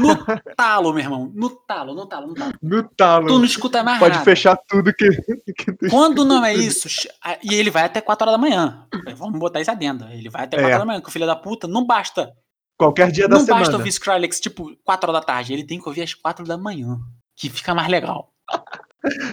No 0.00 0.16
talo, 0.56 0.92
meu 0.92 1.02
irmão. 1.02 1.30
No 1.34 1.48
talo, 1.48 1.94
no 1.94 2.06
talo, 2.06 2.26
no 2.28 2.34
talo. 2.34 2.52
No 2.60 2.82
talo. 2.90 3.26
Tu 3.28 3.38
não 3.38 3.44
escuta 3.44 3.82
mais 3.82 3.98
Pode 3.98 4.14
nada. 4.14 4.24
fechar 4.24 4.56
tudo 4.68 4.92
que. 4.92 5.08
Quando 5.88 6.24
não 6.24 6.44
é 6.44 6.52
isso, 6.54 6.88
e 7.42 7.54
ele 7.54 7.70
vai 7.70 7.84
até 7.84 8.00
4 8.00 8.28
horas 8.28 8.40
da 8.40 8.46
manhã. 8.48 8.86
Vamos 9.16 9.38
botar 9.38 9.60
isso 9.60 9.70
adendo. 9.70 10.04
Ele 10.08 10.28
vai 10.28 10.42
até 10.44 10.56
4 10.56 10.60
É. 10.60 10.66
horas 10.66 10.78
da 10.80 10.84
manhã, 10.86 11.00
que 11.00 11.08
o 11.08 11.12
filho 11.12 11.26
da 11.26 11.36
puta 11.36 11.66
não 11.68 11.86
basta. 11.86 12.32
Qualquer 12.76 13.10
dia 13.12 13.28
da 13.28 13.36
Não 13.36 13.44
semana. 13.44 13.60
basta 13.64 13.76
ouvir 13.76 13.88
Skrillex, 13.90 14.40
tipo, 14.40 14.76
4 14.84 15.08
horas 15.10 15.20
da 15.22 15.26
tarde. 15.26 15.52
Ele 15.52 15.64
tem 15.64 15.80
que 15.80 15.88
ouvir 15.88 16.02
às 16.02 16.12
4 16.14 16.44
da 16.44 16.58
manhã. 16.58 16.98
Que 17.36 17.48
fica 17.48 17.74
mais 17.74 17.88
legal. 17.88 18.30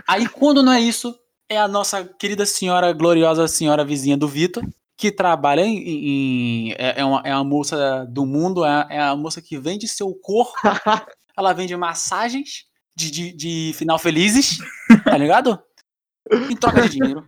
Aí, 0.08 0.28
quando 0.28 0.64
não 0.64 0.72
é 0.74 0.80
isso, 0.82 1.16
é 1.50 1.58
a 1.58 1.68
nossa 1.68 2.04
querida 2.04 2.46
senhora, 2.46 2.92
gloriosa 2.94 3.48
senhora 3.48 3.86
vizinha 3.86 4.18
do 4.18 4.28
Vitor, 4.28 4.64
que 4.98 5.12
trabalha 5.12 5.62
em. 5.62 5.78
em- 5.78 6.72
é, 6.78 7.02
é 7.02 7.06
uma, 7.06 7.22
é 7.26 7.34
uma 7.36 7.44
moça 7.44 8.06
do 8.10 8.26
mundo, 8.26 8.66
é, 8.66 8.88
é 8.90 9.00
a 9.02 9.16
moça 9.16 9.42
que 9.42 9.58
vende 9.58 9.88
seu 9.88 10.14
corpo. 10.16 10.54
ela 11.38 11.54
vende 11.54 11.76
massagens 11.78 12.66
de, 12.96 13.10
de, 13.12 13.32
de 13.32 13.72
final 13.76 13.98
felizes, 13.98 14.58
tá 15.06 15.18
ligado? 15.18 15.58
Em 16.50 16.56
troca 16.56 16.82
de 16.82 16.90
dinheiro. 16.90 17.28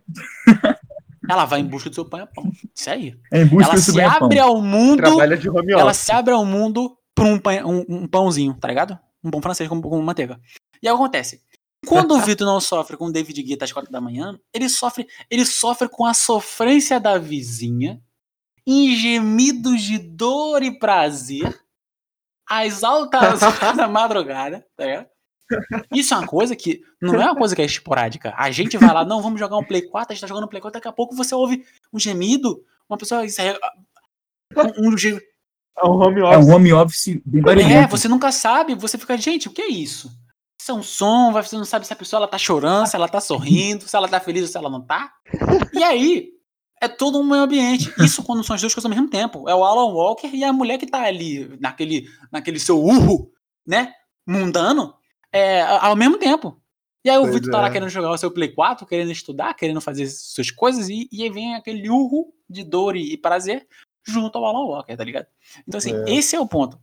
Ela 1.28 1.44
vai 1.44 1.60
em 1.60 1.64
busca 1.64 1.88
do 1.88 1.94
seu 1.94 2.04
pão-pão. 2.04 2.50
Isso 2.76 2.90
aí. 2.90 3.16
É 3.32 3.42
em 3.42 3.46
busca 3.46 3.64
Ela 3.70 3.74
do 3.74 3.80
se 3.80 3.92
ganha-pão. 3.92 4.26
abre 4.26 4.38
ao 4.38 4.60
mundo 4.60 4.98
Trabalha 5.02 5.36
de 5.36 5.48
home 5.48 5.72
ela 5.72 5.94
se 5.94 6.12
abre 6.12 6.34
ao 6.34 6.44
mundo 6.44 6.96
por 7.14 7.24
um, 7.26 7.38
pão- 7.38 7.64
um- 7.70 7.84
um 7.88 8.06
pãozinho, 8.08 8.54
tá 8.60 8.68
ligado? 8.68 8.98
Um 9.24 9.30
pão 9.30 9.40
francês 9.40 9.68
com, 9.68 9.80
com 9.80 10.02
manteiga. 10.02 10.38
E 10.82 10.88
aí 10.88 10.92
o 10.92 10.96
que 10.96 11.02
acontece? 11.02 11.40
Quando 11.86 12.14
o 12.14 12.20
Vitor 12.20 12.46
não 12.46 12.60
sofre 12.60 12.96
com 12.96 13.06
o 13.06 13.12
David 13.12 13.42
Guetta 13.42 13.64
às 13.64 13.72
quatro 13.72 13.90
da 13.90 14.00
manhã, 14.00 14.38
ele 14.52 14.68
sofre, 14.68 15.06
ele 15.28 15.44
sofre 15.44 15.88
com 15.88 16.06
a 16.06 16.14
sofrência 16.14 17.00
da 17.00 17.18
vizinha, 17.18 18.00
em 18.66 18.94
gemidos 18.94 19.82
de 19.82 19.98
dor 19.98 20.62
e 20.62 20.78
prazer, 20.78 21.60
às 22.48 22.84
altas 22.84 23.42
horas 23.42 23.76
da 23.76 23.88
madrugada, 23.88 24.64
tá 24.76 24.84
ligado? 24.84 25.06
Isso 25.92 26.14
é 26.14 26.16
uma 26.18 26.26
coisa 26.26 26.56
que 26.56 26.80
não 27.00 27.20
é 27.20 27.26
uma 27.26 27.36
coisa 27.36 27.54
que 27.54 27.60
é 27.60 27.64
esporádica. 27.64 28.32
A 28.36 28.50
gente 28.50 28.78
vai 28.78 28.92
lá, 28.92 29.04
não, 29.04 29.20
vamos 29.20 29.38
jogar 29.40 29.58
um 29.58 29.64
Play 29.64 29.82
4, 29.82 30.12
a 30.12 30.14
gente 30.14 30.20
tá 30.20 30.26
jogando 30.26 30.44
um 30.44 30.48
Play 30.48 30.62
4, 30.62 30.78
daqui 30.78 30.88
a 30.88 30.92
pouco 30.92 31.14
você 31.14 31.34
ouve 31.34 31.64
um 31.92 31.98
gemido, 31.98 32.64
uma 32.88 32.96
pessoa. 32.96 33.22
Um, 33.22 34.88
um 34.88 34.96
gemido. 34.96 35.22
É 35.82 35.86
um 35.86 35.92
home 35.92 36.20
É 36.20 36.24
office. 36.24 36.46
um 36.46 36.54
home 36.54 36.72
office 36.72 37.20
bem 37.24 37.42
É, 37.72 37.86
você 37.86 38.06
nunca 38.06 38.30
sabe, 38.30 38.74
você 38.74 38.96
fica, 38.96 39.16
gente, 39.16 39.48
o 39.48 39.50
que 39.50 39.62
é 39.62 39.68
isso? 39.68 40.10
Isso 40.62 40.70
é 40.70 40.74
um 40.74 40.82
som, 40.82 41.32
você 41.32 41.56
não 41.56 41.64
sabe 41.64 41.84
se 41.84 41.92
a 41.92 41.96
pessoa 41.96 42.20
ela 42.20 42.28
tá 42.28 42.38
chorando, 42.38 42.86
se 42.86 42.94
ela 42.94 43.08
tá 43.08 43.20
sorrindo, 43.20 43.88
se 43.88 43.96
ela 43.96 44.06
tá 44.06 44.20
feliz 44.20 44.42
ou 44.42 44.48
se 44.48 44.56
ela 44.56 44.70
não 44.70 44.80
tá. 44.80 45.12
E 45.72 45.82
aí, 45.82 46.28
é 46.80 46.86
todo 46.86 47.18
um 47.18 47.24
meio 47.24 47.42
ambiente. 47.42 47.92
Isso 47.98 48.22
quando 48.22 48.44
são 48.44 48.54
as 48.54 48.60
duas 48.60 48.72
coisas 48.72 48.88
ao 48.88 48.94
mesmo 48.96 49.10
tempo. 49.10 49.48
É 49.48 49.54
o 49.56 49.64
Alan 49.64 49.92
Walker 49.92 50.28
e 50.32 50.44
a 50.44 50.52
mulher 50.52 50.78
que 50.78 50.86
tá 50.86 51.02
ali, 51.02 51.58
naquele, 51.60 52.08
naquele 52.30 52.60
seu 52.60 52.80
urro, 52.80 53.32
né? 53.66 53.92
Mundano, 54.24 54.94
é, 55.32 55.62
ao 55.62 55.96
mesmo 55.96 56.16
tempo. 56.16 56.56
E 57.04 57.10
aí 57.10 57.18
o 57.18 57.22
Pois 57.22 57.34
Vitor 57.34 57.50
tá 57.50 57.60
lá 57.60 57.66
é. 57.66 57.70
querendo 57.72 57.88
jogar 57.88 58.12
o 58.12 58.16
seu 58.18 58.30
Play 58.30 58.54
4, 58.54 58.86
querendo 58.86 59.10
estudar, 59.10 59.54
querendo 59.54 59.80
fazer 59.80 60.06
suas 60.06 60.52
coisas, 60.52 60.88
e, 60.88 61.08
e 61.10 61.24
aí 61.24 61.30
vem 61.30 61.56
aquele 61.56 61.90
urro 61.90 62.32
de 62.48 62.62
dor 62.62 62.94
e, 62.94 63.14
e 63.14 63.16
prazer 63.16 63.66
junto 64.06 64.38
ao 64.38 64.44
Alan 64.44 64.64
Walker, 64.66 64.96
tá 64.96 65.02
ligado? 65.02 65.26
Então, 65.66 65.78
assim, 65.78 65.92
É. 66.06 66.14
esse 66.14 66.36
é 66.36 66.40
o 66.40 66.46
ponto. 66.46 66.78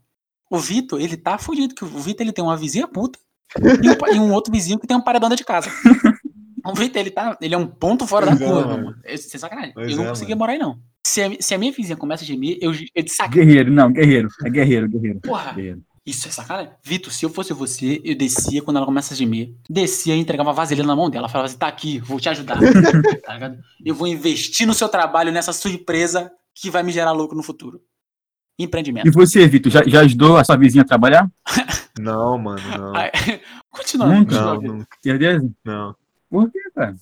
O 0.52 0.58
Vitor, 0.58 1.00
ele 1.00 1.16
tá 1.16 1.38
fudido, 1.38 1.74
que 1.74 1.86
o 1.86 1.88
Vitor 1.88 2.26
ele 2.26 2.34
tem 2.34 2.44
uma 2.44 2.58
vizinha 2.58 2.86
puta 2.86 3.18
e 3.58 3.90
um, 3.90 4.16
e 4.16 4.20
um 4.20 4.34
outro 4.34 4.52
vizinho 4.52 4.80
que 4.80 4.88
tem 4.88 4.96
um 4.98 5.02
paredão 5.02 5.30
de 5.30 5.44
casa. 5.44 5.70
O 6.66 6.74
Vitor, 6.74 7.02
ele, 7.02 7.12
tá, 7.12 7.38
ele 7.42 7.56
é 7.56 7.58
um 7.58 7.66
ponto 7.68 8.06
fora 8.06 8.28
Pois 8.28 8.40
da 8.40 8.46
é, 8.46 8.48
curva, 8.50 8.68
mano. 8.68 8.84
mano. 8.86 8.98
É, 9.04 9.18
sacanagem. 9.18 9.74
Pois 9.74 9.92
eu 9.92 9.98
não 9.98 10.06
é, 10.06 10.10
conseguia 10.10 10.36
mano. 10.36 10.40
morar 10.40 10.54
aí, 10.54 10.60
não. 10.60 10.80
Se 11.06 11.22
a, 11.22 11.32
se 11.40 11.54
a 11.54 11.58
minha 11.58 11.72
vizinha 11.72 11.98
começa 11.98 12.24
a 12.24 12.28
gemer, 12.28 12.58
eu, 12.62 12.74
eu 12.94 13.04
de 13.04 13.12
sacanagem. 13.12 13.46
Guerreiro, 13.46 13.72
não, 13.72 13.92
guerreiro. 13.92 14.28
É 14.46 14.50
guerreiro, 14.50 14.90
guerreiro. 14.90 15.20
Porra, 15.22 15.54
guerreiro. 15.54 15.82
isso 16.06 16.28
é 16.28 16.32
sacanagem. 16.32 16.72
Vitor, 16.84 17.12
se 17.12 17.26
eu 17.26 17.30
fosse 17.30 17.54
você, 17.54 18.02
eu 18.04 18.16
descia 18.16 18.62
quando 18.62 18.78
ela 18.78 18.86
começa 18.86 19.14
a 19.14 19.18
gemer, 19.18 19.54
descia 19.70 20.16
e 20.16 20.20
entregava 20.20 20.50
uma 20.50 20.56
vaselina 20.56 20.88
na 20.88 20.96
mão 20.96 21.10
dela. 21.10 21.30
Falava 21.30 21.48
assim: 21.48 21.58
tá 21.58 21.68
aqui, 21.68 22.00
vou 22.00 22.20
te 22.20 22.30
ajudar. 22.30 22.60
tá 23.26 23.34
ligado? 23.34 23.58
Eu 23.84 23.96
vou 23.96 24.08
investir 24.08 24.68
no 24.68 24.74
seu 24.74 24.90
trabalho, 24.90 25.32
nessa 25.32 25.54
sua 25.54 25.72
empresa 25.72 26.32
que 26.54 26.70
vai 26.70 26.84
me 26.84 26.92
gerar 26.92 27.14
lucro 27.14 27.38
no 27.38 27.44
futuro. 27.44 27.82
Empreendimento. 28.60 29.08
E 29.08 29.12
você, 29.12 29.48
Vitor, 29.48 29.72
já, 29.72 29.82
já 29.88 30.02
ajudou 30.02 30.36
a 30.36 30.44
sua 30.44 30.58
vizinha 30.58 30.82
a 30.82 30.86
trabalhar? 30.86 31.30
Não, 31.98 32.38
mano, 32.38 32.62
não. 32.78 32.96
Ai. 32.96 33.12
Nunca? 33.96 33.98
Não, 33.98 34.26
continuando. 34.58 34.74
não, 34.74 34.86
Certeza? 35.02 35.50
não. 35.64 35.96
Por 36.30 36.52
quê, 36.52 36.60
cara? 36.76 36.96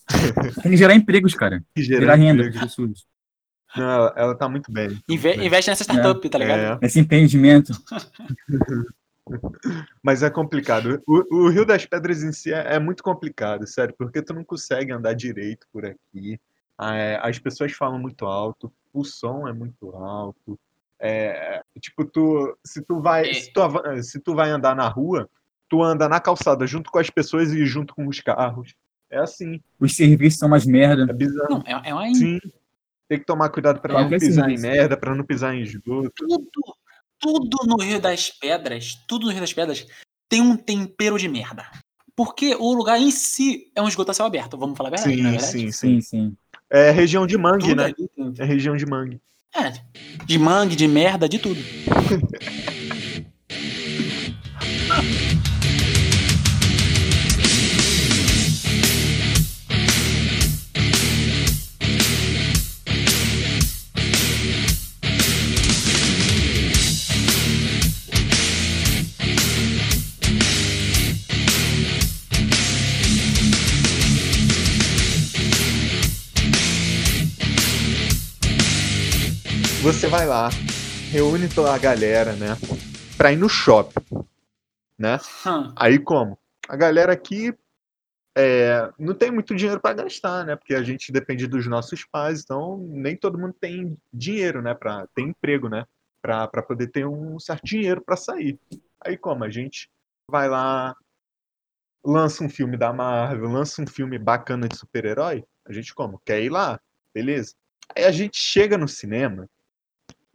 Tem 0.62 0.72
que 0.72 0.78
gerar 0.78 0.96
empregos, 0.96 1.34
cara. 1.34 1.64
Que 1.76 1.84
Gerar 1.84 2.00
gerar 2.02 2.16
renda 2.16 2.52
para 2.52 2.62
pessoas. 2.62 3.06
Não, 3.76 3.84
ela, 3.84 4.14
ela 4.16 4.36
tá 4.36 4.48
muito 4.48 4.72
bem. 4.72 5.02
Inve- 5.10 5.44
investe 5.46 5.70
nessa 5.70 5.84
startup, 5.84 6.30
tá 6.30 6.38
ligado? 6.38 6.80
É, 6.82 6.86
Esse 6.86 7.00
empreendimento. 7.00 7.74
mas 10.02 10.24
é 10.24 10.30
complicado. 10.30 11.02
O, 11.06 11.46
o 11.46 11.50
Rio 11.50 11.66
das 11.66 11.86
Pedras 11.86 12.24
em 12.24 12.32
si 12.32 12.54
é, 12.54 12.76
é 12.76 12.80
muito 12.80 13.04
complicado, 13.04 13.68
sério, 13.68 13.94
porque 13.98 14.22
tu 14.22 14.34
não 14.34 14.44
consegue 14.44 14.92
andar 14.92 15.14
direito 15.14 15.68
por 15.72 15.86
aqui. 15.86 16.40
É, 16.80 17.20
as 17.22 17.38
pessoas 17.40 17.72
falam 17.74 18.00
muito 18.00 18.26
alto, 18.26 18.72
o 18.94 19.04
som 19.04 19.48
é 19.48 19.54
muito 19.54 19.90
alto. 19.96 20.60
É, 21.00 21.62
tipo, 21.80 22.04
tu, 22.06 22.58
se 22.66 22.82
tu 22.82 23.00
vai, 23.00 23.34
se 23.34 23.52
tu, 23.54 23.62
se 24.04 24.20
tu 24.20 24.34
vai 24.36 24.50
andar 24.50 24.76
na 24.76 24.88
rua, 24.88 25.30
tu 25.70 25.84
anda 25.84 26.10
na 26.10 26.20
calçada 26.20 26.66
junto 26.66 26.92
com 26.92 27.00
as 27.00 27.10
pessoas 27.10 27.52
e 27.52 27.66
junto 27.66 27.94
com 27.94 28.08
os 28.08 28.20
carros. 28.20 28.74
É 29.10 29.20
assim, 29.20 29.62
Os 29.80 29.96
serviços 29.96 30.40
são 30.40 30.48
umas 30.48 30.66
merda. 30.66 31.06
é 31.10 31.14
bizarro. 31.14 31.50
Não, 31.50 31.64
é, 31.66 31.90
é 31.90 31.94
uma 31.94 32.14
Sim. 32.14 32.40
Tem 33.08 33.20
que 33.20 33.26
tomar 33.26 33.50
cuidado 33.50 33.80
pra 33.80 33.94
É, 34.00 34.04
não 34.04 34.10
pisar 34.10 34.50
em 34.50 34.58
merda, 34.60 34.98
pra 34.98 35.16
não 35.16 35.24
pisar 35.24 35.56
em 35.56 35.62
esgoto. 35.62 36.12
tudo, 36.16 36.50
tudo 37.20 37.58
no 37.66 37.82
Rio 37.82 38.02
das 38.02 38.30
Pedras, 38.30 38.96
tudo 39.08 39.26
no 39.28 39.32
Rio 39.32 39.40
das 39.42 39.54
Pedras 39.54 39.88
tem 40.28 40.42
um 40.42 40.58
tempero 40.58 41.18
de 41.18 41.28
merda. 41.28 41.66
Porque 42.16 42.56
o 42.56 42.74
lugar 42.74 43.00
em 43.00 43.12
si 43.12 43.72
é 43.76 43.82
um 43.82 43.88
esgoto 43.88 44.12
a 44.12 44.14
céu 44.14 44.26
aberto, 44.26 44.58
vamos 44.58 44.78
falar 44.78 44.90
a 44.90 44.92
verdade, 44.92 45.22
não 45.22 45.30
é 45.30 45.32
Sim, 45.32 45.38
verdade? 45.38 45.52
sim, 45.52 45.72
sim. 45.72 45.72
Sim, 45.72 46.02
sim. 46.02 46.38
É 46.70 46.92
região 46.92 47.26
de 47.26 47.38
mangue, 47.38 47.68
Tudo 47.70 47.76
né? 47.78 47.86
ali 47.86 48.36
É 48.40 48.44
região 48.44 48.76
de 48.76 48.86
mangue. 48.86 49.22
É, 49.56 49.74
de 50.26 50.38
mangue, 50.38 50.76
de 50.76 50.88
merda, 50.88 51.28
de 51.28 51.40
tudo. 51.40 51.60
Você 79.88 80.06
vai 80.06 80.28
lá, 80.28 80.50
reúne 81.14 81.48
toda 81.48 81.74
a 81.74 81.78
galera, 81.78 82.34
né? 82.34 82.58
Pra 83.18 83.32
ir 83.32 83.38
no 83.38 83.48
shopping, 83.48 84.04
né? 85.00 85.18
Hum, 85.46 85.74
Aí 85.78 85.98
como? 85.98 86.38
A 86.68 86.76
galera 86.76 87.14
aqui 87.14 87.58
é, 88.38 88.92
não 89.00 89.14
tem 89.14 89.32
muito 89.32 89.56
dinheiro 89.56 89.80
pra 89.80 89.94
gastar, 89.94 90.46
né? 90.46 90.58
Porque 90.58 90.76
a 90.76 90.84
gente 90.84 91.10
depende 91.10 91.48
dos 91.48 91.66
nossos 91.68 92.04
pais, 92.04 92.42
então 92.44 92.78
nem 92.90 93.16
todo 93.16 93.38
mundo 93.40 93.54
tem 93.54 93.98
dinheiro, 94.14 94.62
né? 94.62 94.74
Pra, 94.74 95.08
tem 95.16 95.30
emprego, 95.30 95.70
né? 95.70 95.86
Pra, 96.22 96.50
pra 96.50 96.62
poder 96.62 96.88
ter 96.88 97.08
um 97.08 97.40
certo 97.40 97.64
dinheiro 97.64 98.02
pra 98.02 98.18
sair. 98.18 98.60
Aí 99.00 99.18
como? 99.18 99.46
A 99.46 99.50
gente 99.50 99.90
vai 100.30 100.50
lá, 100.50 100.94
lança 102.04 102.44
um 102.44 102.50
filme 102.50 102.76
da 102.76 102.92
Marvel, 102.92 103.50
lança 103.50 103.82
um 103.82 103.88
filme 103.88 104.20
bacana 104.20 104.68
de 104.68 104.76
super-herói. 104.76 105.46
A 105.66 105.72
gente 105.72 105.96
como? 105.96 106.22
Quer 106.26 106.44
ir 106.44 106.50
lá? 106.50 106.78
Beleza. 107.14 107.54
Aí 107.96 108.04
a 108.04 108.12
gente 108.12 108.38
chega 108.38 108.78
no 108.78 108.86
cinema, 108.90 109.48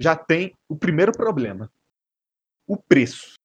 já 0.02 0.16
tem 0.16 0.54
o 0.68 0.76
primeiro 0.76 1.12
problema. 1.12 1.72
O 2.66 2.76
preço. 2.76 3.38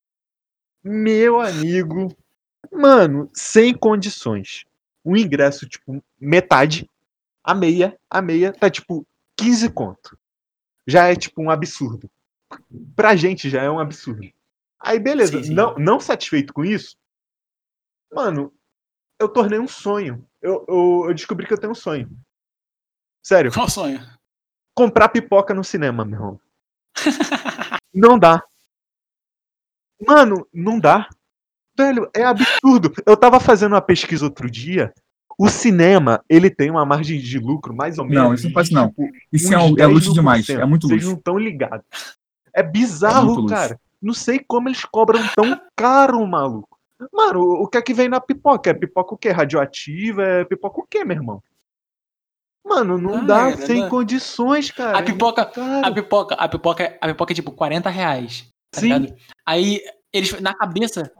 Meu 0.82 1.40
amigo, 1.40 2.14
mano, 2.72 3.30
sem 3.32 3.72
condições. 3.72 4.64
O 5.04 5.16
ingresso, 5.16 5.68
tipo, 5.68 6.02
metade, 6.20 6.88
a 7.42 7.54
meia, 7.54 7.98
a 8.10 8.20
meia 8.20 8.52
tá 8.52 8.68
tipo 8.68 9.06
15 9.36 9.70
conto. 9.70 10.18
Já 10.86 11.08
é 11.08 11.16
tipo 11.16 11.40
um 11.42 11.50
absurdo. 11.50 12.10
Pra 12.96 13.14
gente 13.14 13.48
já 13.48 13.62
é 13.62 13.70
um 13.70 13.78
absurdo. 13.78 14.28
Aí 14.80 14.98
beleza, 14.98 15.38
Sim, 15.38 15.44
sim. 15.44 15.54
Não, 15.54 15.76
não 15.76 16.00
satisfeito 16.00 16.52
com 16.52 16.64
isso, 16.64 16.96
mano, 18.12 18.52
eu 19.18 19.28
tornei 19.28 19.58
um 19.58 19.68
sonho. 19.68 20.26
Eu, 20.40 20.64
eu, 20.68 21.04
eu 21.08 21.14
descobri 21.14 21.46
que 21.46 21.52
eu 21.52 21.58
tenho 21.58 21.72
um 21.72 21.74
sonho. 21.74 22.08
Sério, 23.22 23.52
qual 23.52 23.68
sonho? 23.68 24.00
comprar 24.78 25.08
pipoca 25.08 25.52
no 25.52 25.64
cinema, 25.64 26.04
meu 26.04 26.14
irmão. 26.14 26.40
Não 27.94 28.18
dá. 28.18 28.42
Mano, 30.06 30.46
não 30.52 30.78
dá. 30.78 31.08
Velho, 31.76 32.08
é 32.14 32.22
absurdo. 32.24 32.92
Eu 33.06 33.16
tava 33.16 33.40
fazendo 33.40 33.72
uma 33.72 33.80
pesquisa 33.80 34.24
outro 34.24 34.50
dia. 34.50 34.92
O 35.38 35.48
cinema, 35.48 36.22
ele 36.28 36.50
tem 36.50 36.70
uma 36.70 36.84
margem 36.84 37.20
de 37.20 37.38
lucro 37.38 37.74
mais 37.74 37.98
ou 37.98 38.04
menos. 38.04 38.22
Não, 38.24 38.34
isso 38.34 38.46
não 38.46 38.52
faz 38.52 38.70
não. 38.70 38.92
Isso 39.32 39.52
é, 39.54 39.58
um- 39.58 39.70
é 39.70 39.74
10 39.76 39.92
luxo 39.92 40.12
demais. 40.12 40.48
É 40.48 40.64
muito 40.64 40.82
cento. 40.86 40.90
Vocês 40.90 41.02
luxo. 41.02 41.08
não 41.10 41.18
estão 41.18 41.38
ligados. 41.38 41.86
É 42.52 42.62
bizarro, 42.62 43.26
muito 43.26 43.40
luxo. 43.42 43.54
cara. 43.54 43.80
Não 44.02 44.12
sei 44.14 44.40
como 44.46 44.68
eles 44.68 44.84
cobram 44.84 45.20
tão 45.36 45.60
caro, 45.76 46.24
maluco. 46.26 46.76
Mano, 47.12 47.40
o 47.40 47.68
que 47.68 47.78
é 47.78 47.82
que 47.82 47.94
vem 47.94 48.08
na 48.08 48.20
pipoca? 48.20 48.70
É 48.70 48.74
pipoca 48.74 49.14
o 49.14 49.18
quê? 49.18 49.30
Radioativa? 49.30 50.22
É 50.24 50.44
pipoca 50.44 50.80
o 50.80 50.86
quê, 50.88 51.04
meu 51.04 51.16
irmão? 51.16 51.42
Mano, 52.68 52.98
não 52.98 53.18
Ah, 53.18 53.20
dá 53.22 53.50
é, 53.50 53.56
sem 53.56 53.82
né? 53.82 53.88
condições, 53.88 54.70
cara. 54.70 54.98
A 54.98 55.02
pipoca, 55.02 55.42
É 55.42 55.44
caro. 55.46 55.86
a 55.86 55.90
pipoca, 55.92 56.34
a 56.34 56.48
pipoca, 56.48 56.98
a 57.00 57.06
pipoca 57.08 57.32
é 57.32 57.34
tipo 57.34 57.52
40 57.52 57.88
reais. 57.88 58.46
Tá 58.70 58.80
Sim. 58.80 58.86
ligado? 58.98 59.14
Aí, 59.46 59.80
eles, 60.12 60.38
na 60.40 60.54
cabeça. 60.54 61.10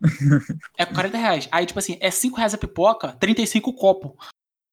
É 0.78 0.84
40 0.84 1.16
reais. 1.16 1.48
Aí, 1.50 1.64
tipo 1.66 1.78
assim, 1.78 1.96
é 2.00 2.10
5 2.10 2.36
reais 2.36 2.52
a 2.54 2.58
pipoca, 2.58 3.12
35 3.18 3.70
o 3.70 3.74
copo. 3.74 4.16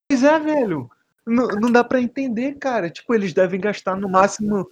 Pois 0.10 0.24
é, 0.24 0.38
velho. 0.40 0.90
Não, 1.26 1.48
não 1.48 1.72
dá 1.72 1.84
pra 1.84 2.02
entender, 2.02 2.56
cara. 2.56 2.90
Tipo, 2.90 3.14
eles 3.16 3.34
devem 3.34 3.60
gastar 3.60 3.96
no 3.96 4.10
máximo. 4.10 4.70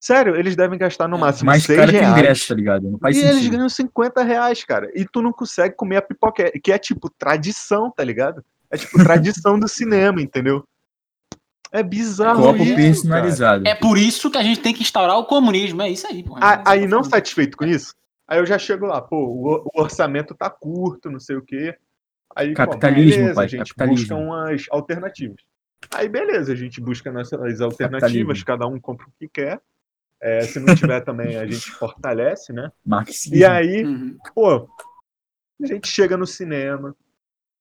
Sério, 0.00 0.36
eles 0.36 0.54
devem 0.54 0.78
gastar 0.78 1.08
no 1.08 1.16
É, 1.16 1.20
máximo 1.20 1.46
Mais 1.46 1.64
6 1.64 1.76
caro 1.78 1.90
que 1.90 1.98
reais. 1.98 2.16
ingresso, 2.16 2.48
tá 2.48 2.54
ligado? 2.54 2.88
Não 2.88 2.98
faz 3.00 3.16
e 3.16 3.20
eles 3.20 3.34
sentido. 3.36 3.50
ganham 3.56 3.68
50 3.68 4.22
reais, 4.22 4.62
cara. 4.64 4.88
E 4.94 5.04
tu 5.04 5.20
não 5.20 5.32
consegue 5.32 5.74
comer 5.74 5.96
a 5.96 6.02
pipoca, 6.02 6.48
que 6.62 6.70
é 6.70 6.78
tipo 6.78 7.10
tradição, 7.10 7.90
tá 7.90 8.04
ligado? 8.04 8.44
É 8.70 8.76
tipo 8.76 8.98
tradição 9.02 9.58
do 9.58 9.66
cinema, 9.68 10.20
entendeu? 10.20 10.62
É 11.70 11.82
bizarro 11.82 12.42
Copo 12.42 12.62
isso, 12.62 12.66
cara. 12.68 12.76
personalizado. 12.76 13.68
É 13.68 13.74
por 13.74 13.98
isso 13.98 14.30
que 14.30 14.38
a 14.38 14.42
gente 14.42 14.60
tem 14.60 14.72
que 14.74 14.82
instaurar 14.82 15.18
o 15.18 15.24
comunismo. 15.26 15.82
É 15.82 15.90
isso 15.90 16.06
aí, 16.06 16.22
porra. 16.22 16.40
A- 16.42 16.70
Aí, 16.72 16.86
não 16.86 17.04
satisfeito 17.04 17.56
com 17.56 17.64
isso, 17.64 17.94
aí 18.26 18.38
eu 18.38 18.46
já 18.46 18.58
chego 18.58 18.86
lá, 18.86 19.00
pô, 19.02 19.16
o, 19.16 19.64
o 19.66 19.80
orçamento 19.82 20.34
tá 20.34 20.48
curto, 20.48 21.10
não 21.10 21.20
sei 21.20 21.36
o 21.36 21.42
quê. 21.42 21.76
Aí, 22.34 22.48
pô, 22.50 22.54
Capitalismo, 22.54 23.18
beleza, 23.20 23.34
pai, 23.34 23.44
a 23.44 23.48
gente 23.48 23.74
capitalismo. 23.74 23.96
busca 23.96 24.14
umas 24.16 24.64
alternativas. 24.70 25.42
Aí, 25.90 26.08
beleza, 26.08 26.52
a 26.52 26.56
gente 26.56 26.80
busca 26.80 27.10
nossas 27.12 27.60
alternativas, 27.60 28.42
cada 28.42 28.66
um 28.66 28.80
compra 28.80 29.06
o 29.06 29.12
que 29.18 29.28
quer. 29.28 29.60
É, 30.20 30.40
se 30.42 30.58
não 30.58 30.74
tiver 30.74 31.00
também, 31.02 31.36
a 31.36 31.46
gente 31.46 31.70
fortalece, 31.72 32.52
né? 32.52 32.72
Marxismo. 32.84 33.36
E 33.36 33.44
aí, 33.44 33.84
Uhum. 33.84 34.18
pô, 34.34 34.68
a 35.62 35.66
gente 35.66 35.86
chega 35.88 36.16
no 36.16 36.26
cinema, 36.26 36.94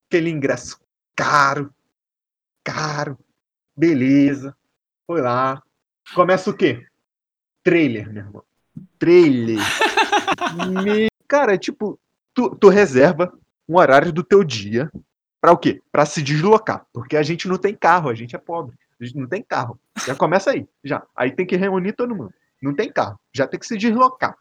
aquele 0.09 0.29
ingresso 0.29 0.79
caro, 1.17 1.73
caro, 2.63 3.17
beleza, 3.75 4.55
foi 5.07 5.19
lá. 5.21 5.61
Começa 6.13 6.49
o 6.49 6.53
quê? 6.53 6.85
Trailer, 7.63 8.07
meu 8.13 8.23
irmão. 8.23 8.43
Trailer. 8.99 9.57
Me- 10.85 11.07
Cara, 11.27 11.57
tipo, 11.57 11.99
tu, 12.33 12.55
tu 12.55 12.69
reserva 12.69 13.33
um 13.67 13.77
horário 13.77 14.13
do 14.13 14.23
teu 14.23 14.43
dia 14.43 14.89
pra 15.41 15.51
o 15.51 15.57
quê? 15.57 15.81
Pra 15.91 16.05
se 16.05 16.21
deslocar. 16.21 16.85
Porque 16.93 17.17
a 17.17 17.23
gente 17.23 17.47
não 17.47 17.57
tem 17.57 17.75
carro, 17.75 18.09
a 18.09 18.15
gente 18.15 18.35
é 18.35 18.39
pobre. 18.39 18.77
A 18.99 19.03
gente 19.03 19.17
não 19.17 19.27
tem 19.27 19.43
carro. 19.43 19.77
Já 20.05 20.15
começa 20.15 20.51
aí, 20.51 20.65
já. 20.83 21.03
Aí 21.15 21.31
tem 21.31 21.45
que 21.45 21.57
reunir 21.57 21.93
todo 21.93 22.15
mundo. 22.15 22.33
Não 22.61 22.73
tem 22.73 22.91
carro. 22.91 23.19
Já 23.33 23.45
tem 23.45 23.59
que 23.59 23.65
se 23.65 23.77
deslocar. 23.77 24.37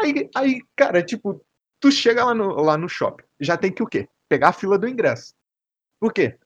Aí, 0.00 0.28
aí 0.34 0.62
cara, 0.74 1.02
tipo, 1.02 1.40
tu 1.78 1.92
chega 1.92 2.24
lá 2.24 2.34
no, 2.34 2.54
lá 2.60 2.76
no 2.76 2.88
shopping, 2.88 3.24
já 3.38 3.56
tem 3.56 3.72
que 3.72 3.82
o 3.82 3.86
quê? 3.86 4.08
Pegar 4.28 4.48
a 4.48 4.52
fila 4.52 4.78
do 4.78 4.88
ingresso. 4.88 5.34
Por 6.00 6.12
quê? 6.12 6.38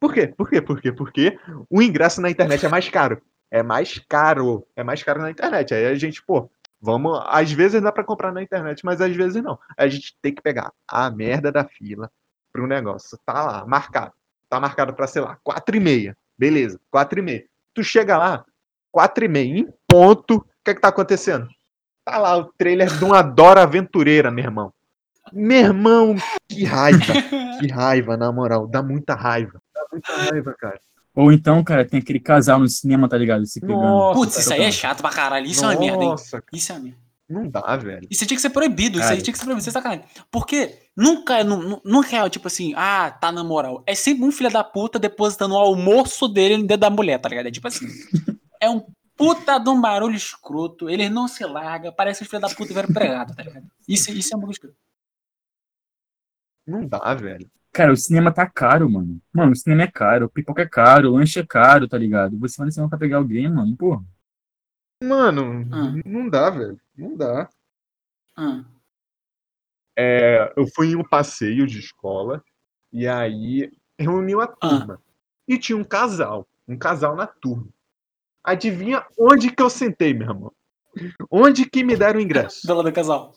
Por 0.00 0.14
quê? 0.14 0.28
Por 0.28 0.48
quê? 0.48 0.62
Por 0.62 0.80
quê? 0.80 0.92
Porque 0.92 1.38
o 1.68 1.82
ingresso 1.82 2.20
na 2.20 2.30
internet 2.30 2.64
é 2.64 2.68
mais 2.68 2.88
caro. 2.88 3.20
É 3.50 3.62
mais 3.62 3.98
caro. 4.08 4.66
É 4.76 4.84
mais 4.84 5.02
caro 5.02 5.20
na 5.20 5.30
internet. 5.30 5.74
Aí 5.74 5.86
a 5.86 5.94
gente, 5.94 6.22
pô, 6.24 6.50
vamos. 6.80 7.20
Às 7.26 7.50
vezes 7.50 7.82
dá 7.82 7.90
pra 7.90 8.04
comprar 8.04 8.32
na 8.32 8.42
internet, 8.42 8.84
mas 8.84 9.00
às 9.00 9.14
vezes 9.14 9.42
não. 9.42 9.58
A 9.76 9.88
gente 9.88 10.16
tem 10.22 10.32
que 10.32 10.40
pegar 10.40 10.72
a 10.86 11.10
merda 11.10 11.50
da 11.50 11.64
fila 11.64 12.10
pro 12.52 12.66
negócio. 12.66 13.18
Tá 13.26 13.44
lá, 13.44 13.66
marcado. 13.66 14.12
Tá 14.48 14.60
marcado 14.60 14.94
pra, 14.94 15.06
sei 15.06 15.22
lá, 15.22 15.36
4 15.42 15.76
e 15.76 15.80
meia. 15.80 16.16
Beleza, 16.38 16.80
4 16.90 17.18
e 17.18 17.22
meia. 17.22 17.44
Tu 17.74 17.82
chega 17.82 18.16
lá, 18.16 18.44
4 18.92 19.24
e 19.24 19.28
meia, 19.28 19.58
em 19.58 19.68
ponto. 19.88 20.36
O 20.36 20.44
que 20.64 20.70
é 20.70 20.74
que 20.74 20.80
tá 20.80 20.88
acontecendo? 20.88 21.48
Tá 22.04 22.18
lá 22.18 22.36
o 22.36 22.44
trailer 22.52 22.88
de 22.88 23.04
uma 23.04 23.20
Dora 23.22 23.62
Aventureira, 23.62 24.30
meu 24.30 24.44
irmão. 24.44 24.72
Meu 25.32 25.58
irmão, 25.58 26.14
que 26.48 26.64
raiva. 26.64 27.12
Que 27.60 27.66
raiva, 27.68 28.16
na 28.16 28.30
moral. 28.32 28.66
Dá 28.66 28.82
muita 28.82 29.14
raiva. 29.14 29.60
Dá 29.74 29.86
muita 29.92 30.12
raiva, 30.16 30.54
cara. 30.58 30.80
Ou 31.14 31.32
então, 31.32 31.64
cara, 31.64 31.84
tem 31.84 32.00
aquele 32.00 32.20
casal 32.20 32.58
no 32.58 32.68
cinema, 32.68 33.08
tá 33.08 33.16
ligado? 33.16 33.46
Se 33.46 33.60
pegando. 33.60 33.80
Nossa, 33.80 34.18
Putz, 34.20 34.38
isso 34.38 34.52
aí 34.52 34.62
é 34.62 34.70
chato 34.70 35.00
pra 35.00 35.10
caralho. 35.10 35.46
Isso 35.46 35.64
é 35.64 35.68
uma 35.68 35.80
merda, 35.80 36.02
hein? 36.02 36.08
Nossa, 36.10 36.42
Isso 36.52 36.72
é 36.72 36.74
uma 36.74 36.82
merda. 36.84 36.98
não 37.28 37.48
dá, 37.48 37.76
velho. 37.76 38.06
Isso 38.10 38.26
tinha 38.26 38.36
que 38.36 38.42
ser 38.42 38.50
proibido, 38.50 38.98
isso 38.98 39.02
Cara. 39.08 39.14
aí 39.16 39.22
tinha 39.22 39.32
que 39.32 39.38
ser 39.38 39.44
proibido, 39.46 39.60
isso 39.62 39.70
é 39.70 39.72
sacanagem. 39.72 40.04
Porque 40.30 40.78
nunca, 40.96 41.38
é- 41.38 41.44
nu- 41.44 41.62
nu- 41.62 41.80
nunca 41.84 42.14
é 42.16 42.28
tipo 42.28 42.46
assim, 42.46 42.74
ah, 42.76 43.10
tá 43.10 43.32
na 43.32 43.42
moral. 43.42 43.82
É 43.86 43.94
sempre 43.94 44.24
um 44.24 44.30
filho 44.30 44.50
da 44.50 44.62
puta 44.62 44.98
depositando 44.98 45.54
o 45.54 45.58
almoço 45.58 46.28
dele 46.28 46.58
dentro 46.58 46.76
da 46.76 46.90
mulher, 46.90 47.18
tá 47.18 47.28
ligado? 47.30 47.46
É 47.46 47.50
tipo 47.50 47.66
assim, 47.66 47.86
é 48.60 48.68
um 48.68 48.82
puta 49.16 49.58
de 49.58 49.70
um 49.70 49.80
barulho 49.80 50.14
escroto, 50.14 50.90
ele 50.90 51.08
não 51.08 51.26
se 51.26 51.42
larga, 51.46 51.90
parece 51.90 52.18
que 52.18 52.24
os 52.24 52.30
filhos 52.30 52.42
da 52.42 52.54
puta 52.54 52.68
tiveram 52.68 52.88
pregado, 52.92 53.34
tá 53.34 53.42
ligado? 53.42 53.64
Isso, 53.88 54.10
isso 54.12 54.34
é 54.34 54.36
um 54.36 54.40
bagulho 54.40 54.52
escroto. 54.52 54.76
Não 56.66 56.86
dá, 56.86 57.14
velho. 57.14 57.48
Cara, 57.72 57.92
o 57.92 57.96
cinema 57.96 58.32
tá 58.32 58.48
caro, 58.48 58.88
mano. 58.88 59.20
Mano, 59.32 59.52
o 59.52 59.56
cinema 59.56 59.82
é 59.82 59.86
caro, 59.90 60.28
pipoca 60.30 60.62
é 60.62 60.66
caro, 60.68 61.10
o 61.12 61.16
lanche 61.16 61.38
é 61.40 61.46
caro, 61.46 61.86
tá 61.86 61.98
ligado? 61.98 62.38
Você 62.38 62.56
vai 62.56 62.66
no 62.66 62.72
cinema 62.72 62.88
pra 62.88 62.98
pegar 62.98 63.18
alguém, 63.18 63.50
mano, 63.50 63.76
porra. 63.76 64.02
Mano, 65.02 65.68
Ah. 65.72 65.92
não 66.06 66.28
dá, 66.28 66.48
velho. 66.50 66.80
Não 66.96 67.14
dá. 67.16 67.48
Ah, 68.36 68.64
É, 69.98 70.52
eu 70.56 70.66
fui 70.74 70.88
em 70.88 70.96
um 70.96 71.04
passeio 71.04 71.66
de 71.66 71.78
escola 71.78 72.42
e 72.92 73.06
aí 73.06 73.70
reuniu 73.98 74.40
a 74.42 74.46
turma. 74.46 75.00
E 75.48 75.58
tinha 75.58 75.76
um 75.78 75.84
casal. 75.84 76.46
Um 76.68 76.76
casal 76.76 77.14
na 77.16 77.26
turma. 77.26 77.68
Adivinha 78.44 79.04
onde 79.18 79.50
que 79.50 79.62
eu 79.62 79.70
sentei, 79.70 80.12
meu 80.12 80.28
irmão? 80.28 80.52
Onde 81.30 81.68
que 81.68 81.82
me 81.84 81.96
deram 81.96 82.18
o 82.20 82.22
ingresso? 82.22 82.66
do 82.66 82.74
lado 82.74 82.88
do 82.90 82.92
casal. 82.94 83.34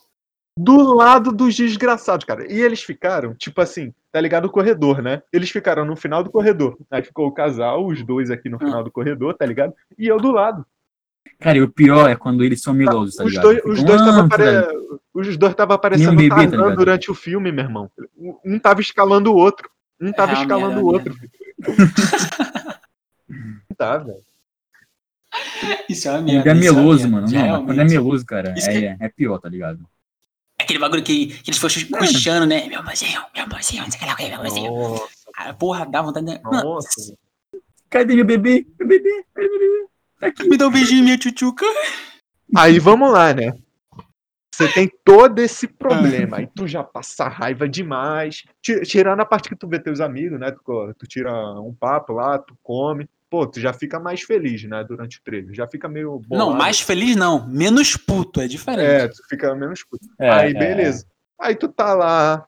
Do 0.58 0.94
lado 0.94 1.32
dos 1.32 1.56
desgraçados, 1.56 2.26
cara. 2.26 2.52
E 2.52 2.60
eles 2.60 2.82
ficaram, 2.84 3.34
tipo 3.34 3.62
assim, 3.62 3.94
tá 4.12 4.20
ligado 4.20 4.46
o 4.46 4.50
corredor, 4.52 5.02
né? 5.02 5.22
Eles 5.32 5.50
ficaram 5.50 5.86
no 5.86 5.96
final 5.96 6.24
do 6.24 6.30
corredor. 6.30 6.78
Aí 6.92 7.02
ficou 7.02 7.28
o 7.28 7.32
casal, 7.32 7.86
os 7.86 8.04
dois 8.04 8.30
aqui 8.30 8.50
no 8.50 8.58
Ah. 8.58 8.60
final 8.66 8.84
do 8.84 8.92
corredor, 8.92 9.34
tá 9.36 9.46
ligado? 9.46 9.74
E 9.98 10.08
eu 10.08 10.18
do 10.18 10.32
lado. 10.32 10.66
Cara, 11.40 11.58
e 11.58 11.62
o 11.62 11.70
pior 11.70 12.10
é 12.10 12.16
quando 12.16 12.44
eles 12.44 12.62
são 12.62 12.74
milosos, 12.74 13.16
tá 13.16 13.24
os 13.24 13.30
ligado? 13.32 13.44
dois, 13.44 13.62
os 13.66 13.84
dois 13.84 14.02
tava 14.02 14.22
apare... 14.26 14.44
ligado? 14.44 15.02
os 15.14 15.38
dois 15.38 15.56
tava 15.56 15.74
aparecendo 15.76 16.16
bebê, 16.16 16.48
tá 16.48 16.70
durante 16.70 17.10
o 17.12 17.16
filme, 17.16 17.52
meu 17.52 17.64
irmão. 17.64 17.90
Um 18.44 18.60
tava 18.60 18.82
escalando 18.82 19.32
o 19.32 19.36
outro. 19.36 19.70
Um 20.02 20.12
tava 20.12 20.32
É 20.34 20.36
escalando 20.42 20.76
merda, 20.76 20.84
o 20.84 20.90
é 20.90 20.94
outro. 20.94 21.16
Não 23.30 23.76
tá, 23.78 23.98
velho. 23.98 24.20
Isso 25.88 26.08
é 26.08 26.12
uma 26.12 26.20
Quando 26.20 26.34
merda. 26.34 26.50
é 26.50 26.52
é 26.52 26.56
meloso, 26.56 27.10
merda, 27.10 27.28
mano. 27.28 27.32
Não, 27.32 27.66
quando 27.66 27.82
é 27.82 27.84
meloso, 27.86 28.26
cara, 28.26 28.54
é, 28.58 28.98
é 29.00 29.10
pior, 29.10 29.38
tá 29.40 29.48
ligado? 29.50 29.80
Aquele 30.70 30.80
bagulho 30.80 31.02
que, 31.02 31.26
que 31.42 31.50
eles 31.50 31.58
foram 31.60 31.74
puxando, 31.98 32.46
né? 32.48 32.68
Meu 32.68 32.80
amorzinho, 32.82 33.20
meu 33.34 33.44
amorzinho, 33.44 33.82
não 33.82 33.90
sei 33.90 34.00
o 34.00 34.16
que 34.16 34.26
lá, 34.36 34.40
meu 34.44 34.96
Ah, 35.36 35.52
porra, 35.52 35.84
dá 35.84 36.00
vontade 36.04 36.28
de. 36.28 36.40
nossa. 36.44 37.16
Cadê 37.90 38.14
meu 38.16 38.24
bebê? 38.24 38.68
Meu 38.80 38.88
bebê? 38.88 39.26
Cadê 39.34 39.48
meu 39.50 39.60
bebê? 39.60 39.88
Tá 40.20 40.28
aqui. 40.28 40.48
Me 40.48 40.58
dá 40.58 40.68
um 40.68 40.72
beijinho, 40.72 41.04
minha 41.04 41.18
tchutchuca. 41.18 41.66
Aí 42.56 42.78
vamos 42.78 43.12
lá, 43.12 43.34
né? 43.34 43.52
Você 44.54 44.68
tem 44.72 44.92
todo 45.04 45.40
esse 45.40 45.68
problema. 45.68 46.38
Aí 46.38 46.48
tu 46.54 46.68
já 46.68 46.84
passa 46.84 47.28
raiva 47.28 47.68
demais. 47.68 48.44
Ti- 48.62 48.82
Tirando 48.82 49.22
a 49.22 49.26
parte 49.26 49.50
que 49.50 49.56
tu 49.56 49.68
vê 49.68 49.80
teus 49.80 50.00
amigos, 50.00 50.40
né? 50.40 50.52
Tu, 50.52 50.94
tu 51.00 51.08
tira 51.08 51.32
um 51.62 51.74
papo 51.74 52.14
lá, 52.14 52.38
tu 52.38 52.56
come. 52.62 53.10
Pô, 53.30 53.46
tu 53.46 53.60
já 53.60 53.72
fica 53.72 54.00
mais 54.00 54.22
feliz, 54.22 54.64
né? 54.64 54.84
Durante 54.84 55.20
o 55.20 55.22
treino. 55.24 55.54
Já 55.54 55.68
fica 55.68 55.88
meio 55.88 56.20
bolado. 56.20 56.52
Não, 56.52 56.58
mais 56.58 56.80
feliz 56.80 57.16
não. 57.16 57.48
Menos 57.48 57.96
puto, 57.96 58.42
é 58.42 58.48
diferente. 58.48 58.90
É, 58.90 59.08
tu 59.08 59.22
fica 59.30 59.54
menos 59.54 59.84
puto. 59.84 60.08
É, 60.20 60.30
Aí, 60.30 60.52
é, 60.52 60.54
beleza. 60.54 61.06
Aí 61.40 61.56
tu 61.56 61.68
tá 61.68 61.94
lá. 61.94 62.48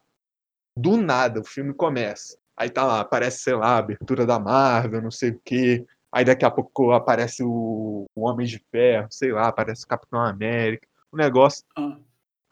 Do 0.75 0.97
nada, 0.97 1.41
o 1.41 1.43
filme 1.43 1.73
começa. 1.73 2.37
Aí 2.57 2.69
tá 2.69 2.85
lá, 2.85 3.01
aparece, 3.01 3.39
sei 3.39 3.53
lá, 3.53 3.75
a 3.75 3.77
abertura 3.77 4.25
da 4.25 4.39
Marvel, 4.39 5.01
não 5.01 5.11
sei 5.11 5.31
o 5.31 5.41
quê. 5.43 5.85
Aí 6.11 6.25
daqui 6.25 6.45
a 6.45 6.51
pouco 6.51 6.91
aparece 6.91 7.43
o, 7.43 8.05
o 8.15 8.27
Homem 8.27 8.47
de 8.47 8.59
Ferro, 8.71 9.07
sei 9.09 9.31
lá, 9.31 9.47
aparece 9.47 9.83
o 9.83 9.87
Capitão 9.87 10.19
América. 10.19 10.87
O 11.11 11.17
negócio. 11.17 11.63
Ah. 11.77 11.97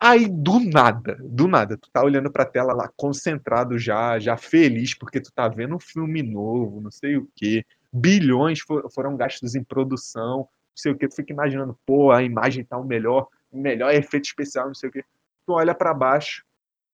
Aí, 0.01 0.29
do 0.29 0.61
nada, 0.61 1.17
do 1.21 1.45
nada, 1.45 1.77
tu 1.77 1.89
tá 1.91 2.01
olhando 2.01 2.31
pra 2.31 2.45
tela 2.45 2.73
lá, 2.73 2.89
concentrado 2.95 3.77
já, 3.77 4.17
já 4.17 4.37
feliz, 4.37 4.93
porque 4.93 5.19
tu 5.19 5.29
tá 5.29 5.49
vendo 5.49 5.75
um 5.75 5.79
filme 5.79 6.23
novo, 6.23 6.79
não 6.79 6.89
sei 6.89 7.17
o 7.17 7.27
quê. 7.35 7.65
Bilhões 7.91 8.59
fo- 8.61 8.89
foram 8.93 9.15
gastos 9.17 9.55
em 9.55 9.63
produção, 9.63 10.37
não 10.39 10.47
sei 10.75 10.91
o 10.91 10.97
quê. 10.97 11.07
Tu 11.07 11.15
fica 11.15 11.33
imaginando, 11.33 11.77
pô, 11.85 12.11
a 12.11 12.21
imagem 12.23 12.63
tá 12.63 12.77
o 12.77 12.83
melhor, 12.85 13.27
o 13.51 13.57
melhor 13.59 13.93
efeito 13.93 14.25
especial, 14.25 14.67
não 14.67 14.75
sei 14.75 14.89
o 14.89 14.91
quê. 14.91 15.03
Tu 15.45 15.53
olha 15.53 15.73
pra 15.73 15.93
baixo, 15.93 16.43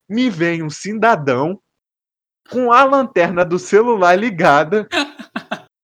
me 0.08 0.30
vem 0.30 0.64
um 0.64 0.70
cidadão 0.70 1.60
com 2.50 2.72
a 2.72 2.84
lanterna 2.84 3.43
do 3.43 3.58
celular 3.60 4.16
ligada, 4.16 4.88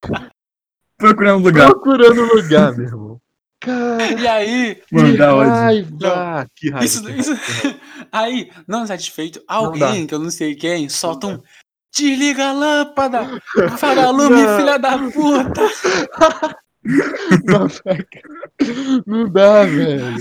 Procurando 0.98 1.44
lugar. 1.44 1.70
procurando 1.72 2.22
lugar, 2.36 2.74
meu 2.78 2.86
irmão. 2.86 3.22
Cara, 3.60 4.04
E 4.20 4.28
aí, 4.28 4.76
que 4.76 4.96
hora. 4.96 5.50
raiva, 5.50 6.48
que 6.56 6.70
raiva. 6.70 6.86
isso, 6.86 7.04
que 7.04 7.12
isso, 7.12 7.34
raiva. 7.34 7.80
aí, 8.12 8.52
não 8.68 8.86
satisfeito, 8.88 9.40
dá. 9.40 9.46
alguém 9.56 10.08
que 10.08 10.14
eu 10.14 10.20
não 10.20 10.32
sei 10.32 10.56
quem 10.56 10.90
solta 10.90 11.28
um 11.28 11.42
desliga 11.92 12.50
a 12.50 12.54
lâmpada, 12.54 13.42
vagalume, 13.80 14.42
Não. 14.42 14.58
filha 14.58 14.78
da 14.78 14.98
puta. 14.98 15.62
Não 19.06 19.32
dá, 19.32 19.64
velho. 19.64 20.16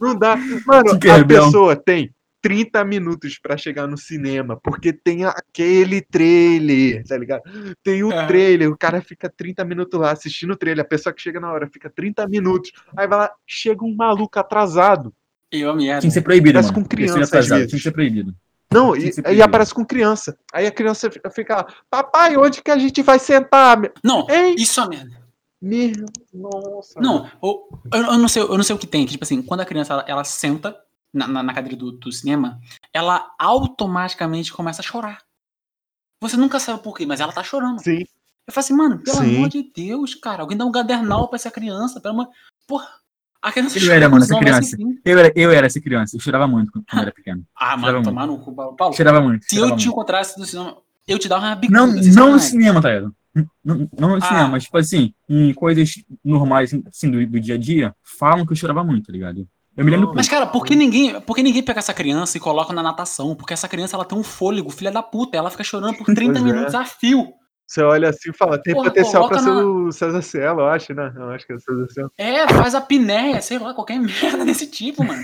Não 0.00 0.18
dá. 0.18 0.36
Mano, 0.36 0.92
a 0.92 1.24
pessoa 1.26 1.76
tem 1.76 2.10
30 2.46 2.84
minutos 2.84 3.38
para 3.38 3.56
chegar 3.56 3.88
no 3.88 3.98
cinema, 3.98 4.58
porque 4.62 4.92
tem 4.92 5.24
aquele 5.24 6.00
trailer, 6.00 7.04
tá 7.04 7.18
ligado? 7.18 7.42
Tem 7.82 8.04
o 8.04 8.12
é. 8.12 8.26
trailer, 8.26 8.70
o 8.70 8.78
cara 8.78 9.00
fica 9.00 9.28
30 9.28 9.64
minutos 9.64 9.98
lá 9.98 10.12
assistindo 10.12 10.52
o 10.52 10.56
trailer, 10.56 10.84
a 10.84 10.88
pessoa 10.88 11.12
que 11.12 11.20
chega 11.20 11.40
na 11.40 11.52
hora 11.52 11.68
fica 11.68 11.90
30 11.90 12.26
minutos, 12.28 12.70
aí 12.96 13.08
vai 13.08 13.18
lá, 13.18 13.32
chega 13.46 13.84
um 13.84 13.94
maluco 13.94 14.38
atrasado. 14.38 15.12
Eu, 15.50 15.74
merda. 15.74 16.00
Tinha 16.00 16.10
que 16.10 16.14
ser 16.14 16.22
proibido, 16.22 16.54
Parece 16.54 16.72
mano. 16.72 16.84
com 16.84 16.88
criança, 16.88 17.42
Tinha 17.42 17.66
que 17.66 17.78
ser 17.78 17.90
proibido. 17.90 18.34
Não, 18.76 18.96
e, 18.96 19.12
e, 19.34 19.42
aparece 19.42 19.72
com 19.72 19.84
criança. 19.84 20.38
Aí 20.52 20.66
a 20.66 20.70
criança 20.70 21.10
fica 21.32 21.56
lá, 21.56 21.66
papai, 21.90 22.36
onde 22.36 22.62
que 22.62 22.70
a 22.70 22.78
gente 22.78 23.02
vai 23.02 23.18
sentar? 23.18 23.78
Não, 24.04 24.26
Ei? 24.28 24.54
isso 24.56 24.80
é 24.80 24.88
merda. 24.88 25.26
Meu, 25.60 25.92
nossa. 26.32 27.00
Não, 27.00 27.30
eu, 27.42 27.68
eu, 27.92 28.18
não 28.18 28.28
sei, 28.28 28.42
eu 28.42 28.56
não 28.56 28.62
sei 28.62 28.76
o 28.76 28.78
que 28.78 28.86
tem. 28.86 29.06
Que, 29.06 29.12
tipo 29.12 29.24
assim, 29.24 29.42
quando 29.42 29.60
a 29.60 29.64
criança 29.64 29.94
ela, 29.94 30.04
ela 30.06 30.24
senta 30.24 30.76
na, 31.12 31.26
na, 31.26 31.42
na, 31.42 31.54
cadeira 31.54 31.76
do, 31.76 31.92
do 31.92 32.12
cinema, 32.12 32.60
ela 32.92 33.34
automaticamente 33.38 34.52
começa 34.52 34.82
a 34.82 34.84
chorar. 34.84 35.22
Você 36.20 36.36
nunca 36.36 36.60
sabe 36.60 36.82
por 36.82 36.94
quê, 36.96 37.06
mas 37.06 37.20
ela 37.20 37.32
tá 37.32 37.42
chorando. 37.42 37.82
Sim. 37.82 38.04
Eu 38.46 38.52
falo 38.52 38.64
assim, 38.64 38.74
mano, 38.74 39.02
pelo 39.02 39.16
Sim. 39.16 39.36
amor 39.36 39.48
de 39.48 39.62
Deus, 39.74 40.14
cara, 40.14 40.42
alguém 40.42 40.56
dá 40.56 40.64
um 40.64 40.70
gadernal 40.70 41.28
pra 41.28 41.36
essa 41.36 41.50
criança, 41.50 42.00
pelo 42.00 42.14
amor. 42.14 42.28
Porra. 42.66 42.88
A 43.46 43.52
criança 43.52 43.78
eu 43.78 43.92
era, 43.92 44.08
mano, 44.08 44.24
essa 44.24 44.36
criança. 44.36 44.76
Eu 45.04 45.18
era, 45.20 45.32
eu 45.36 45.52
era 45.52 45.66
essa 45.66 45.80
criança. 45.80 46.16
Eu 46.16 46.20
chorava 46.20 46.48
muito 46.48 46.72
quando 46.72 46.84
eu 46.92 46.98
era 46.98 47.12
pequeno. 47.12 47.44
Ah, 47.56 47.76
mano, 47.76 48.02
tomar 48.02 48.26
no 48.26 48.38
cu, 48.38 48.52
Paulo. 48.52 48.92
Chorava 48.92 49.20
muito. 49.20 49.46
Se 49.48 49.56
eu 49.56 49.76
te 49.76 49.86
encontrasse 49.86 50.36
no 50.36 50.44
cinema, 50.44 50.76
eu 51.06 51.16
te 51.16 51.28
dava 51.28 51.46
uma 51.46 51.54
bicuda. 51.54 51.86
Não, 51.86 51.94
não 51.94 52.32
no 52.32 52.40
cinema, 52.40 52.82
tá 52.82 52.88
ligado? 52.88 53.14
Não, 53.64 53.88
não 53.96 54.08
no 54.08 54.16
ah. 54.16 54.20
cinema, 54.20 54.48
mas, 54.48 54.64
tipo 54.64 54.76
assim, 54.76 55.14
em 55.28 55.54
coisas 55.54 55.94
normais, 56.24 56.74
assim, 56.88 57.08
do, 57.08 57.24
do 57.24 57.38
dia 57.38 57.54
a 57.54 57.58
dia, 57.58 57.94
falam 58.02 58.44
que 58.44 58.50
eu 58.50 58.56
chorava 58.56 58.82
muito, 58.82 59.06
tá 59.06 59.12
ligado? 59.12 59.46
Eu 59.76 59.84
me 59.84 59.92
lembro. 59.92 60.12
Mas, 60.12 60.28
cara, 60.28 60.44
por 60.44 60.64
que 60.64 60.74
ninguém, 60.74 61.20
por 61.20 61.36
que 61.36 61.42
ninguém 61.44 61.62
pega 61.62 61.78
essa 61.78 61.94
criança 61.94 62.36
e 62.36 62.40
coloca 62.40 62.72
na 62.72 62.82
natação? 62.82 63.36
Porque 63.36 63.54
essa 63.54 63.68
criança 63.68 63.94
ela 63.94 64.04
tem 64.04 64.18
um 64.18 64.24
fôlego, 64.24 64.70
filha 64.70 64.90
da 64.90 65.04
puta. 65.04 65.36
Ela 65.36 65.50
fica 65.50 65.62
chorando 65.62 65.96
por 65.98 66.06
30 66.06 66.32
pois 66.34 66.36
é. 66.36 66.40
minutos 66.42 66.74
é. 66.74 66.78
a 66.78 66.84
fio. 66.84 67.32
Você 67.66 67.82
olha 67.82 68.10
assim 68.10 68.30
e 68.30 68.36
fala, 68.36 68.62
tem 68.62 68.74
Porra, 68.74 68.90
potencial 68.90 69.28
pra 69.28 69.38
ser 69.40 69.50
na... 69.50 69.64
o 69.64 69.90
César 69.90 70.22
Cielo, 70.22 70.60
eu 70.60 70.68
acho, 70.68 70.94
né? 70.94 71.12
Eu 71.16 71.30
acho 71.30 71.44
que 71.44 71.52
é 71.52 71.56
o 71.56 71.60
César 71.60 71.88
Cielo. 71.90 72.12
É, 72.16 72.48
faz 72.48 72.74
a 72.74 72.80
pinéia, 72.80 73.42
sei 73.42 73.58
lá, 73.58 73.74
qualquer 73.74 73.98
merda 74.00 74.44
desse 74.44 74.68
tipo, 74.68 75.02
mano. 75.02 75.20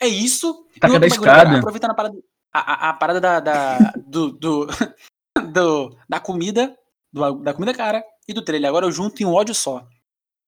é 0.00 0.08
isso. 0.08 0.66
Tá 0.80 0.88
cada 0.88 1.06
escada. 1.06 1.58
Aproveitando 1.58 1.90
a 1.90 1.94
parada, 1.94 2.18
a, 2.52 2.58
a, 2.58 2.90
a 2.90 2.92
parada 2.94 3.20
da, 3.20 3.40
da 3.40 3.92
do, 4.06 4.32
do, 4.32 4.66
do, 5.52 5.96
da 6.08 6.18
comida, 6.20 6.74
do, 7.12 7.34
da 7.34 7.52
comida 7.52 7.74
cara 7.74 8.02
e 8.26 8.32
do 8.32 8.42
trailer. 8.42 8.70
Agora 8.70 8.86
eu 8.86 8.92
junto 8.92 9.22
em 9.22 9.26
um 9.26 9.34
ódio 9.34 9.54
só. 9.54 9.86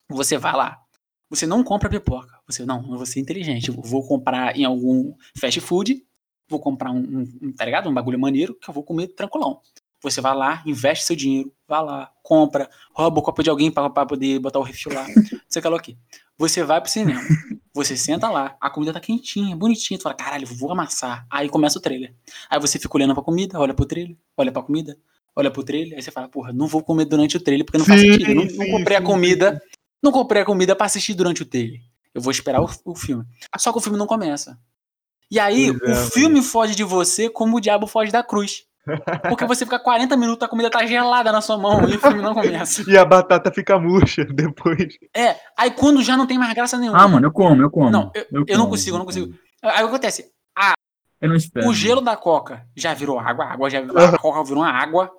Você 0.09 0.39
vai 0.39 0.55
lá, 0.55 0.81
você 1.29 1.47
não 1.47 1.63
compra 1.63 1.91
pipoca. 1.91 2.39
Você, 2.47 2.65
não, 2.65 2.81
eu 2.91 2.97
vou 2.97 3.07
ser 3.07 3.21
inteligente. 3.21 3.69
Eu 3.69 3.75
vou 3.75 4.07
comprar 4.07 4.57
em 4.57 4.65
algum 4.65 5.15
fast 5.39 5.61
food, 5.61 6.03
vou 6.49 6.61
comprar 6.61 6.93
um, 6.93 6.99
um, 6.99 7.39
um, 7.43 7.53
tá 7.53 7.65
ligado? 7.65 7.91
Um 7.91 7.95
bagulho 7.95 8.19
maneiro 8.19 8.55
que 8.55 8.71
eu 8.71 8.75
vou 8.75 8.85
comer 8.85 9.09
tranquilão. 9.09 9.61
Você 10.07 10.21
vai 10.21 10.37
lá, 10.37 10.63
investe 10.65 11.05
seu 11.05 11.17
dinheiro, 11.17 11.53
vai 11.67 11.83
lá, 11.83 12.13
compra, 12.23 12.71
rouba 12.95 13.19
o 13.19 13.23
copo 13.23 13.43
de 13.43 13.51
alguém 13.51 13.73
para 13.73 13.91
poder 13.91 14.39
botar 14.39 14.61
o 14.61 14.63
refil 14.63 14.93
lá. 14.95 15.05
Você 15.49 15.59
o 15.59 15.79
quê? 15.81 15.97
Você 16.39 16.63
vai 16.63 16.81
pro 16.81 16.89
cinema, 16.89 17.21
você 17.75 17.97
senta 17.97 18.29
lá, 18.29 18.57
a 18.61 18.71
comida 18.71 18.93
tá 18.93 19.01
quentinha, 19.01 19.57
bonitinha, 19.57 19.99
tu 19.99 20.03
fala, 20.03 20.15
caralho, 20.15 20.47
vou 20.47 20.71
amassar. 20.71 21.27
Aí 21.29 21.49
começa 21.49 21.79
o 21.79 21.83
trailer. 21.83 22.15
Aí 22.49 22.61
você 22.61 22.79
fica 22.79 22.97
olhando 22.97 23.15
pra 23.15 23.23
comida, 23.23 23.59
olha 23.59 23.75
pro 23.75 23.85
trailer, 23.85 24.17
olha 24.37 24.53
pra 24.53 24.63
comida, 24.63 24.97
olha 25.35 25.51
pro 25.51 25.65
trailer, 25.65 25.97
aí 25.97 26.03
você 26.03 26.13
fala, 26.13 26.29
porra, 26.29 26.53
não 26.53 26.69
vou 26.69 26.85
comer 26.85 27.07
durante 27.07 27.37
o 27.37 27.41
trailer 27.41 27.65
porque 27.65 27.79
não 27.79 27.85
sim, 27.85 27.91
faz 27.91 28.01
sentido. 28.01 28.35
Não, 28.35 28.45
não 28.45 28.71
comprei 28.71 28.97
sim, 28.97 29.03
a 29.03 29.07
comida, 29.07 29.63
não 30.01 30.13
comprei 30.13 30.43
a 30.43 30.45
comida 30.45 30.77
para 30.77 30.87
assistir 30.87 31.15
durante 31.15 31.43
o 31.43 31.47
trailer. 31.47 31.81
Eu 32.15 32.21
vou 32.21 32.31
esperar 32.31 32.63
o, 32.63 32.71
o, 32.85 32.95
filme. 32.95 33.25
Só 33.59 33.73
que 33.73 33.79
o 33.79 33.81
filme 33.81 33.99
não 33.99 34.07
começa. 34.07 34.57
E 35.31 35.41
aí, 35.41 35.71
o 35.71 35.85
é, 35.85 35.95
filme 36.11 36.43
foge 36.43 36.75
de 36.75 36.85
você 36.85 37.29
como 37.29 37.57
o 37.57 37.61
diabo 37.61 37.87
foge 37.87 38.13
da 38.13 38.23
cruz. 38.23 38.65
Porque 39.29 39.45
você 39.45 39.65
fica 39.65 39.79
40 39.79 40.17
minutos, 40.17 40.43
a 40.43 40.49
comida 40.49 40.71
tá 40.71 40.87
gelada 40.87 41.33
na 41.33 41.41
sua 41.41 41.59
mão 41.59 41.89
e 41.89 41.97
o 41.97 42.01
filme 42.01 42.23
não 42.23 42.35
começa. 42.35 42.89
e 42.89 42.97
a 42.97 43.05
batata 43.05 43.51
fica 43.53 43.79
murcha 43.79 44.25
depois. 44.33 44.97
É, 45.15 45.37
aí 45.59 45.71
quando 45.73 46.03
já 46.03 46.17
não 46.17 46.27
tem 46.27 46.39
mais 46.39 46.55
graça 46.55 46.79
nenhuma. 46.79 46.99
Ah, 46.99 47.09
mano, 47.09 47.27
eu 47.27 47.33
como, 47.33 47.63
eu 47.63 47.71
como. 47.71 47.91
Não, 47.91 48.11
eu, 48.15 48.27
eu, 48.31 48.45
eu 48.47 48.59
não 48.59 48.69
consigo, 48.69 48.95
eu 48.95 48.99
não 48.99 49.07
consigo. 49.07 49.35
Aí 49.63 49.83
o 49.83 49.89
que 49.89 49.95
acontece? 49.95 50.31
A, 50.57 50.75
eu 51.21 51.29
não 51.29 51.37
espero. 51.37 51.69
O 51.69 51.75
gelo 51.75 52.01
da 52.01 52.17
coca 52.17 52.67
já 52.77 52.95
virou 52.95 53.19
água, 53.19 53.45
a 53.45 53.53
água 53.53 53.71
já 53.71 53.81
a 53.81 54.19
coca 54.19 54.45
virou 54.45 54.63
uma 54.63 54.71
água, 54.71 55.11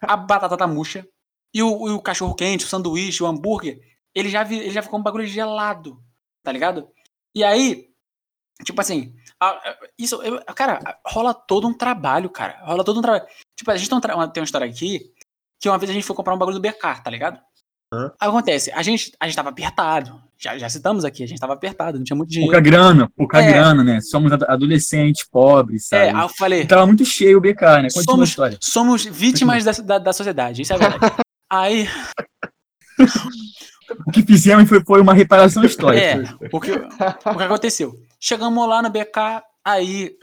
a 0.00 0.16
batata 0.16 0.56
tá 0.56 0.66
murcha, 0.66 1.06
e 1.52 1.62
o, 1.62 1.94
o 1.96 2.00
cachorro 2.00 2.34
quente, 2.34 2.64
o 2.64 2.68
sanduíche, 2.68 3.22
o 3.22 3.26
hambúrguer, 3.26 3.80
ele 4.14 4.28
já, 4.28 4.42
ele 4.42 4.70
já 4.70 4.82
ficou 4.82 4.98
um 4.98 5.02
bagulho 5.02 5.26
gelado, 5.26 5.98
tá 6.42 6.52
ligado? 6.52 6.88
E 7.34 7.42
aí, 7.42 7.88
tipo 8.64 8.80
assim, 8.80 9.14
isso, 9.98 10.20
cara, 10.54 10.80
rola 11.06 11.34
todo 11.34 11.66
um 11.66 11.74
trabalho, 11.74 12.30
cara. 12.30 12.60
Rola 12.64 12.84
todo 12.84 12.98
um 12.98 13.02
trabalho. 13.02 13.24
Tipo, 13.56 13.70
a 13.70 13.76
gente 13.76 13.88
tem, 13.88 13.98
um 13.98 14.00
tem 14.00 14.40
uma 14.40 14.44
história 14.44 14.66
aqui 14.66 15.12
que 15.60 15.68
uma 15.68 15.78
vez 15.78 15.90
a 15.90 15.94
gente 15.94 16.04
foi 16.04 16.16
comprar 16.16 16.34
um 16.34 16.38
bagulho 16.38 16.58
do 16.58 16.62
BK, 16.62 17.02
tá 17.02 17.10
ligado? 17.10 17.38
Acontece, 18.18 18.72
a 18.72 18.82
gente, 18.82 19.12
a 19.20 19.26
gente 19.26 19.36
tava 19.36 19.50
apertado. 19.50 20.20
Já, 20.38 20.58
já 20.58 20.68
citamos 20.68 21.04
aqui, 21.04 21.22
a 21.22 21.28
gente 21.28 21.38
tava 21.38 21.52
apertado, 21.52 21.98
não 21.98 22.04
tinha 22.04 22.16
muito 22.16 22.30
dinheiro. 22.30 22.50
Pouca 22.50 22.60
grana, 22.60 23.08
pouca 23.16 23.40
é. 23.40 23.52
grana, 23.52 23.84
né? 23.84 24.00
Somos 24.00 24.32
adolescentes, 24.32 25.24
pobres, 25.30 25.86
sabe? 25.86 26.06
É, 26.06 26.12
eu 26.12 26.28
falei. 26.30 26.66
Tava 26.66 26.86
muito 26.86 27.04
cheio 27.04 27.38
o 27.38 27.40
BK, 27.40 27.60
né? 27.60 27.82
Continua 27.82 28.02
somos, 28.02 28.20
a 28.20 28.24
história. 28.24 28.58
Somos 28.60 29.04
vítimas 29.04 29.62
da, 29.62 29.72
da, 29.72 29.98
da 29.98 30.12
sociedade, 30.12 30.62
isso 30.62 30.72
é 30.72 30.78
verdade. 30.78 31.14
Aí. 31.48 31.86
o 34.06 34.10
que 34.10 34.22
fizemos 34.22 34.68
foi, 34.68 34.82
foi 34.82 35.00
uma 35.00 35.14
reparação 35.14 35.62
histórica. 35.64 36.04
É, 36.40 36.48
o 36.50 36.58
que, 36.58 36.72
o 36.72 37.36
que 37.36 37.44
aconteceu? 37.44 37.94
Chegamos 38.24 38.68
lá 38.68 38.80
no 38.80 38.88
BK, 38.88 39.42
aí 39.64 40.16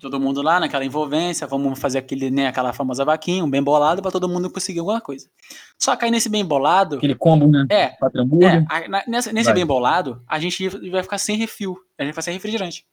todo 0.00 0.18
mundo 0.18 0.40
lá 0.40 0.58
naquela 0.58 0.86
envolvência, 0.86 1.46
vamos 1.46 1.78
fazer 1.78 1.98
aquele, 1.98 2.30
né, 2.30 2.46
aquela 2.46 2.72
famosa 2.72 3.04
vaquinha, 3.04 3.44
um 3.44 3.50
bem 3.50 3.62
bolado 3.62 4.00
para 4.00 4.10
todo 4.10 4.26
mundo 4.26 4.50
conseguir 4.50 4.78
alguma 4.78 5.02
coisa. 5.02 5.28
Só 5.78 5.94
que 5.94 6.06
aí 6.06 6.10
nesse 6.10 6.30
bem 6.30 6.42
bolado, 6.42 6.96
aquele 6.96 7.14
combo, 7.14 7.46
né? 7.46 7.66
É. 7.70 7.94
é 8.42 8.64
a, 8.70 9.04
nesse, 9.06 9.34
nesse 9.34 9.52
bem 9.52 9.66
bolado, 9.66 10.22
a 10.26 10.38
gente 10.38 10.66
vai 10.90 11.02
ficar 11.02 11.18
sem 11.18 11.36
refil, 11.36 11.76
a 11.98 12.04
gente 12.04 12.14
vai 12.14 12.22
ser 12.22 12.32
refrigerante. 12.32 12.86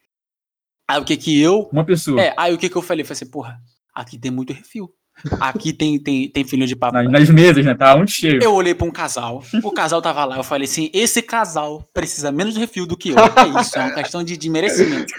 Aí 0.86 1.00
o 1.00 1.06
que 1.06 1.16
que 1.16 1.42
eu, 1.42 1.70
uma 1.72 1.86
pessoa. 1.86 2.20
É, 2.22 2.34
aí 2.36 2.54
o 2.54 2.58
que 2.58 2.70
que 2.70 2.76
eu 2.76 2.82
falei, 2.82 3.06
falei 3.06 3.14
assim, 3.14 3.32
porra, 3.32 3.62
aqui 3.94 4.20
tem 4.20 4.30
muito 4.30 4.52
refil. 4.52 4.94
Aqui 5.40 5.74
tem, 5.74 6.00
tem, 6.00 6.30
tem 6.30 6.44
filho 6.44 6.66
de 6.66 6.76
papai. 6.76 7.08
Nas 7.08 7.30
mesas, 7.30 7.66
né? 7.66 7.76
Tá 7.76 7.96
muito 7.96 8.12
cheio. 8.12 8.42
Eu 8.42 8.54
olhei 8.54 8.74
pra 8.74 8.88
um 8.88 8.92
casal. 8.92 9.44
O 9.64 9.72
casal 9.72 10.02
tava 10.02 10.26
lá. 10.26 10.38
Eu 10.38 10.44
falei 10.44 10.66
assim: 10.66 10.90
esse 10.94 11.22
casal 11.22 11.88
precisa 11.94 12.32
menos 12.32 12.54
de 12.54 12.60
refil 12.60 12.86
do 12.86 12.98
que 12.98 13.10
eu. 13.10 13.16
É 13.18 13.62
isso, 13.62 13.78
é 13.78 13.82
uma 13.82 13.94
questão 13.94 14.24
de, 14.24 14.38
de 14.38 14.50
merecimento. 14.50 15.14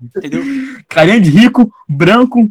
Entendeu? 0.00 0.42
Carinha 0.88 1.20
de 1.20 1.30
rico, 1.30 1.70
branco, 1.88 2.50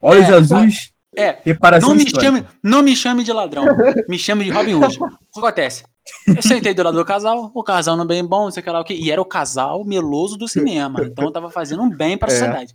olhos 0.00 0.28
é, 0.28 0.34
azuis. 0.34 0.92
É. 1.16 1.38
Reparação 1.44 1.90
não 1.90 1.96
me, 1.96 2.10
chame, 2.10 2.44
não 2.62 2.82
me 2.82 2.96
chame 2.96 3.24
de 3.24 3.32
ladrão. 3.32 3.64
Me 4.08 4.18
chame 4.18 4.44
de 4.44 4.50
Robin 4.50 4.74
Hood. 4.74 4.98
O 5.00 5.08
que 5.08 5.38
acontece? 5.38 5.84
Eu 6.26 6.42
sentei 6.42 6.74
do 6.74 6.82
lado 6.82 6.98
do 6.98 7.04
casal, 7.04 7.50
o 7.54 7.62
casal 7.62 7.96
não 7.96 8.06
bem 8.06 8.24
bom, 8.24 8.44
não 8.44 8.50
sei 8.50 8.60
o 8.60 8.64
que 8.64 8.70
lá 8.70 8.80
o 8.80 8.84
que. 8.84 8.94
E 8.94 9.10
era 9.10 9.20
o 9.20 9.24
casal 9.24 9.84
meloso 9.84 10.36
do 10.36 10.46
cinema. 10.46 11.02
Então 11.02 11.24
eu 11.24 11.32
tava 11.32 11.50
fazendo 11.50 11.82
um 11.82 11.88
bem 11.88 12.18
pra 12.18 12.28
é. 12.28 12.30
sociedade. 12.32 12.74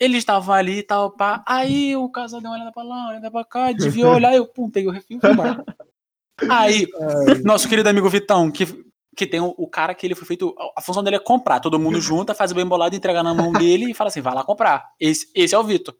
Ele 0.00 0.16
estava 0.16 0.54
ali 0.54 0.78
e 0.78 0.82
tal, 0.82 1.10
pá. 1.10 1.44
Aí 1.46 1.94
o 1.94 2.08
casal 2.08 2.40
deu 2.40 2.50
uma 2.50 2.56
olhada 2.56 2.72
pra 2.72 2.82
lá, 2.82 3.08
olhada 3.10 3.30
pra 3.30 3.44
cá, 3.44 3.70
devia 3.70 4.08
olhar, 4.08 4.34
eu 4.34 4.46
pum, 4.46 4.70
peguei 4.70 4.88
o 4.88 4.92
refil 4.92 5.18
e 5.18 5.20
fui 5.20 5.30
embora. 5.30 5.62
Aí, 6.48 6.86
nosso 7.44 7.68
querido 7.68 7.90
amigo 7.90 8.08
Vitão, 8.08 8.50
que, 8.50 8.66
que 9.14 9.26
tem 9.26 9.40
o, 9.40 9.54
o, 9.58 9.68
cara 9.68 9.94
que 9.94 10.06
ele 10.06 10.14
foi 10.14 10.26
feito. 10.26 10.54
A 10.74 10.80
função 10.80 11.02
dele 11.02 11.16
é 11.16 11.20
comprar. 11.20 11.60
Todo 11.60 11.78
mundo 11.78 12.00
junta, 12.00 12.34
faz 12.34 12.50
o 12.50 12.54
bem 12.54 12.64
bolado, 12.64 12.96
entrega 12.96 13.22
na 13.22 13.34
mão 13.34 13.52
dele 13.52 13.90
e 13.90 13.94
fala 13.94 14.08
assim: 14.08 14.22
vai 14.22 14.34
lá 14.34 14.42
comprar. 14.42 14.86
Esse, 14.98 15.30
esse 15.34 15.54
é 15.54 15.58
o 15.58 15.64
Vitor. 15.64 15.94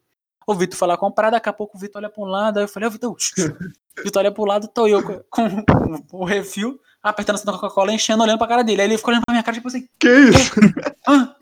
O 0.47 0.55
Vitor 0.55 0.77
foi 0.77 0.87
lá 0.87 0.97
comprar, 0.97 1.29
daqui 1.29 1.47
a 1.47 1.53
pouco 1.53 1.77
o 1.77 1.79
Vitor 1.79 2.01
olha 2.01 2.09
pra 2.09 2.23
um 2.23 2.25
lado, 2.25 2.57
aí 2.57 2.63
eu 2.63 2.67
falei, 2.67 2.89
ô 2.89 2.91
Vitor, 2.91 3.15
Vitor 4.03 4.19
olha 4.19 4.31
pro 4.31 4.45
lado, 4.45 4.67
tô 4.67 4.87
eu 4.87 5.03
com, 5.03 5.21
com, 5.29 5.63
com 6.03 6.17
o 6.17 6.25
refil, 6.25 6.79
apertando 7.03 7.35
essa 7.35 7.51
Coca-Cola, 7.51 7.93
enchendo, 7.93 8.23
olhando 8.23 8.39
pra 8.39 8.47
cara 8.47 8.63
dele. 8.63 8.81
Aí 8.81 8.87
ele 8.87 8.97
ficou 8.97 9.11
olhando 9.11 9.23
pra 9.23 9.33
minha 9.33 9.43
cara, 9.43 9.55
tipo 9.55 9.67
assim. 9.67 9.87
Que 9.99 10.09
isso? 10.09 10.51
Ah, 11.07 11.35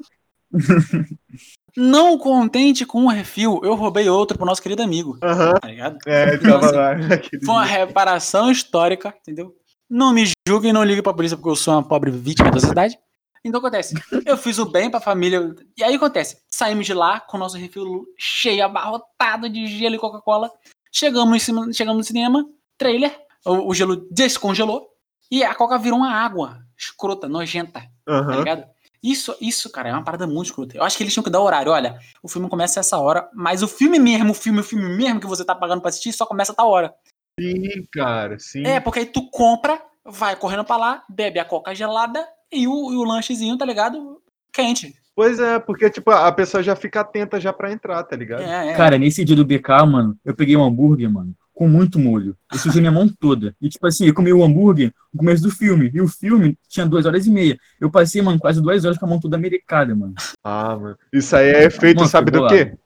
Não 1.76 2.18
contente 2.18 2.86
com 2.86 3.04
um 3.04 3.08
refil, 3.08 3.60
eu 3.64 3.76
roubei 3.76 4.10
outro 4.10 4.38
pro 4.38 4.46
nosso 4.46 4.62
querido 4.62 4.84
amigo. 4.84 5.18
Uhum. 5.24 5.54
Tá 5.60 5.68
ligado? 5.68 5.98
É, 6.06 6.36
então, 6.36 6.58
assim, 6.58 6.76
lá. 6.76 6.96
Foi 7.46 7.56
uma 7.56 7.66
reparação 7.66 8.52
histórica, 8.52 9.14
entendeu? 9.22 9.56
Não 9.90 10.14
me 10.14 10.32
julguem, 10.48 10.72
não 10.72 10.84
liguem 10.84 11.02
pra 11.02 11.14
polícia 11.14 11.36
porque 11.36 11.50
eu 11.50 11.56
sou 11.56 11.74
uma 11.74 11.84
pobre 11.84 12.12
vítima 12.12 12.52
da 12.52 12.60
sociedade. 12.60 12.98
Então 13.44 13.60
acontece, 13.60 13.96
eu 14.26 14.38
fiz 14.38 14.60
o 14.60 14.66
bem 14.66 14.90
pra 14.90 15.00
família. 15.00 15.56
E 15.78 15.84
aí 15.84 15.96
acontece, 15.96 16.38
saímos 16.50 16.86
de 16.86 16.94
lá 16.94 17.22
com 17.22 17.38
o 17.38 17.40
nosso 17.40 17.58
refil 17.58 18.06
cheio, 18.18 18.66
abarrotado 18.66 19.50
de 19.50 19.66
gelo 19.66 19.96
e 19.96 20.00
Coca-Cola. 20.00 20.52
Chegamos 20.92 21.36
em 21.36 21.40
cima, 21.40 21.72
chegamos 21.72 21.98
no 22.00 22.04
cinema, 22.04 22.46
trailer, 22.78 23.18
o, 23.46 23.70
o, 23.70 23.74
gelo 23.74 24.08
descongelou 24.12 24.88
e 25.32 25.44
a 25.44 25.56
Coca 25.56 25.78
virou 25.78 26.00
uma 26.00 26.12
água 26.12 26.60
escrota, 26.78 27.30
nojenta. 27.30 27.82
Uhum. 28.08 28.28
Tá 28.28 28.36
ligado? 28.36 28.66
Isso, 29.04 29.36
isso, 29.40 29.70
cara, 29.72 29.90
é 29.90 29.94
uma 29.94 30.04
parada 30.04 30.28
muito 30.28 30.48
escrota. 30.48 30.78
Eu 30.78 30.84
acho 30.84 30.98
que 30.98 31.04
eles 31.04 31.14
tinham 31.14 31.24
que 31.24 31.30
dar 31.30 31.40
horário. 31.40 31.72
Olha, 31.72 31.98
o 32.22 32.28
filme 32.28 32.50
começa 32.50 32.80
essa 32.80 32.98
hora, 32.98 33.30
mas 33.34 33.64
o 33.64 33.68
filme 33.68 33.98
mesmo, 33.98 34.32
o 34.32 34.36
filme, 34.36 34.60
o 34.60 34.64
filme 34.64 34.98
mesmo 34.98 35.20
que 35.20 35.28
você 35.28 35.46
tá 35.46 35.56
pagando 35.56 35.82
pra 35.82 35.90
assistir, 35.90 36.12
só 36.12 36.26
começa 36.26 36.52
a 36.52 36.56
tal 36.56 36.70
hora. 36.70 36.94
Sim, 37.40 37.88
cara, 37.92 38.38
sim. 38.38 38.66
É, 38.66 38.80
porque 38.80 39.00
aí 39.00 39.06
tu 39.06 39.30
compra, 39.30 39.82
vai 40.06 40.36
correndo 40.36 40.66
pra 40.66 40.76
lá, 40.76 41.04
bebe 41.10 41.40
a 41.40 41.46
coca 41.46 41.74
gelada 41.74 42.28
e 42.52 42.68
o, 42.68 42.92
e 42.92 42.96
o 42.98 43.04
lanchezinho, 43.04 43.58
tá 43.58 43.66
ligado? 43.66 44.22
Quente. 44.52 44.94
Pois 45.16 45.40
é, 45.40 45.60
porque, 45.60 45.90
tipo, 45.90 46.12
a 46.12 46.32
pessoa 46.32 46.64
já 46.64 46.76
fica 46.76 47.02
atenta 47.02 47.40
já 47.40 47.52
pra 47.52 47.72
entrar, 47.72 48.02
tá 48.04 48.16
ligado? 48.16 48.42
É, 48.42 48.70
é. 48.70 48.74
Cara, 48.74 48.98
nesse 48.98 49.24
dia 49.24 49.36
do 49.36 49.46
BK, 49.46 49.86
mano, 49.86 50.18
eu 50.24 50.34
peguei 50.36 50.56
um 50.56 50.64
hambúrguer, 50.64 51.10
mano, 51.10 51.36
com 51.60 51.68
muito 51.68 52.00
molho. 52.00 52.38
Eu 52.50 52.58
sujei 52.58 52.80
minha 52.80 52.90
mão 52.92 53.06
toda. 53.20 53.54
E, 53.62 53.68
tipo 53.68 53.86
assim, 53.86 54.08
eu 54.08 54.14
comi 54.14 54.32
o 54.32 54.42
hambúrguer 54.42 54.94
no 55.14 55.20
começo 55.20 55.44
do 55.44 55.52
filme. 55.52 55.92
E 55.94 56.00
o 56.00 56.08
filme 56.08 56.58
tinha 56.70 56.86
duas 56.86 57.06
horas 57.06 57.28
e 57.28 57.30
meia. 57.30 57.58
Eu 57.82 57.92
passei, 57.92 58.22
mano, 58.22 58.40
quase 58.40 58.62
duas 58.62 58.86
horas 58.86 58.98
com 58.98 59.06
a 59.06 59.10
mão 59.10 59.20
toda 59.20 59.36
americana, 59.36 59.94
mano. 59.94 60.14
Ah, 60.42 60.78
mano. 60.78 60.98
Isso 61.12 61.36
aí 61.36 61.50
é 61.50 61.66
efeito, 61.66 61.98
Nossa, 62.00 62.12
sabe 62.12 62.32
do 62.32 62.48
quê? 62.48 62.78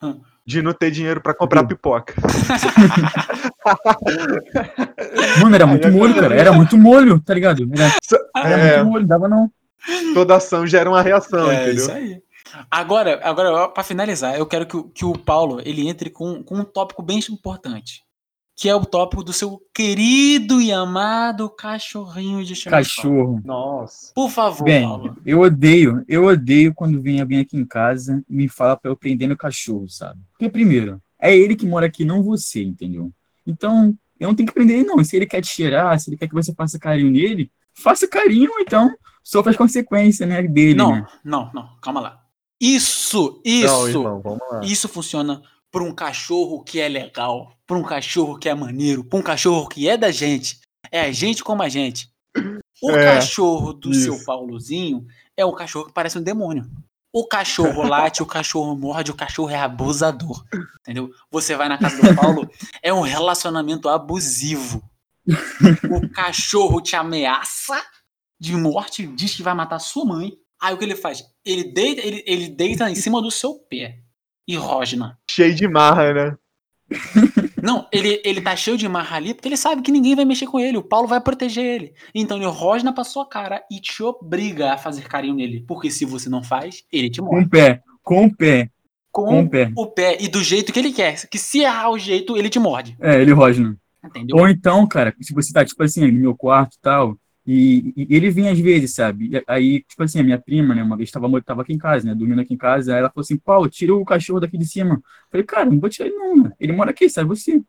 Hum. 0.00 0.20
De 0.46 0.62
não 0.62 0.72
ter 0.72 0.92
dinheiro 0.92 1.20
pra 1.20 1.34
comprar 1.34 1.64
pipoca. 1.64 2.14
Mano, 5.42 5.54
era 5.56 5.66
muito 5.66 5.88
molho, 5.90 6.14
cara. 6.14 6.36
Era 6.36 6.52
muito 6.52 6.78
molho, 6.78 7.18
tá 7.20 7.34
ligado? 7.34 7.68
Era, 7.74 7.92
era 8.36 8.62
É, 8.62 8.76
muito 8.76 8.92
molho, 8.92 9.06
dava 9.08 9.28
não. 9.28 9.50
toda 10.14 10.36
ação 10.36 10.64
gera 10.64 10.88
uma 10.88 11.02
reação, 11.02 11.50
É, 11.50 11.54
entendeu? 11.64 11.74
isso 11.74 11.90
aí. 11.90 12.22
Agora, 12.70 13.20
agora 13.22 13.68
para 13.68 13.82
finalizar, 13.84 14.36
eu 14.36 14.46
quero 14.46 14.66
que, 14.66 14.76
o- 14.76 14.84
que 14.88 15.04
o 15.04 15.16
Paulo 15.18 15.60
ele 15.64 15.88
entre 15.88 16.10
com, 16.10 16.42
com 16.42 16.56
um 16.58 16.64
tópico 16.64 17.02
bem 17.02 17.20
importante, 17.30 18.02
que 18.54 18.68
é 18.68 18.74
o 18.74 18.84
tópico 18.86 19.22
do 19.22 19.32
seu 19.32 19.60
querido 19.74 20.60
e 20.60 20.72
amado 20.72 21.48
cachorrinho 21.50 22.44
de 22.44 22.54
estimação. 22.54 22.78
Cachorro. 23.04 23.42
Nossa. 23.44 24.12
Por 24.14 24.30
favor, 24.30 24.64
Bem, 24.64 24.82
Paulo. 24.84 25.16
eu 25.26 25.40
odeio, 25.40 26.04
eu 26.08 26.24
odeio 26.24 26.72
quando 26.74 27.00
vem 27.02 27.20
alguém 27.20 27.40
aqui 27.40 27.56
em 27.56 27.64
casa 27.66 28.24
e 28.28 28.34
me 28.34 28.48
fala 28.48 28.76
pra 28.76 28.90
eu 28.90 28.96
prender 28.96 29.28
meu 29.28 29.36
cachorro, 29.36 29.88
sabe? 29.88 30.20
Porque, 30.32 30.48
primeiro, 30.48 31.00
é 31.20 31.36
ele 31.36 31.54
que 31.56 31.66
mora 31.66 31.86
aqui, 31.86 32.04
não 32.04 32.22
você, 32.22 32.62
entendeu? 32.62 33.12
Então, 33.46 33.94
eu 34.18 34.28
não 34.28 34.34
tenho 34.34 34.46
que 34.48 34.54
prender 34.54 34.78
ele, 34.78 34.86
não. 34.88 35.02
Se 35.04 35.16
ele 35.16 35.26
quer 35.26 35.40
te 35.42 35.48
cheirar, 35.48 35.98
se 36.00 36.08
ele 36.10 36.16
quer 36.16 36.26
que 36.28 36.34
você 36.34 36.54
faça 36.54 36.78
carinho 36.78 37.10
nele, 37.10 37.50
faça 37.74 38.08
carinho, 38.08 38.50
então 38.60 38.90
sofra 39.22 39.50
as 39.50 39.56
consequências, 39.56 40.26
né, 40.28 40.40
dele, 40.42 40.74
Não, 40.74 40.92
né? 40.92 41.06
não, 41.24 41.50
não, 41.52 41.68
calma 41.82 42.00
lá. 42.00 42.22
Isso, 42.60 43.40
Não, 43.44 43.52
isso, 43.88 43.88
irmão, 43.98 44.20
vamos 44.22 44.40
lá. 44.50 44.60
isso 44.64 44.88
funciona 44.88 45.42
para 45.70 45.82
um 45.82 45.92
cachorro 45.94 46.62
que 46.62 46.80
é 46.80 46.88
legal, 46.88 47.52
para 47.66 47.76
um 47.76 47.82
cachorro 47.82 48.38
que 48.38 48.48
é 48.48 48.54
maneiro, 48.54 49.04
para 49.04 49.18
um 49.18 49.22
cachorro 49.22 49.68
que 49.68 49.88
é 49.88 49.96
da 49.96 50.10
gente. 50.10 50.58
É 50.90 51.00
a 51.02 51.12
gente 51.12 51.44
como 51.44 51.62
a 51.62 51.68
gente. 51.68 52.10
O 52.82 52.90
É, 52.90 53.16
cachorro 53.16 53.72
do 53.72 53.90
isso. 53.90 54.02
seu 54.14 54.24
Paulozinho 54.24 55.06
é 55.36 55.44
um 55.44 55.52
cachorro 55.54 55.86
que 55.86 55.92
parece 55.92 56.18
um 56.18 56.22
demônio. 56.22 56.66
O 57.12 57.26
cachorro 57.26 57.82
late, 57.82 58.22
o 58.22 58.26
cachorro 58.26 58.76
morde, 58.76 59.10
o 59.10 59.14
cachorro 59.14 59.48
é 59.50 59.56
abusador. 59.58 60.44
Entendeu? 60.80 61.10
Você 61.30 61.56
vai 61.56 61.68
na 61.68 61.78
casa 61.78 62.00
do 62.02 62.14
Paulo, 62.14 62.48
é 62.82 62.92
um 62.92 63.00
relacionamento 63.00 63.88
abusivo. 63.88 64.82
O 65.90 66.08
cachorro 66.10 66.80
te 66.80 66.94
ameaça 66.94 67.82
de 68.38 68.54
morte, 68.54 69.06
diz 69.06 69.34
que 69.34 69.42
vai 69.42 69.54
matar 69.54 69.78
sua 69.78 70.04
mãe. 70.04 70.38
Aí 70.60 70.74
o 70.74 70.78
que 70.78 70.84
ele 70.84 70.96
faz? 70.96 71.22
Ele 71.44 71.64
deita, 71.64 72.06
ele, 72.06 72.22
ele 72.26 72.48
deita 72.48 72.90
em 72.90 72.94
cima 72.94 73.20
do 73.20 73.30
seu 73.30 73.54
pé 73.54 73.98
e 74.48 74.56
rosna. 74.56 75.18
Cheio 75.30 75.54
de 75.54 75.68
marra, 75.68 76.12
né? 76.12 76.36
Não, 77.62 77.86
ele, 77.92 78.20
ele 78.24 78.40
tá 78.40 78.54
cheio 78.54 78.76
de 78.78 78.88
marra 78.88 79.16
ali 79.16 79.34
porque 79.34 79.48
ele 79.48 79.56
sabe 79.56 79.82
que 79.82 79.90
ninguém 79.90 80.14
vai 80.14 80.24
mexer 80.24 80.46
com 80.46 80.58
ele. 80.60 80.76
O 80.76 80.82
Paulo 80.82 81.08
vai 81.08 81.20
proteger 81.20 81.64
ele. 81.64 81.94
Então 82.14 82.36
ele 82.36 82.46
rosna 82.46 82.92
pra 82.92 83.02
sua 83.04 83.26
cara 83.28 83.62
e 83.70 83.80
te 83.80 84.02
obriga 84.02 84.72
a 84.74 84.78
fazer 84.78 85.02
carinho 85.08 85.34
nele. 85.34 85.64
Porque 85.66 85.90
se 85.90 86.04
você 86.04 86.28
não 86.28 86.42
faz, 86.42 86.84
ele 86.92 87.10
te 87.10 87.20
Com 87.20 87.26
morde. 87.26 87.46
o 87.46 87.50
pé, 87.50 87.82
com 88.02 88.26
o 88.26 88.34
pé, 88.36 88.70
Com, 89.10 89.24
com 89.26 89.40
o 89.40 89.48
pé. 89.50 89.72
o 89.76 89.86
pé 89.88 90.16
e 90.20 90.28
do 90.28 90.42
jeito 90.44 90.72
que 90.72 90.78
ele 90.78 90.92
quer. 90.92 91.26
Que 91.28 91.38
se 91.38 91.60
errar 91.60 91.90
o 91.90 91.98
jeito, 91.98 92.36
ele 92.36 92.48
te 92.48 92.58
morde. 92.60 92.96
É, 93.00 93.20
ele 93.20 93.32
rosna. 93.32 93.76
Entendeu? 94.04 94.36
Ou 94.36 94.48
então, 94.48 94.86
cara, 94.86 95.12
se 95.20 95.34
você 95.34 95.52
tá, 95.52 95.64
tipo 95.64 95.82
assim, 95.82 96.06
no 96.12 96.20
meu 96.20 96.36
quarto 96.36 96.74
e 96.76 96.80
tal, 96.80 97.16
e, 97.46 97.92
e 97.96 98.16
ele 98.16 98.30
vem 98.30 98.48
às 98.48 98.58
vezes, 98.58 98.94
sabe? 98.94 99.30
Aí, 99.46 99.82
tipo 99.84 100.02
assim, 100.02 100.18
a 100.20 100.24
minha 100.24 100.38
prima, 100.38 100.74
né, 100.74 100.82
uma 100.82 100.96
vez 100.96 101.10
tava, 101.10 101.28
tava 101.42 101.62
aqui 101.62 101.72
em 101.72 101.78
casa, 101.78 102.06
né, 102.06 102.14
dormindo 102.14 102.40
aqui 102.40 102.54
em 102.54 102.58
casa, 102.58 102.92
aí 102.92 102.98
ela 102.98 103.10
falou 103.10 103.22
assim, 103.22 103.36
Paulo, 103.36 103.68
tira 103.68 103.94
o 103.94 104.04
cachorro 104.04 104.40
daqui 104.40 104.58
de 104.58 104.66
cima. 104.66 104.94
Eu 104.94 105.02
falei, 105.30 105.46
cara, 105.46 105.70
não 105.70 105.78
vou 105.78 105.88
tirar 105.88 106.08
ele 106.08 106.16
não, 106.16 106.36
né? 106.36 106.52
ele 106.58 106.72
mora 106.72 106.90
aqui, 106.90 107.08
sabe 107.08 107.28
você? 107.28 107.62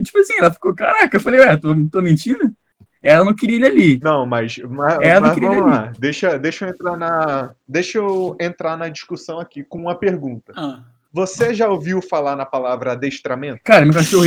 E, 0.00 0.04
tipo 0.04 0.18
assim, 0.18 0.34
ela 0.38 0.50
ficou, 0.50 0.74
caraca, 0.74 1.16
eu 1.16 1.20
falei, 1.20 1.40
ué, 1.40 1.56
tô, 1.56 1.74
tô 1.90 2.00
mentindo? 2.00 2.52
Ela 3.02 3.24
não 3.24 3.34
queria 3.34 3.56
ele 3.56 3.66
ali. 3.66 4.00
Não, 4.02 4.26
mas, 4.26 4.58
mas, 4.58 4.98
não 4.98 5.20
mas 5.20 5.34
queria 5.34 5.48
vamos 5.48 5.70
lá. 5.70 5.92
Deixa, 5.98 6.38
deixa 6.38 6.64
eu 6.64 6.70
entrar 6.70 6.96
na. 6.96 7.54
Deixa 7.66 7.98
eu 7.98 8.36
entrar 8.40 8.76
na 8.76 8.88
discussão 8.88 9.38
aqui 9.38 9.62
com 9.62 9.78
uma 9.78 9.94
pergunta. 9.94 10.52
Ah, 10.56 10.82
Você 11.12 11.54
já 11.54 11.68
ouviu 11.68 12.02
falar 12.02 12.34
na 12.34 12.44
palavra 12.44 12.92
adestramento? 12.92 13.60
Cara, 13.62 13.84
meu 13.84 13.94
cachorro, 13.94 14.26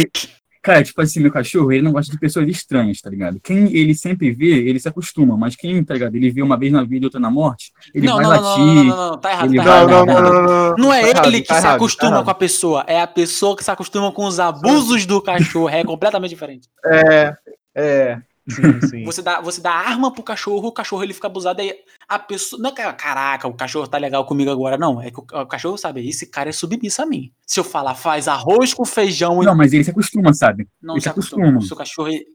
cara, 0.61 0.83
tipo 0.83 1.01
assim, 1.01 1.19
meu 1.19 1.31
cachorro, 1.31 1.71
ele 1.71 1.81
não 1.81 1.91
gosta 1.91 2.11
de 2.11 2.19
pessoas 2.19 2.47
estranhas, 2.47 3.01
tá 3.01 3.09
ligado? 3.09 3.39
Quem 3.41 3.75
ele 3.75 3.95
sempre 3.95 4.31
vê, 4.31 4.67
ele 4.67 4.79
se 4.79 4.87
acostuma, 4.87 5.35
mas 5.35 5.55
quem, 5.55 5.83
tá 5.83 5.93
ligado, 5.93 6.15
ele 6.15 6.29
vê 6.29 6.41
uma 6.41 6.57
vez 6.57 6.71
na 6.71 6.83
vida 6.83 7.03
e 7.03 7.07
outra 7.07 7.19
na 7.19 7.31
morte, 7.31 7.71
ele 7.93 8.07
não, 8.07 8.15
vai 8.17 8.25
não, 8.25 8.31
não, 8.31 8.41
latir, 8.41 8.63
não, 8.65 8.73
não, 8.73 8.83
não, 8.83 9.09
não, 9.11 9.17
tá 9.17 9.31
errado, 9.31 9.49
ele 9.53 9.57
tá 9.57 9.63
vai- 9.63 9.73
errado. 9.73 9.89
Não, 9.89 10.05
tá 10.05 10.13
não, 10.13 10.21
não, 10.21 10.27
errado. 10.29 10.77
não, 10.77 10.85
não, 10.85 10.93
é 10.93 11.01
Tá 11.01 11.07
ele 11.07 11.09
errado, 11.09 11.31
que 11.33 11.43
tá 11.43 11.55
se 11.55 11.61
errado, 11.61 11.75
acostuma 11.75 12.17
tá 12.17 12.23
com 12.23 12.29
a 12.29 12.35
pessoa, 12.35 12.83
é 12.87 13.01
a 13.01 13.07
pessoa 13.07 13.55
que 13.55 13.63
se 13.63 13.71
acostuma 13.71 14.11
com 14.11 14.25
os 14.25 14.39
abusos 14.39 15.05
do 15.05 15.21
cachorro. 15.21 15.69
É 15.69 15.83
completamente 15.83 16.29
diferente. 16.31 16.67
É, 16.85 17.33
é. 17.75 18.21
Sim, 18.47 18.81
sim. 18.87 19.03
Você 19.05 19.21
dá, 19.21 19.39
você 19.41 19.61
dá 19.61 19.71
arma 19.71 20.11
pro 20.13 20.23
cachorro, 20.23 20.67
o 20.67 20.71
cachorro 20.71 21.03
ele 21.03 21.13
fica 21.13 21.27
abusado, 21.27 21.61
aí 21.61 21.73
a 22.07 22.17
pessoa. 22.19 22.61
Não 22.61 22.69
é 22.69 22.73
que, 22.73 22.93
caraca, 22.93 23.47
o 23.47 23.53
cachorro 23.53 23.87
tá 23.87 23.97
legal 23.97 24.25
comigo 24.25 24.49
agora, 24.51 24.77
não. 24.77 25.01
É 25.01 25.11
que 25.11 25.19
o, 25.19 25.23
o 25.41 25.45
cachorro 25.45 25.77
sabe, 25.77 26.07
esse 26.07 26.25
cara 26.27 26.49
é 26.49 26.53
submisso 26.53 27.01
a 27.01 27.05
mim. 27.05 27.31
Se 27.45 27.59
eu 27.59 27.63
falar, 27.63 27.95
faz 27.95 28.27
arroz 28.27 28.73
com 28.73 28.85
feijão 28.85 29.41
e 29.41 29.45
Não, 29.45 29.55
mas 29.55 29.73
ele 29.73 29.83
se 29.83 29.91
acostuma, 29.91 30.33
sabe? 30.33 30.67
não 30.81 30.95
ele 30.95 31.01
se 31.01 31.09
acostuma. 31.09 31.43
acostuma. 31.47 31.67
Seu 31.67 31.77
cachorro. 31.77 32.07
ele- 32.09 32.25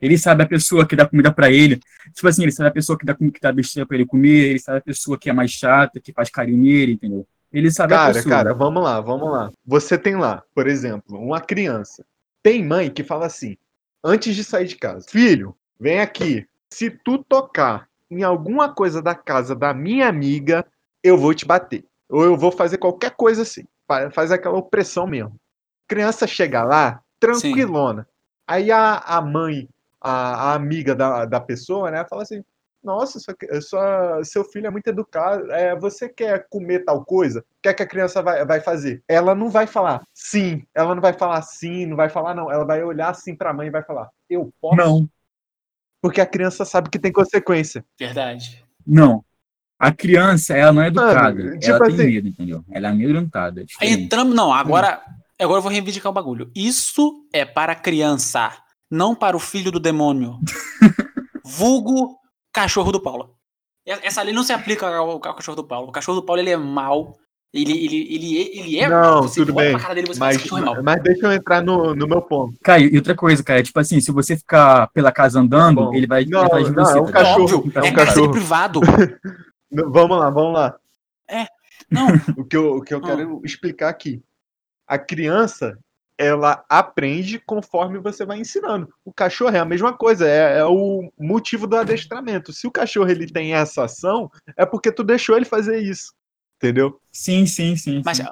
Ele 0.00 0.16
sabe 0.18 0.42
a 0.44 0.46
pessoa 0.46 0.86
que 0.86 0.94
dá 0.94 1.06
comida 1.06 1.32
pra 1.32 1.50
ele. 1.50 1.80
Tipo 2.14 2.28
assim, 2.28 2.42
ele 2.42 2.52
sabe 2.52 2.68
a 2.68 2.72
pessoa 2.72 2.96
que 2.98 3.04
dá, 3.04 3.14
que 3.14 3.40
dá 3.40 3.50
besteira 3.50 3.86
pra 3.86 3.96
ele 3.96 4.06
comer, 4.06 4.50
ele 4.50 4.58
sabe 4.60 4.78
a 4.78 4.82
pessoa 4.82 5.18
que 5.18 5.28
é 5.28 5.32
mais 5.32 5.50
chata, 5.50 5.98
que 6.00 6.12
faz 6.12 6.30
carinho 6.30 6.58
nele, 6.62 6.92
entendeu? 6.92 7.26
Ele 7.52 7.70
sabe 7.70 7.94
a 7.94 7.96
Cara, 7.96 8.12
pessoa. 8.14 8.30
cara, 8.34 8.54
vamos 8.54 8.82
lá, 8.82 9.00
vamos 9.00 9.30
lá. 9.32 9.50
Você 9.66 9.96
tem 9.98 10.14
lá, 10.14 10.42
por 10.54 10.68
exemplo, 10.68 11.18
uma 11.18 11.40
criança. 11.40 12.04
Tem 12.42 12.64
mãe 12.64 12.90
que 12.90 13.02
fala 13.02 13.26
assim, 13.26 13.56
antes 14.08 14.34
de 14.34 14.42
sair 14.44 14.66
de 14.66 14.76
casa, 14.76 15.06
filho, 15.08 15.54
vem 15.78 16.00
aqui. 16.00 16.46
Se 16.70 16.90
tu 16.90 17.18
tocar 17.18 17.88
em 18.10 18.22
alguma 18.22 18.72
coisa 18.72 19.00
da 19.02 19.14
casa 19.14 19.54
da 19.54 19.72
minha 19.74 20.08
amiga, 20.08 20.64
eu 21.02 21.16
vou 21.16 21.34
te 21.34 21.44
bater. 21.46 21.84
Ou 22.08 22.24
eu 22.24 22.36
vou 22.36 22.50
fazer 22.50 22.78
qualquer 22.78 23.10
coisa 23.12 23.42
assim. 23.42 23.64
Fa- 23.86 24.10
Faz 24.10 24.30
aquela 24.32 24.56
opressão 24.56 25.06
mesmo. 25.06 25.38
Criança 25.86 26.26
chega 26.26 26.62
lá, 26.64 27.00
tranquilona. 27.20 28.06
Aí 28.46 28.70
a, 28.70 28.96
a 28.98 29.20
mãe, 29.20 29.68
a, 30.00 30.50
a 30.50 30.54
amiga 30.54 30.94
da, 30.94 31.24
da 31.24 31.40
pessoa, 31.40 31.90
né, 31.90 32.04
fala 32.08 32.22
assim: 32.22 32.42
Nossa, 32.82 33.18
sua, 33.18 33.34
sua- 33.60 34.20
seu 34.24 34.44
filho 34.44 34.66
é 34.66 34.70
muito 34.70 34.86
educado. 34.86 35.50
É, 35.52 35.76
você 35.78 36.08
quer 36.08 36.46
comer 36.48 36.84
tal 36.84 37.04
coisa? 37.04 37.40
O 37.40 37.44
que, 37.62 37.68
é 37.68 37.74
que 37.74 37.82
a 37.82 37.86
criança 37.86 38.22
vai, 38.22 38.44
vai 38.46 38.60
fazer? 38.60 39.02
Ela 39.08 39.34
não 39.34 39.50
vai 39.50 39.66
falar 39.66 40.02
sim, 40.14 40.64
ela 40.74 40.94
não 40.94 41.02
vai 41.02 41.12
falar 41.12 41.42
sim, 41.42 41.86
não 41.86 41.96
vai 41.96 42.08
falar 42.08 42.34
não. 42.34 42.50
Ela 42.50 42.64
vai 42.64 42.82
olhar 42.82 43.10
assim 43.10 43.34
pra 43.34 43.52
mãe 43.52 43.66
e 43.66 43.70
vai 43.70 43.82
falar: 43.82 44.08
Eu 44.30 44.52
posso? 44.60 44.76
Não, 44.76 45.08
Porque 46.00 46.20
a 46.20 46.26
criança 46.26 46.64
sabe 46.64 46.88
que 46.90 46.98
tem 46.98 47.12
consequência. 47.12 47.84
Verdade. 47.98 48.64
não. 48.86 49.24
A 49.80 49.92
criança, 49.92 50.56
ela 50.56 50.72
não 50.72 50.82
é 50.82 50.88
educada. 50.88 51.38
Mano, 51.44 51.56
tipo 51.60 51.70
ela 51.70 51.86
tem 51.86 51.94
assim- 51.94 52.04
medo, 52.06 52.26
entendeu? 52.28 52.64
Ela 52.68 52.88
é 52.88 52.90
amedrontada. 52.90 53.64
é 53.80 53.86
entramos. 53.90 54.34
Não, 54.34 54.52
agora. 54.52 55.00
Agora 55.40 55.58
eu 55.58 55.62
vou 55.62 55.70
reivindicar 55.70 56.10
o 56.10 56.12
bagulho. 56.12 56.50
Isso 56.52 57.24
é 57.32 57.44
para 57.44 57.76
criança, 57.76 58.50
não 58.90 59.14
para 59.14 59.36
o 59.36 59.40
filho 59.40 59.70
do 59.70 59.78
demônio. 59.78 60.40
Vulgo 61.44 62.18
cachorro 62.60 62.92
do 62.92 63.00
Paulo. 63.00 63.34
Essa 63.86 64.22
lei 64.22 64.34
não 64.34 64.42
se 64.42 64.52
aplica 64.52 64.86
ao, 64.86 65.10
ao 65.12 65.20
cachorro 65.20 65.56
do 65.56 65.64
Paulo. 65.64 65.88
O 65.88 65.92
cachorro 65.92 66.20
do 66.20 66.26
Paulo 66.26 66.40
ele 66.42 66.50
é 66.50 66.56
mau. 66.56 67.16
Ele, 67.54 67.72
ele, 67.72 68.14
ele, 68.14 68.36
ele 68.58 68.78
é. 68.78 68.88
Não, 68.88 69.22
você 69.22 69.40
tudo 69.40 69.54
bem, 69.54 69.74
dele 69.74 70.08
Mas, 70.18 70.44
é 70.46 70.60
mau. 70.60 70.82
mas 70.82 71.02
deixa 71.02 71.26
eu 71.26 71.32
entrar 71.32 71.62
no, 71.62 71.94
no 71.94 72.06
meu 72.06 72.20
ponto. 72.20 72.58
Cara, 72.62 72.78
e 72.82 72.94
outra 72.94 73.14
coisa, 73.14 73.42
cara, 73.42 73.60
é 73.60 73.62
tipo 73.62 73.80
assim, 73.80 73.98
se 74.00 74.12
você 74.12 74.36
ficar 74.36 74.88
pela 74.88 75.10
casa 75.10 75.40
andando, 75.40 75.86
Bom, 75.86 75.94
ele 75.94 76.06
vai 76.06 76.26
não, 76.26 76.42
atrás 76.42 76.66
de 76.66 76.72
não, 76.76 76.84
você. 76.84 76.98
é 76.98 77.00
um 77.00 77.06
tá 77.06 77.12
cachorro, 77.12 77.42
Óbvio, 77.44 77.72
é 77.74 77.80
um 77.80 77.84
é 77.86 77.92
cachorro. 77.92 78.30
privado. 78.32 78.80
N- 79.72 79.82
Vamos 79.90 80.18
lá, 80.18 80.28
vamos 80.28 80.52
lá. 80.52 80.76
Não, 81.90 82.08
O 82.36 82.44
que 82.44 82.56
eu, 82.56 82.76
o 82.76 82.82
que 82.82 82.92
eu 82.92 82.98
Ah. 82.98 83.02
quero 83.02 83.40
explicar 83.42 83.88
aqui. 83.88 84.22
A 84.86 84.98
criança, 84.98 85.78
ela 86.18 86.64
aprende 86.68 87.38
conforme 87.38 87.98
você 87.98 88.26
vai 88.26 88.38
ensinando. 88.40 88.92
O 89.04 89.12
cachorro 89.12 89.54
é 89.56 89.60
a 89.60 89.64
mesma 89.64 89.92
coisa, 89.92 90.28
é, 90.28 90.58
é 90.58 90.64
o 90.64 91.10
motivo 91.18 91.66
do 91.66 91.76
adestramento. 91.76 92.52
Se 92.52 92.66
o 92.66 92.72
cachorro 92.72 93.08
ele 93.08 93.26
tem 93.30 93.54
essa 93.54 93.84
ação, 93.84 94.28
é 94.56 94.66
porque 94.66 94.90
tu 94.90 95.04
deixou 95.04 95.36
ele 95.36 95.44
fazer 95.44 95.78
isso. 95.80 96.12
Entendeu? 96.56 97.00
Sim, 97.12 97.46
sim, 97.46 97.76
sim. 97.76 98.02
mas 98.04 98.16
sim. 98.16 98.24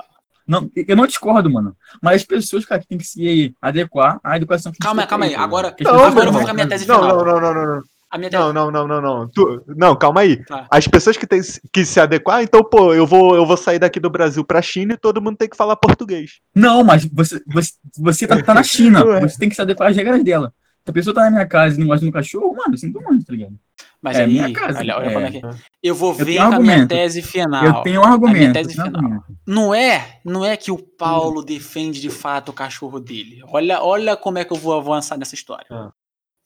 Não, 0.47 0.71
eu 0.77 0.97
não 0.97 1.07
discordo, 1.07 1.51
mano. 1.51 1.77
Mas 2.03 2.21
as 2.23 2.27
pessoas, 2.27 2.65
cara, 2.65 2.81
que 2.81 2.87
tem 2.89 2.99
que 2.99 3.05
se 3.05 3.55
adequar 3.61 4.21
à 4.23 4.37
educação 4.37 4.71
que 4.73 4.79
Calma 4.79 5.07
calma 5.07 5.25
aí. 5.25 5.35
Agora- 5.35 5.75
Não, 5.81 6.05
agora 6.05 6.29
eu 6.29 6.33
vou 6.33 6.41
ficar 6.41 6.55
minha 6.55 6.69
tese 6.69 6.87
Não, 6.87 7.01
final. 7.01 7.17
não, 7.17 7.25
não, 7.25 7.41
não, 7.41 7.55
não, 7.55 7.67
não. 7.77 7.83
A 8.11 8.19
minha 8.19 8.31
Não, 8.31 8.53
não, 8.53 8.71
não, 8.71 8.87
não, 8.87 9.01
não. 9.01 9.29
Tu- 9.29 9.65
não, 9.69 9.97
calma 9.97 10.21
aí. 10.21 10.45
Tá. 10.45 10.67
As 10.71 10.87
pessoas 10.87 11.17
que 11.17 11.27
têm 11.27 11.41
que 11.73 11.85
se 11.85 11.99
adequar, 12.01 12.43
então, 12.43 12.63
pô, 12.63 12.95
eu 12.95 13.07
vou, 13.07 13.35
eu 13.35 13.45
vou 13.45 13.57
sair 13.57 13.79
daqui 13.79 13.99
do 13.99 14.09
Brasil 14.11 14.45
pra 14.45 14.63
China 14.63 14.95
e 14.95 14.99
todo 14.99 15.21
mundo 15.21 15.37
tem 15.37 15.49
que 15.49 15.57
falar 15.57 15.77
português. 15.77 16.41
Não, 16.55 16.85
mas 16.85 17.05
você, 17.05 17.41
você, 17.47 17.73
você 17.99 18.27
tá, 18.27 18.41
tá 18.43 18.55
na 18.55 18.63
China. 18.63 19.03
Ué. 19.07 19.21
Você 19.23 19.39
tem 19.39 19.49
que 19.49 19.55
se 19.55 19.63
adequar 19.63 19.91
às 19.91 19.97
regras 19.97 20.23
dela. 20.23 20.53
Se 20.85 20.91
a 20.91 20.93
pessoa 20.93 21.13
tá 21.13 21.23
na 21.25 21.31
minha 21.33 21.47
casa 21.47 21.75
e 21.75 21.81
não 21.81 21.89
gosta 21.89 22.07
do 22.07 22.13
cachorro, 22.13 22.55
mano, 22.57 22.75
eu 22.75 22.79
sinto 22.79 23.01
muito, 23.03 23.27
tá 23.27 23.33
ligado? 23.33 23.55
Mas 24.01 24.19
É, 24.19 24.23
aí, 24.23 24.29
minha 24.33 24.53
casa, 24.53 24.79
olha, 24.79 24.97
olha 24.99 25.07
é. 25.09 25.13
como 25.13 25.27
é 25.27 25.31
que 25.33 25.41
Eu 25.83 25.95
vou 25.97 26.11
Eu 26.17 26.25
ver 26.25 26.39
a 26.39 26.61
minha 26.61 26.87
tese 26.87 27.21
final. 27.23 27.65
eu 27.65 27.75
tenho 27.83 28.01
um 28.03 28.05
argumento. 28.05 28.39
minha 28.39 28.53
tese 28.53 28.71
final. 28.71 28.87
argumento. 28.87 29.25
Não 29.45 29.75
é, 29.75 30.21
não 30.25 30.45
é 30.45 30.57
que 30.57 30.71
o 30.71 30.79
Paulo 30.79 31.43
defende 31.43 32.01
de 32.01 32.09
fato 32.11 32.51
o 32.51 32.53
cachorro 32.53 33.01
dele. 33.01 33.43
Olha, 33.49 33.83
olha 33.83 34.17
como 34.17 34.39
é 34.39 34.45
que 34.45 34.53
eu 34.53 34.57
vou 34.57 34.79
avançar 34.79 35.19
nessa 35.19 35.35
história. 35.35 35.67
Ah. 35.73 35.91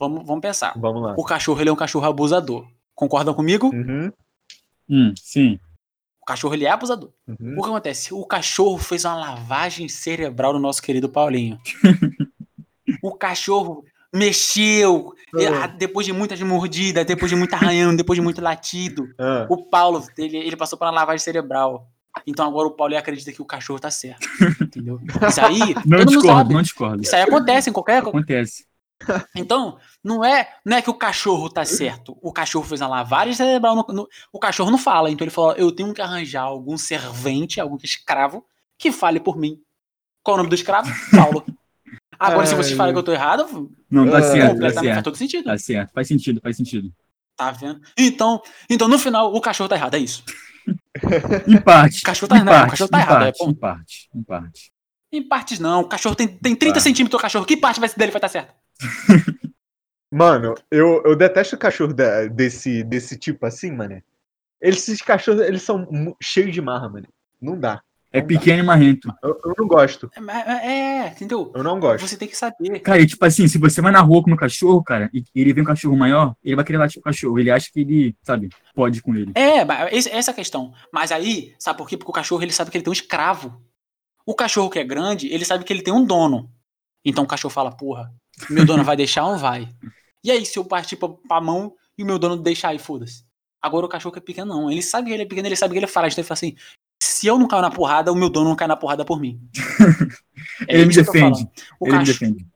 Vamos, 0.00 0.26
vamos 0.26 0.40
pensar. 0.40 0.72
Vamos 0.76 1.02
lá. 1.02 1.14
O 1.18 1.24
cachorro 1.24 1.60
ele 1.60 1.68
é 1.68 1.72
um 1.72 1.76
cachorro 1.76 2.06
abusador. 2.06 2.66
Concordam 2.94 3.34
comigo? 3.34 3.68
Uhum, 3.72 4.10
Hum, 4.88 5.12
sim. 5.16 5.60
O 6.20 6.24
cachorro 6.24 6.54
ele 6.54 6.64
é 6.64 6.70
abusador. 6.70 7.10
uhum. 7.28 7.54
O 7.58 7.62
que 7.62 7.68
acontece? 7.68 8.12
O 8.14 8.24
cachorro 8.24 8.78
fez 8.78 9.04
uma 9.04 9.14
lavagem 9.14 9.88
cerebral 9.88 10.52
no 10.52 10.58
nosso 10.58 10.82
querido 10.82 11.08
Paulinho. 11.08 11.58
o 13.02 13.12
cachorro 13.14 13.84
mexeu 14.12 15.12
ah, 15.54 15.66
depois 15.68 16.04
de 16.06 16.12
muitas 16.12 16.40
mordidas, 16.42 17.06
depois 17.06 17.30
de 17.30 17.36
muito 17.36 17.54
arranhão, 17.54 17.94
depois 17.94 18.16
de 18.16 18.22
muito 18.22 18.40
latido. 18.40 19.06
Ah, 19.18 19.46
O 19.48 19.64
Paulo, 19.64 20.04
ele, 20.18 20.36
ele 20.38 20.56
passou 20.56 20.78
por 20.78 20.86
uma 20.86 20.90
lavagem 20.90 21.22
cerebral. 21.22 21.88
Então 22.26 22.46
agora 22.46 22.66
o 22.66 22.72
Paulo 22.72 22.96
acredita 22.96 23.32
que 23.32 23.40
o 23.40 23.44
cachorro 23.44 23.78
tá 23.78 23.90
certo. 23.90 24.26
Entendeu? 24.60 25.00
Isso 25.28 25.40
aí, 25.40 25.60
Não 25.86 26.04
discordo, 26.04 26.52
não 26.52 26.62
discordo. 26.62 27.02
Isso 27.02 27.14
aí 27.14 27.22
acontece 27.22 27.70
em 27.70 27.72
qualquer. 27.72 27.98
Acontece. 27.98 28.64
Então, 29.34 29.78
não 30.04 30.24
é, 30.24 30.48
não 30.64 30.76
é 30.76 30.82
que 30.82 30.90
o 30.90 30.94
cachorro 30.94 31.48
tá 31.48 31.64
certo. 31.64 32.16
O 32.20 32.32
cachorro 32.32 32.64
fez 32.66 32.80
uma 32.80 32.88
lavagem 32.88 33.32
cerebral. 33.34 33.74
No, 33.76 33.86
no- 33.94 34.08
o 34.32 34.38
cachorro 34.38 34.70
não 34.70 34.78
fala. 34.78 35.10
Então 35.10 35.24
ele 35.24 35.30
falou: 35.32 35.52
eu 35.52 35.72
tenho 35.72 35.92
que 35.94 36.02
arranjar 36.02 36.42
algum 36.42 36.76
servente, 36.76 37.60
algum 37.60 37.78
escravo, 37.82 38.44
que 38.78 38.92
fale 38.92 39.18
por 39.20 39.36
mim. 39.38 39.58
Qual 40.22 40.34
é 40.34 40.36
o 40.36 40.38
nome 40.38 40.50
do 40.50 40.54
escravo? 40.54 40.90
Paulo. 41.16 41.44
Agora, 42.18 42.46
se 42.46 42.54
vocês 42.54 42.76
falam 42.76 42.92
que 42.92 42.98
eu 42.98 43.02
tô 43.02 43.12
errado, 43.12 43.70
Não, 43.90 44.04
tá 44.10 44.20
certo, 44.20 44.34
tá 44.42 44.48
completamente 44.50 44.74
faz 44.74 44.86
certo. 44.94 45.04
todo 45.04 45.16
sentido. 45.16 45.44
Tá 45.44 45.56
certo. 45.58 45.92
Faz 45.94 46.06
sentido, 46.08 46.40
faz 46.42 46.56
sentido. 46.58 46.92
Tá 47.34 47.50
vendo? 47.50 47.80
Então, 47.96 48.42
então, 48.68 48.86
no 48.86 48.98
final, 48.98 49.34
o 49.34 49.40
cachorro 49.40 49.70
tá 49.70 49.76
errado, 49.76 49.94
é 49.94 49.98
isso. 50.00 50.22
Em 51.48 51.58
parte. 51.58 52.00
O 52.00 52.02
cachorro 52.02 52.28
tá 52.28 52.36
em 52.36 52.40
errado, 52.40 52.48
o 52.48 52.58
parte, 52.58 52.70
cachorro 52.72 52.90
tá 52.90 52.98
em 52.98 53.00
errado, 53.00 53.22
é 53.22 53.24
parte, 53.24 53.38
ponto. 53.38 53.50
em 53.50 53.54
parte, 53.54 54.08
em 54.14 54.22
parte. 54.22 54.72
Em 55.12 55.22
partes 55.26 55.58
não. 55.58 55.80
O 55.80 55.88
cachorro 55.88 56.14
tem, 56.14 56.28
tem 56.28 56.54
30 56.54 56.74
Tá. 56.74 56.80
centímetros 56.80 57.18
o 57.18 57.22
cachorro. 57.22 57.46
Que 57.46 57.56
parte 57.56 57.80
vai 57.80 57.88
ser 57.88 57.98
dele 57.98 58.12
vai 58.12 58.18
estar 58.18 58.28
certa? 58.28 58.54
Mano, 60.12 60.54
eu, 60.70 61.02
eu 61.04 61.14
detesto 61.14 61.56
cachorro 61.56 61.94
da- 61.94 62.26
desse, 62.26 62.82
desse 62.82 63.16
tipo 63.16 63.46
assim, 63.46 63.70
mano. 63.70 64.02
Esses 64.60 65.00
cachorros, 65.00 65.40
eles 65.42 65.62
são 65.62 65.86
cheios 66.20 66.52
de 66.52 66.60
marra, 66.60 66.88
mano. 66.88 67.06
Não 67.40 67.58
dá. 67.58 67.80
É 68.12 68.20
Não 68.20 68.26
dá. 68.26 68.28
pequeno 68.28 68.58
e 68.58 68.62
marrento. 68.64 69.08
Eu, 69.22 69.40
eu 69.44 69.54
não 69.56 69.68
gosto. 69.68 70.10
É, 70.16 70.50
é, 70.50 70.66
é, 71.06 71.08
entendeu? 71.10 71.52
Eu 71.54 71.62
não 71.62 71.78
gosto. 71.78 72.06
Você 72.06 72.16
tem 72.16 72.26
que 72.26 72.36
saber. 72.36 72.80
Cara, 72.80 73.00
e 73.00 73.06
tipo 73.06 73.24
assim, 73.24 73.46
se 73.46 73.56
você 73.56 73.80
vai 73.80 73.92
na 73.92 74.00
rua 74.00 74.20
com 74.22 74.32
um 74.32 74.36
cachorro, 74.36 74.82
cara, 74.82 75.08
e 75.14 75.22
ele 75.32 75.52
vê 75.52 75.60
um 75.60 75.64
cachorro 75.64 75.96
maior, 75.96 76.34
ele 76.42 76.56
vai 76.56 76.64
querer 76.64 76.78
latir 76.78 76.98
o 76.98 77.04
cachorro. 77.04 77.38
Ele 77.38 77.50
acha 77.52 77.70
que 77.72 77.80
ele, 77.80 78.16
sabe, 78.22 78.48
pode 78.74 78.98
ir 78.98 79.02
com 79.02 79.14
ele. 79.14 79.30
É, 79.36 79.58
essa 79.96 80.30
é 80.30 80.32
a 80.32 80.34
questão. 80.34 80.72
Mas 80.92 81.12
aí, 81.12 81.54
sabe 81.56 81.78
por 81.78 81.88
quê? 81.88 81.96
Porque 81.96 82.10
o 82.10 82.14
cachorro 82.14 82.42
ele 82.42 82.52
sabe 82.52 82.70
que 82.72 82.76
ele 82.76 82.84
tem 82.84 82.90
um 82.90 82.92
escravo. 82.92 83.62
O 84.26 84.34
cachorro 84.34 84.68
que 84.70 84.80
é 84.80 84.84
grande, 84.84 85.28
ele 85.28 85.44
sabe 85.44 85.62
que 85.64 85.72
ele 85.72 85.82
tem 85.82 85.94
um 85.94 86.04
dono. 86.04 86.50
Então 87.04 87.22
o 87.24 87.28
cachorro 87.28 87.54
fala, 87.54 87.70
porra, 87.74 88.12
meu 88.48 88.64
dono 88.64 88.84
vai 88.84 88.96
deixar 88.96 89.24
ou 89.24 89.32
não 89.32 89.38
vai? 89.38 89.68
E 90.24 90.30
aí, 90.30 90.44
se 90.46 90.58
eu 90.58 90.64
partir 90.64 90.96
pra, 90.96 91.08
pra 91.08 91.40
mão 91.40 91.74
e 91.98 92.02
o 92.02 92.06
meu 92.06 92.18
dono 92.18 92.36
deixar 92.36 92.68
aí, 92.70 92.78
foda-se. 92.78 93.24
Agora 93.62 93.84
o 93.86 93.88
cachorro 93.88 94.12
que 94.12 94.18
é 94.18 94.22
pequeno, 94.22 94.48
não. 94.54 94.70
Ele 94.70 94.82
sabe 94.82 95.08
que 95.08 95.14
ele 95.14 95.22
é 95.24 95.26
pequeno, 95.26 95.48
ele 95.48 95.56
sabe 95.56 95.72
que 95.72 95.78
ele 95.78 95.84
é 95.84 95.88
frágil. 95.88 96.12
Então 96.14 96.22
ele 96.22 96.28
fala 96.28 96.34
assim: 96.36 96.56
se 97.02 97.26
eu 97.26 97.38
não 97.38 97.46
caio 97.48 97.62
na 97.62 97.70
porrada, 97.70 98.12
o 98.12 98.16
meu 98.16 98.30
dono 98.30 98.48
não 98.50 98.56
cai 98.56 98.68
na 98.68 98.76
porrada 98.76 99.04
por 99.04 99.20
mim. 99.20 99.40
É 100.68 100.76
Ele 100.76 100.86
me 100.86 100.94
defende. 100.94 101.40
ele 101.82 101.90
me 101.98 101.98
cachorro- 101.98 102.06
defende. 102.06 102.46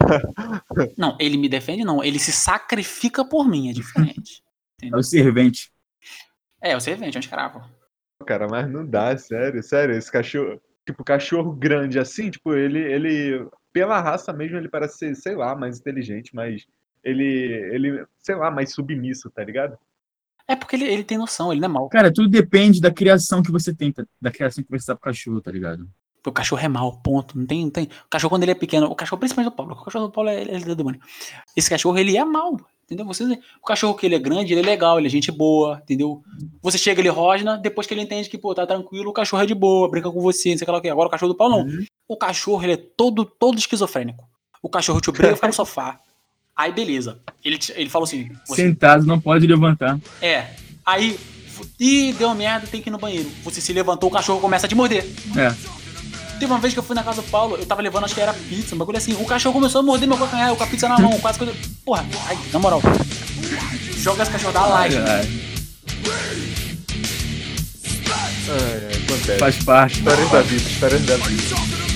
Não, 0.96 1.16
ele 1.20 1.36
me 1.36 1.48
defende, 1.48 1.84
não. 1.84 2.02
Ele 2.02 2.18
se 2.18 2.32
sacrifica 2.32 3.24
por 3.24 3.46
mim, 3.48 3.68
é 3.70 3.72
diferente. 3.72 4.42
É 4.82 4.96
o 4.96 5.02
servente. 5.02 5.70
É, 6.60 6.76
o 6.76 6.80
servente 6.80 7.16
é 7.16 7.18
um 7.18 7.20
escravo. 7.20 7.60
Cara, 8.26 8.46
mas 8.48 8.70
não 8.70 8.86
dá, 8.86 9.16
sério, 9.18 9.62
sério. 9.62 9.94
Esse 9.96 10.10
cachorro, 10.10 10.60
tipo, 10.86 11.04
cachorro 11.04 11.52
grande 11.52 11.98
assim, 11.98 12.30
tipo, 12.30 12.54
ele, 12.54 12.78
ele, 12.80 13.46
pela 13.78 14.00
raça 14.00 14.32
mesmo, 14.32 14.56
ele 14.56 14.68
parece 14.68 14.98
ser, 14.98 15.14
sei 15.14 15.36
lá, 15.36 15.54
mais 15.54 15.78
inteligente, 15.78 16.34
mas 16.34 16.66
ele, 17.02 17.24
ele, 17.72 18.06
sei 18.18 18.34
lá, 18.34 18.50
mais 18.50 18.72
submisso, 18.74 19.30
tá 19.30 19.44
ligado? 19.44 19.78
É 20.46 20.56
porque 20.56 20.76
ele, 20.76 20.84
ele 20.84 21.04
tem 21.04 21.18
noção, 21.18 21.52
ele 21.52 21.60
não 21.60 21.68
é 21.68 21.72
mau. 21.72 21.88
Cara, 21.88 22.12
tudo 22.12 22.28
depende 22.28 22.80
da 22.80 22.90
criação 22.90 23.42
que 23.42 23.52
você 23.52 23.72
tem, 23.74 23.92
tá- 23.92 24.04
da 24.20 24.30
criação 24.30 24.64
que 24.64 24.70
você 24.70 24.86
dá 24.86 24.96
pro 24.96 25.04
cachorro, 25.04 25.40
tá 25.40 25.50
ligado? 25.52 25.88
O 26.26 26.32
cachorro 26.32 26.60
é 26.62 26.68
mau, 26.68 27.00
ponto. 27.00 27.38
Não 27.38 27.46
tem, 27.46 27.64
não 27.64 27.70
tem. 27.70 27.84
O 27.84 28.08
cachorro, 28.10 28.30
quando 28.30 28.42
ele 28.42 28.52
é 28.52 28.54
pequeno, 28.54 28.86
o 28.86 28.94
cachorro, 28.94 29.20
principalmente 29.20 29.52
do 29.52 29.56
Paulo, 29.56 29.72
o 29.72 29.84
cachorro 29.84 30.06
do 30.06 30.12
Paulo 30.12 30.28
é, 30.28 30.42
ele 30.42 30.56
é 30.56 30.58
do 30.60 30.74
demônio. 30.74 31.00
Esse 31.56 31.70
cachorro, 31.70 31.96
ele 31.96 32.16
é 32.16 32.24
mau, 32.24 32.58
entendeu? 32.88 33.04
Você, 33.06 33.24
o 33.62 33.66
cachorro 33.66 33.94
que 33.94 34.06
ele 34.06 34.14
é 34.14 34.18
grande, 34.18 34.52
ele 34.54 34.62
é 34.62 34.64
legal, 34.64 34.98
ele 34.98 35.06
é 35.06 35.10
gente 35.10 35.30
boa, 35.30 35.80
entendeu? 35.84 36.22
Você 36.62 36.78
chega, 36.78 37.00
ele 37.00 37.10
rosna, 37.10 37.58
depois 37.58 37.86
que 37.86 37.92
ele 37.92 38.00
entende 38.00 38.28
que, 38.30 38.38
pô, 38.38 38.54
tá 38.54 38.66
tranquilo, 38.66 39.10
o 39.10 39.12
cachorro 39.12 39.42
é 39.42 39.46
de 39.46 39.54
boa, 39.54 39.90
brinca 39.90 40.10
com 40.10 40.20
você, 40.20 40.50
não 40.50 40.58
sei 40.58 40.66
o 40.66 40.80
que. 40.80 40.88
Agora 40.88 41.08
o 41.08 41.10
cachorro 41.10 41.32
do 41.32 41.36
Paulo 41.36 41.58
não. 41.58 41.66
Uhum. 41.66 41.84
O 42.08 42.16
cachorro, 42.16 42.62
ele 42.62 42.72
é 42.72 42.76
todo, 42.76 43.26
todo 43.26 43.58
esquizofrênico. 43.58 44.26
O 44.62 44.68
cachorro 44.68 45.00
te 45.00 45.10
obriga 45.10 45.32
a 45.32 45.36
ficar 45.36 45.48
no 45.48 45.52
sofá. 45.52 46.00
Aí, 46.56 46.72
beleza. 46.72 47.20
Ele, 47.44 47.58
ele 47.76 47.90
falou 47.90 48.04
assim: 48.04 48.30
você, 48.46 48.62
Sentado, 48.62 49.04
não 49.04 49.20
pode 49.20 49.46
levantar. 49.46 50.00
é. 50.20 50.46
Aí, 50.84 51.20
ih, 51.78 52.14
deu 52.14 52.34
merda, 52.34 52.66
tem 52.66 52.80
que 52.80 52.88
ir 52.88 52.90
no 52.90 52.96
banheiro. 52.96 53.30
Você 53.44 53.60
se 53.60 53.74
levantou, 53.74 54.08
o 54.08 54.12
cachorro 54.12 54.40
começa 54.40 54.64
a 54.64 54.68
te 54.68 54.74
morder. 54.74 55.04
É. 55.36 55.54
Teve 56.38 56.52
uma 56.52 56.60
vez 56.60 56.72
que 56.72 56.78
eu 56.78 56.82
fui 56.84 56.94
na 56.94 57.02
casa 57.02 57.20
do 57.20 57.28
Paulo, 57.28 57.56
eu 57.56 57.66
tava 57.66 57.82
levando, 57.82 58.04
acho 58.04 58.14
que 58.14 58.20
era 58.20 58.32
pizza, 58.32 58.74
um 58.74 58.78
bagulho 58.78 58.96
assim. 58.96 59.12
O 59.14 59.24
cachorro 59.24 59.54
começou 59.54 59.80
a 59.80 59.82
morder 59.82 60.08
meu 60.08 60.16
calcanhar, 60.16 60.48
eu 60.48 60.56
com 60.56 60.62
a 60.62 60.66
pizza 60.66 60.88
na 60.88 60.98
mão, 60.98 61.18
quase 61.18 61.38
que 61.38 61.44
eu. 61.44 61.54
Porra, 61.84 62.06
ai, 62.26 62.38
na 62.52 62.58
moral. 62.58 62.80
Joga 63.96 64.22
esse 64.22 64.32
cachorro 64.32 64.52
da 64.52 64.64
laje. 64.64 64.98
Ai, 64.98 65.04
Ai, 68.50 68.82
ai, 68.90 69.02
acontece. 69.04 69.38
Faz 69.38 69.64
parte. 69.64 69.98
Histórias 69.98 70.30
da 70.30 70.42
vida, 70.42 70.70
histórias 70.70 71.02
da 71.02 71.16
vida. 71.16 71.87